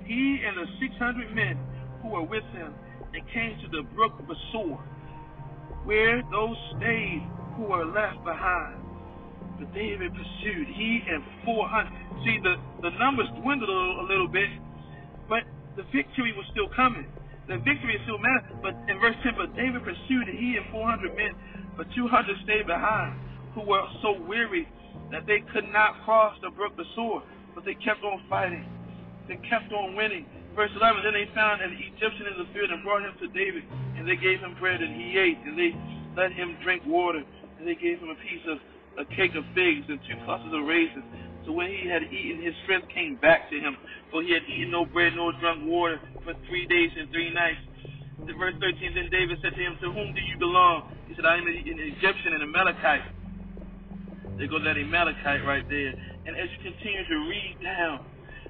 he 0.06 0.40
and 0.46 0.58
the 0.58 0.66
600 0.80 1.34
men 1.34 1.58
who 2.04 2.10
were 2.10 2.24
with 2.24 2.44
him, 2.54 2.74
and 3.14 3.24
came 3.34 3.58
to 3.64 3.68
the 3.70 3.84
brook 3.96 4.14
of 4.20 4.26
Besor, 4.26 4.78
where 5.86 6.22
those 6.30 6.58
stayed 6.78 7.26
who 7.58 7.64
were 7.64 7.86
left 7.86 8.24
behind. 8.24 8.78
But 9.58 9.74
David 9.74 10.14
pursued, 10.14 10.68
he 10.68 11.02
and 11.10 11.24
400. 11.44 11.92
See, 12.24 12.38
the, 12.44 12.56
the 12.84 12.92
numbers 13.00 13.28
dwindled 13.42 13.70
a 13.70 13.74
little, 13.74 14.02
a 14.02 14.08
little 14.08 14.28
bit, 14.28 14.50
but 15.28 15.42
the 15.76 15.84
victory 15.92 16.34
was 16.38 16.46
still 16.52 16.70
coming. 16.76 17.08
The 17.50 17.58
victory 17.66 17.98
is 17.98 18.02
still 18.06 18.22
mad. 18.22 18.62
But 18.62 18.78
in 18.86 19.02
verse 19.02 19.18
10, 19.26 19.34
but 19.34 19.58
David 19.58 19.82
pursued, 19.82 20.30
and 20.30 20.38
he 20.38 20.54
and 20.62 20.70
400 20.70 21.18
men, 21.18 21.34
but 21.74 21.90
200 21.98 22.46
stayed 22.46 22.70
behind, 22.70 23.18
who 23.58 23.66
were 23.66 23.82
so 24.06 24.22
weary 24.30 24.70
that 25.10 25.26
they 25.26 25.42
could 25.50 25.66
not 25.74 25.98
cross 26.06 26.38
the 26.46 26.54
brook 26.54 26.78
Besor, 26.78 27.26
but 27.58 27.66
they 27.66 27.74
kept 27.74 28.06
on 28.06 28.22
fighting. 28.30 28.62
They 29.26 29.42
kept 29.50 29.74
on 29.74 29.98
winning. 29.98 30.30
Verse 30.54 30.70
11, 30.78 31.02
then 31.02 31.18
they 31.18 31.26
found 31.34 31.66
an 31.66 31.74
Egyptian 31.74 32.30
in 32.30 32.38
the 32.38 32.46
field 32.54 32.70
and 32.70 32.86
brought 32.86 33.02
him 33.02 33.18
to 33.18 33.28
David, 33.34 33.66
and 33.98 34.06
they 34.06 34.18
gave 34.18 34.46
him 34.46 34.54
bread, 34.62 34.82
and 34.86 34.94
he 34.94 35.18
ate, 35.18 35.42
and 35.42 35.58
they 35.58 35.74
let 36.14 36.30
him 36.30 36.54
drink 36.62 36.86
water, 36.86 37.26
and 37.58 37.66
they 37.66 37.76
gave 37.76 37.98
him 37.98 38.14
a 38.14 38.20
piece 38.22 38.46
of 38.46 38.62
a 39.02 39.06
cake 39.16 39.34
of 39.34 39.46
figs 39.56 39.88
and 39.90 39.98
two 40.06 40.18
clusters 40.26 40.54
of 40.54 40.66
raisins. 40.70 41.06
So 41.46 41.54
when 41.56 41.72
he 41.72 41.88
had 41.88 42.04
eaten, 42.04 42.44
his 42.44 42.54
strength 42.64 42.90
came 42.94 43.16
back 43.16 43.50
to 43.50 43.58
him, 43.58 43.78
for 44.12 44.22
he 44.22 44.34
had 44.34 44.44
eaten 44.46 44.70
no 44.70 44.86
bread 44.86 45.14
nor 45.16 45.32
drunk 45.40 45.66
water 45.66 45.98
for 46.30 46.38
three 46.46 46.70
days 46.70 46.92
and 46.94 47.10
three 47.10 47.34
nights. 47.34 47.58
In 48.22 48.38
verse 48.38 48.54
13, 48.62 48.94
then 48.94 49.10
David 49.10 49.42
said 49.42 49.58
to 49.58 49.62
him, 49.62 49.74
To 49.82 49.90
whom 49.90 50.14
do 50.14 50.22
you 50.22 50.38
belong? 50.38 50.94
He 51.08 51.16
said, 51.16 51.26
I 51.26 51.42
am 51.42 51.48
an 51.48 51.58
Egyptian 51.58 52.38
and 52.38 52.46
a 52.46 52.46
Amalekite. 52.46 53.02
There 54.38 54.46
goes 54.46 54.62
that 54.62 54.78
Amalekite 54.78 55.42
right 55.42 55.66
there. 55.66 55.90
And 56.30 56.38
as 56.38 56.46
you 56.54 56.70
continue 56.70 57.02
to 57.02 57.18
read 57.26 57.58
down, 57.64 58.06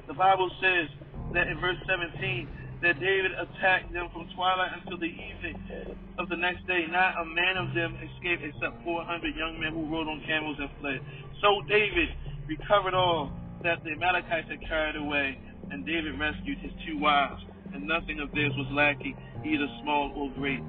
the 0.07 0.13
Bible 0.13 0.51
says 0.59 0.91
that 1.31 1.47
in 1.47 1.55
verse 1.61 1.79
17, 1.87 2.81
that 2.83 2.99
David 2.99 3.31
attacked 3.39 3.93
them 3.93 4.09
from 4.11 4.27
twilight 4.35 4.71
until 4.83 4.99
the 4.99 5.11
evening 5.11 5.55
of 6.17 6.27
the 6.27 6.35
next 6.35 6.67
day. 6.67 6.83
Not 6.89 7.15
a 7.21 7.25
man 7.25 7.55
of 7.55 7.73
them 7.75 7.95
escaped 7.95 8.43
except 8.43 8.83
400 8.83 9.35
young 9.35 9.59
men 9.59 9.71
who 9.71 9.87
rode 9.87 10.07
on 10.07 10.19
camels 10.27 10.57
and 10.59 10.69
fled. 10.81 10.99
So 11.39 11.61
David 11.67 12.11
recovered 12.47 12.93
all 12.93 13.31
that 13.63 13.83
the 13.83 13.91
Amalekites 13.91 14.49
had 14.49 14.59
carried 14.67 14.95
away, 14.95 15.37
and 15.71 15.85
David 15.85 16.19
rescued 16.19 16.57
his 16.59 16.71
two 16.87 16.97
wives, 16.97 17.43
and 17.73 17.87
nothing 17.87 18.19
of 18.19 18.31
theirs 18.31 18.53
was 18.57 18.67
lacking, 18.71 19.15
either 19.45 19.67
small 19.81 20.11
or 20.15 20.31
great, 20.37 20.61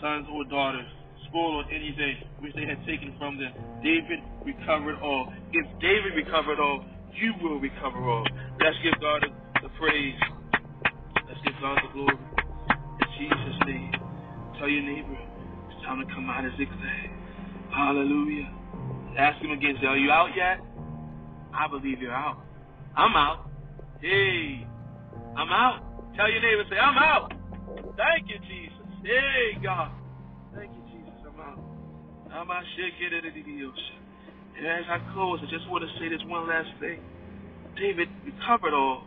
sons 0.00 0.26
or 0.32 0.44
daughters, 0.44 0.86
spoil 1.28 1.62
or 1.62 1.64
anything 1.72 2.16
which 2.40 2.54
they 2.54 2.66
had 2.66 2.78
taken 2.86 3.14
from 3.18 3.38
them. 3.38 3.52
David 3.82 4.20
recovered 4.44 5.00
all. 5.00 5.32
If 5.52 5.66
David 5.80 6.14
recovered 6.16 6.60
all, 6.60 6.84
you 7.14 7.32
will 7.42 7.60
recover 7.60 7.98
all. 7.98 8.26
Let's 8.60 8.76
give 8.82 8.98
God 9.00 9.24
the 9.62 9.68
praise. 9.78 10.18
Let's 11.28 11.40
give 11.44 11.54
God 11.60 11.78
the 11.80 11.92
glory. 11.92 12.18
In 12.18 13.08
Jesus' 13.18 13.58
name. 13.66 13.92
Tell 14.58 14.68
your 14.68 14.82
neighbor, 14.82 15.18
it's 15.70 15.82
time 15.84 15.98
to 16.06 16.14
come 16.14 16.28
out 16.30 16.44
of 16.44 16.52
Ziklag. 16.52 17.10
Hallelujah. 17.74 18.52
Ask 19.18 19.42
him 19.42 19.50
again, 19.50 19.76
say, 19.80 19.86
Are 19.86 19.96
you 19.96 20.10
out 20.10 20.28
yet? 20.36 20.60
I 21.54 21.68
believe 21.68 22.00
you're 22.00 22.14
out. 22.14 22.38
I'm 22.96 23.16
out. 23.16 23.50
Hey, 24.00 24.66
I'm 25.36 25.48
out. 25.48 25.91
Tell 26.16 26.30
your 26.30 26.42
neighbor, 26.44 26.64
say, 26.68 26.76
I'm 26.76 26.98
out. 26.98 27.32
Thank 27.96 28.28
you, 28.28 28.36
Jesus. 28.44 28.84
Hey, 29.02 29.56
God. 29.62 29.90
Thank 30.54 30.70
you, 30.76 30.84
Jesus. 30.92 31.16
I'm 31.24 31.40
out. 31.40 31.58
I'm 32.30 32.50
out. 32.50 32.62
Should 32.76 32.92
get 33.00 33.16
into 33.16 33.32
the 33.32 33.64
ocean. 33.64 33.98
And 34.58 34.66
as 34.66 34.84
I 34.92 35.00
close, 35.14 35.40
I 35.40 35.48
just 35.48 35.68
want 35.70 35.84
to 35.84 35.90
say 35.98 36.08
this 36.12 36.20
one 36.28 36.48
last 36.48 36.68
thing. 36.80 37.00
David 37.80 38.08
recovered 38.24 38.74
all. 38.74 39.04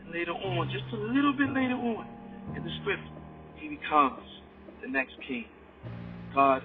And 0.00 0.12
later 0.12 0.32
on, 0.32 0.72
just 0.72 0.88
a 0.92 0.96
little 0.96 1.32
bit 1.36 1.52
later 1.52 1.76
on 1.76 2.08
in 2.56 2.64
the 2.64 2.70
script, 2.80 3.04
he 3.56 3.68
becomes 3.68 4.24
the 4.80 4.88
next 4.88 5.12
king. 5.28 5.44
God, 6.34 6.62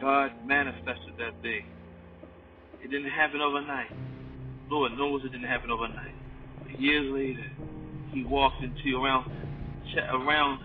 God 0.00 0.30
manifested 0.44 1.14
that 1.18 1.40
day. 1.42 1.64
It 2.82 2.90
didn't 2.90 3.10
happen 3.10 3.40
overnight. 3.40 3.90
Lord 4.68 4.92
knows 4.98 5.22
it 5.24 5.30
didn't 5.30 5.48
happen 5.48 5.70
overnight. 5.70 6.14
But 6.62 6.80
years 6.80 7.06
later, 7.12 7.46
he 8.12 8.24
walked 8.24 8.62
into 8.62 8.98
around 9.02 9.30
around 10.12 10.60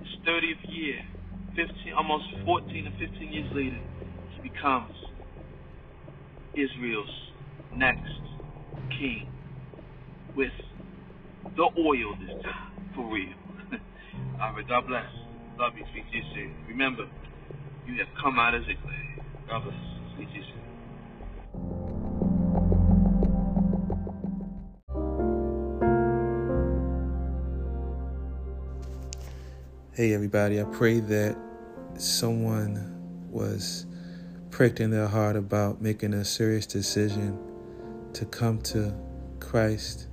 his 0.00 0.08
30th 0.26 0.62
year, 0.68 1.02
15, 1.56 1.94
almost 1.96 2.24
14 2.44 2.86
or 2.88 2.92
15 3.08 3.32
years 3.32 3.48
later, 3.54 3.80
he 4.34 4.48
becomes 4.50 4.94
Israel's 6.56 7.08
next 7.76 8.02
king 8.98 9.28
with 10.36 10.52
the 11.56 11.68
oil 11.78 12.14
this 12.20 12.44
time, 12.44 12.72
for 12.96 13.12
real. 13.12 13.34
All 14.42 14.54
right, 14.54 14.68
God 14.68 14.86
bless. 14.88 15.06
Love 15.58 15.74
you. 15.76 15.84
Speak 15.92 16.10
to 16.10 16.16
you 16.18 16.24
soon. 16.34 16.56
Remember, 16.68 17.04
you 17.86 17.98
have 17.98 18.08
come 18.22 18.38
out 18.38 18.54
of 18.54 18.62
Ziklag. 18.62 19.22
God 19.48 19.64
bless. 19.64 19.80
Speak 20.16 20.28
to 20.30 20.34
you 20.36 20.44
soon. 20.44 20.67
Hey, 29.98 30.14
everybody, 30.14 30.60
I 30.60 30.62
pray 30.62 31.00
that 31.00 31.36
someone 31.96 33.26
was 33.32 33.84
pricked 34.48 34.78
in 34.78 34.92
their 34.92 35.08
heart 35.08 35.34
about 35.34 35.82
making 35.82 36.14
a 36.14 36.24
serious 36.24 36.66
decision 36.66 37.36
to 38.12 38.24
come 38.24 38.60
to 38.60 38.94
Christ. 39.40 40.06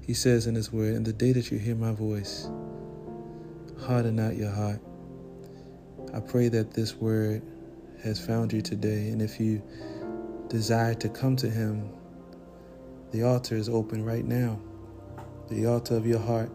He 0.00 0.12
says 0.12 0.48
in 0.48 0.56
His 0.56 0.72
Word, 0.72 0.96
In 0.96 1.04
the 1.04 1.12
day 1.12 1.30
that 1.30 1.52
you 1.52 1.58
hear 1.58 1.76
my 1.76 1.92
voice, 1.92 2.50
harden 3.80 4.16
not 4.16 4.34
your 4.34 4.50
heart. 4.50 4.80
I 6.12 6.18
pray 6.18 6.48
that 6.48 6.72
this 6.72 6.96
word 6.96 7.42
has 8.02 8.18
found 8.18 8.52
you 8.52 8.60
today, 8.60 9.10
and 9.10 9.22
if 9.22 9.38
you 9.38 9.62
desire 10.48 10.94
to 10.94 11.08
come 11.08 11.36
to 11.36 11.48
Him, 11.48 11.90
the 13.12 13.22
altar 13.22 13.54
is 13.54 13.68
open 13.68 14.04
right 14.04 14.24
now, 14.24 14.58
the 15.48 15.66
altar 15.66 15.94
of 15.94 16.08
your 16.08 16.18
heart. 16.18 16.50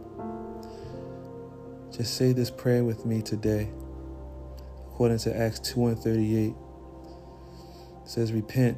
Just 1.92 2.16
say 2.16 2.32
this 2.32 2.50
prayer 2.50 2.86
with 2.86 3.06
me 3.06 3.22
today. 3.22 3.70
According 4.88 5.18
to 5.20 5.38
Acts 5.38 5.60
2 5.60 5.88
and 5.88 6.00
38, 6.00 6.50
it 6.50 6.56
says, 8.06 8.32
Repent, 8.32 8.78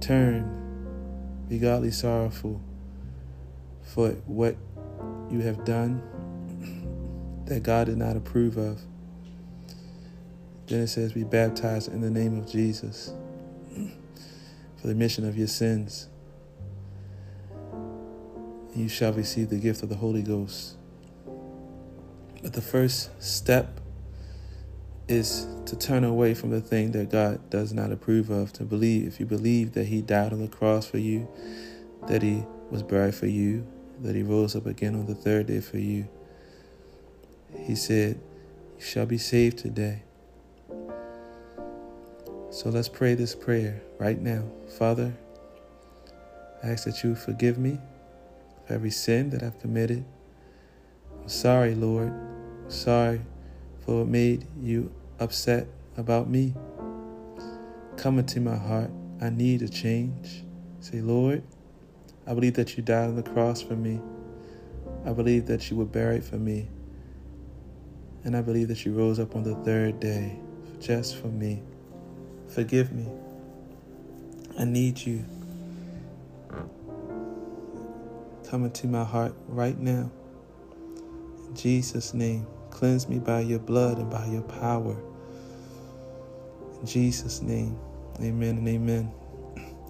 turn, 0.00 1.44
be 1.48 1.58
godly 1.58 1.90
sorrowful 1.90 2.62
for 3.82 4.10
what 4.26 4.56
you 5.30 5.40
have 5.40 5.64
done 5.64 6.02
that 7.44 7.62
God 7.62 7.86
did 7.86 7.98
not 7.98 8.16
approve 8.16 8.56
of. 8.56 8.80
Then 10.66 10.80
it 10.80 10.88
says, 10.88 11.12
Be 11.12 11.24
baptized 11.24 11.92
in 11.92 12.00
the 12.00 12.10
name 12.10 12.38
of 12.38 12.50
Jesus 12.50 13.12
for 14.76 14.86
the 14.86 14.94
remission 14.94 15.28
of 15.28 15.36
your 15.36 15.46
sins. 15.46 16.08
You 18.74 18.88
shall 18.88 19.12
receive 19.12 19.50
the 19.50 19.56
gift 19.56 19.82
of 19.82 19.90
the 19.90 19.96
Holy 19.96 20.22
Ghost. 20.22 20.76
But 22.42 22.52
the 22.52 22.60
first 22.60 23.10
step 23.22 23.80
is 25.08 25.46
to 25.66 25.76
turn 25.76 26.04
away 26.04 26.34
from 26.34 26.50
the 26.50 26.60
thing 26.60 26.92
that 26.92 27.10
God 27.10 27.50
does 27.50 27.72
not 27.72 27.90
approve 27.90 28.30
of, 28.30 28.52
to 28.54 28.64
believe. 28.64 29.06
If 29.06 29.20
you 29.20 29.26
believe 29.26 29.72
that 29.72 29.86
He 29.86 30.02
died 30.02 30.32
on 30.32 30.40
the 30.40 30.48
cross 30.48 30.86
for 30.86 30.98
you, 30.98 31.28
that 32.06 32.22
He 32.22 32.44
was 32.70 32.82
buried 32.82 33.14
for 33.14 33.26
you, 33.26 33.66
that 34.02 34.14
He 34.14 34.22
rose 34.22 34.54
up 34.54 34.66
again 34.66 34.94
on 34.94 35.06
the 35.06 35.14
third 35.14 35.46
day 35.46 35.60
for 35.60 35.78
you, 35.78 36.08
He 37.58 37.74
said, 37.74 38.20
You 38.78 38.84
shall 38.84 39.06
be 39.06 39.18
saved 39.18 39.58
today. 39.58 40.02
So 42.50 42.70
let's 42.70 42.88
pray 42.88 43.14
this 43.14 43.34
prayer 43.34 43.82
right 43.98 44.20
now. 44.20 44.44
Father, 44.78 45.14
I 46.62 46.68
ask 46.68 46.84
that 46.84 47.02
you 47.02 47.14
forgive 47.14 47.58
me 47.58 47.78
for 48.66 48.74
every 48.74 48.90
sin 48.90 49.30
that 49.30 49.42
I've 49.42 49.58
committed. 49.60 50.04
Sorry, 51.28 51.74
Lord. 51.74 52.10
Sorry 52.68 53.20
for 53.84 53.98
what 53.98 54.08
made 54.08 54.46
you 54.62 54.90
upset 55.20 55.66
about 55.98 56.26
me. 56.26 56.54
Come 57.98 58.18
into 58.18 58.40
my 58.40 58.56
heart. 58.56 58.90
I 59.20 59.28
need 59.28 59.60
a 59.60 59.68
change. 59.68 60.42
Say, 60.80 61.02
Lord, 61.02 61.42
I 62.26 62.32
believe 62.32 62.54
that 62.54 62.78
you 62.78 62.82
died 62.82 63.10
on 63.10 63.16
the 63.16 63.22
cross 63.22 63.60
for 63.60 63.76
me. 63.76 64.00
I 65.04 65.12
believe 65.12 65.44
that 65.48 65.70
you 65.70 65.76
were 65.76 65.84
buried 65.84 66.24
for 66.24 66.36
me. 66.36 66.70
And 68.24 68.34
I 68.34 68.40
believe 68.40 68.68
that 68.68 68.86
you 68.86 68.94
rose 68.94 69.20
up 69.20 69.36
on 69.36 69.42
the 69.42 69.54
third 69.56 70.00
day 70.00 70.34
just 70.80 71.18
for 71.18 71.28
me. 71.28 71.62
Forgive 72.48 72.90
me. 72.90 73.06
I 74.58 74.64
need 74.64 74.98
you. 74.98 75.26
Come 78.48 78.64
into 78.64 78.86
my 78.86 79.04
heart 79.04 79.34
right 79.46 79.78
now. 79.78 80.10
Jesus' 81.54 82.14
name, 82.14 82.46
cleanse 82.70 83.08
me 83.08 83.18
by 83.18 83.40
your 83.40 83.58
blood 83.58 83.98
and 83.98 84.10
by 84.10 84.26
your 84.26 84.42
power. 84.42 84.96
In 86.80 86.86
Jesus' 86.86 87.42
name, 87.42 87.78
amen 88.20 88.58
and 88.58 88.68
amen. 88.68 89.12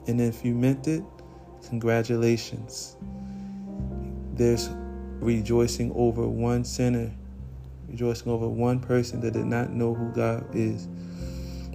And 0.06 0.20
if 0.20 0.44
you 0.44 0.54
meant 0.54 0.88
it, 0.88 1.04
congratulations. 1.68 2.96
There's 4.32 4.70
rejoicing 5.20 5.92
over 5.94 6.26
one 6.26 6.64
sinner, 6.64 7.12
rejoicing 7.88 8.30
over 8.30 8.48
one 8.48 8.80
person 8.80 9.20
that 9.20 9.32
did 9.32 9.46
not 9.46 9.70
know 9.70 9.94
who 9.94 10.10
God 10.12 10.46
is 10.54 10.88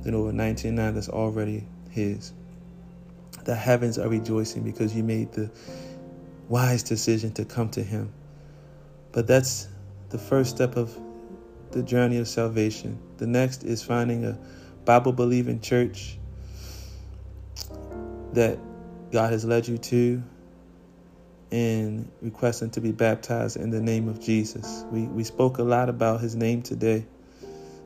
than 0.02 0.16
over 0.16 0.32
99 0.32 0.96
that's 0.96 1.10
already 1.10 1.68
His. 1.90 2.34
The 3.44 3.56
heavens 3.56 4.00
are 4.00 4.08
rejoicing 4.08 4.64
because 4.64 4.96
you 4.96 5.04
made 5.04 5.34
the 5.34 5.52
wise 6.48 6.84
decision 6.84 7.34
to 7.34 7.46
come 7.46 7.70
to 7.72 7.84
Him. 7.84 8.12
But 9.12 9.28
that's 9.28 9.68
the 10.14 10.20
first 10.20 10.52
step 10.52 10.78
of 10.78 10.98
the 11.72 11.84
journey 11.84 12.20
of 12.20 12.28
salvation. 12.30 13.00
The 13.18 13.28
next 13.28 13.64
is 13.64 13.84
finding 13.84 14.26
a 14.26 14.40
Bible 14.86 15.12
believing 15.12 15.60
church 15.60 16.20
that 18.34 18.60
God 19.12 19.32
has 19.32 19.44
led 19.44 19.68
you 19.68 19.80
to 19.80 20.24
and 21.52 22.12
requesting 22.22 22.70
to 22.72 22.82
be 22.82 22.92
baptized 22.92 23.58
in 23.58 23.72
the 23.72 23.82
name 23.82 24.08
of 24.08 24.22
Jesus. 24.22 24.86
We, 24.92 25.04
we 25.04 25.24
spoke 25.24 25.58
a 25.58 25.64
lot 25.64 25.90
about 25.90 26.22
his 26.22 26.36
name 26.36 26.62
today, 26.62 27.06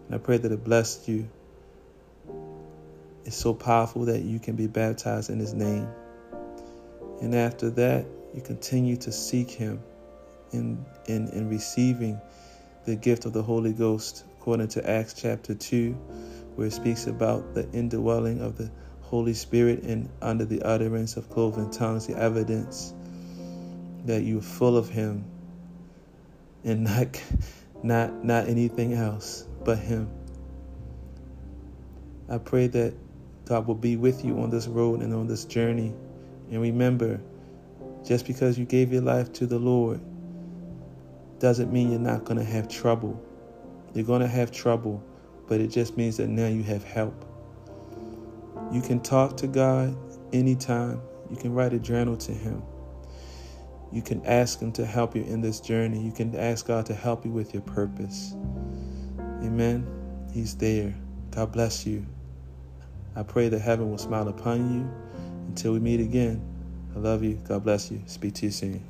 and 0.06 0.16
I 0.16 0.18
pray 0.18 0.38
that 0.38 0.52
it 0.52 0.64
blessed 0.66 1.08
you 1.08 1.30
It's 3.26 3.38
so 3.38 3.54
powerful 3.54 4.06
that 4.06 4.22
you 4.22 4.40
can 4.40 4.58
be 4.58 4.68
baptized 4.68 5.30
in 5.30 5.40
his 5.40 5.54
name. 5.54 5.88
And 7.22 7.36
after 7.36 7.70
that, 7.72 8.06
you 8.34 8.42
continue 8.42 8.98
to 8.98 9.14
seek 9.14 9.50
him 9.50 9.82
in, 10.52 10.86
in, 11.08 11.28
in 11.30 11.50
receiving 11.50 12.20
the 12.86 12.96
gift 12.96 13.26
of 13.26 13.34
the 13.34 13.44
Holy 13.44 13.74
Ghost, 13.74 14.24
according 14.38 14.70
to 14.70 14.90
Acts 14.90 15.14
chapter 15.14 15.54
2, 15.54 15.92
where 16.56 16.68
it 16.68 16.74
speaks 16.74 17.08
about 17.08 17.54
the 17.54 17.70
indwelling 17.72 18.42
of 18.42 18.58
the 18.58 18.72
Holy 19.02 19.34
Spirit 19.34 19.84
and 19.84 20.10
under 20.22 20.46
the 20.46 20.62
utterance 20.64 21.18
of 21.18 21.30
cloven 21.30 21.70
tongues, 21.72 22.08
the 22.08 22.18
evidence 22.18 22.94
that 24.06 24.24
you're 24.24 24.42
full 24.42 24.78
of 24.78 24.90
him 24.90 25.26
and 26.64 26.84
not 26.84 27.22
not 27.84 28.26
not 28.26 28.48
anything 28.48 28.94
else 28.94 29.46
but 29.64 29.78
him. 29.78 30.10
I 32.30 32.38
pray 32.38 32.68
that 32.68 32.94
God 33.46 33.68
will 33.68 33.76
be 33.76 33.96
with 33.96 34.26
you 34.26 34.40
on 34.42 34.50
this 34.50 34.68
road 34.68 35.02
and 35.02 35.14
on 35.14 35.28
this 35.28 35.46
journey. 35.46 35.94
And 36.52 36.62
remember, 36.62 37.22
just 38.06 38.26
because 38.26 38.58
you 38.58 38.66
gave 38.66 38.92
your 38.92 39.02
life 39.02 39.32
to 39.34 39.46
the 39.46 39.60
Lord 39.60 40.02
doesn't 41.40 41.72
mean 41.72 41.92
you're 41.92 42.00
not 42.00 42.24
going 42.24 42.38
to 42.38 42.44
have 42.44 42.68
trouble. 42.68 43.22
You're 43.94 44.06
going 44.06 44.22
to 44.22 44.28
have 44.28 44.52
trouble, 44.52 45.04
but 45.48 45.62
it 45.62 45.68
just 45.68 45.98
means 45.98 46.18
that 46.18 46.28
now 46.28 46.48
you 46.48 46.64
have 46.64 46.84
help. 46.84 47.26
You 48.72 48.82
can 48.82 49.00
talk 49.00 49.38
to 49.38 49.48
God 49.48 49.96
anytime. 50.34 51.02
You 51.30 51.38
can 51.38 51.54
write 51.54 51.74
a 51.74 51.80
journal 51.80 52.18
to 52.18 52.32
Him. 52.32 52.62
You 53.92 54.02
can 54.02 54.26
ask 54.26 54.60
Him 54.60 54.72
to 54.74 54.86
help 54.86 55.16
you 55.16 55.24
in 55.24 55.42
this 55.42 55.60
journey. 55.62 56.02
You 56.02 56.12
can 56.12 56.36
ask 56.36 56.68
God 56.68 56.86
to 56.88 56.94
help 56.94 57.26
you 57.26 57.32
with 57.32 57.54
your 57.54 57.64
purpose. 57.64 58.36
Amen. 59.44 59.88
He's 60.34 60.56
there. 60.56 60.94
God 61.32 61.52
bless 61.52 61.86
you. 61.86 62.06
I 63.16 63.24
pray 63.24 63.50
that 63.50 63.60
heaven 63.60 63.90
will 63.90 63.98
smile 63.98 64.28
upon 64.28 64.74
you. 64.74 64.90
Until 65.48 65.74
we 65.74 65.80
meet 65.80 66.00
again, 66.00 66.42
I 66.96 67.00
love 67.00 67.24
you. 67.24 67.40
God 67.48 67.64
bless 67.64 67.90
you. 67.90 68.02
Speak 68.06 68.34
to 68.36 68.46
you 68.48 68.52
soon. 68.52 68.84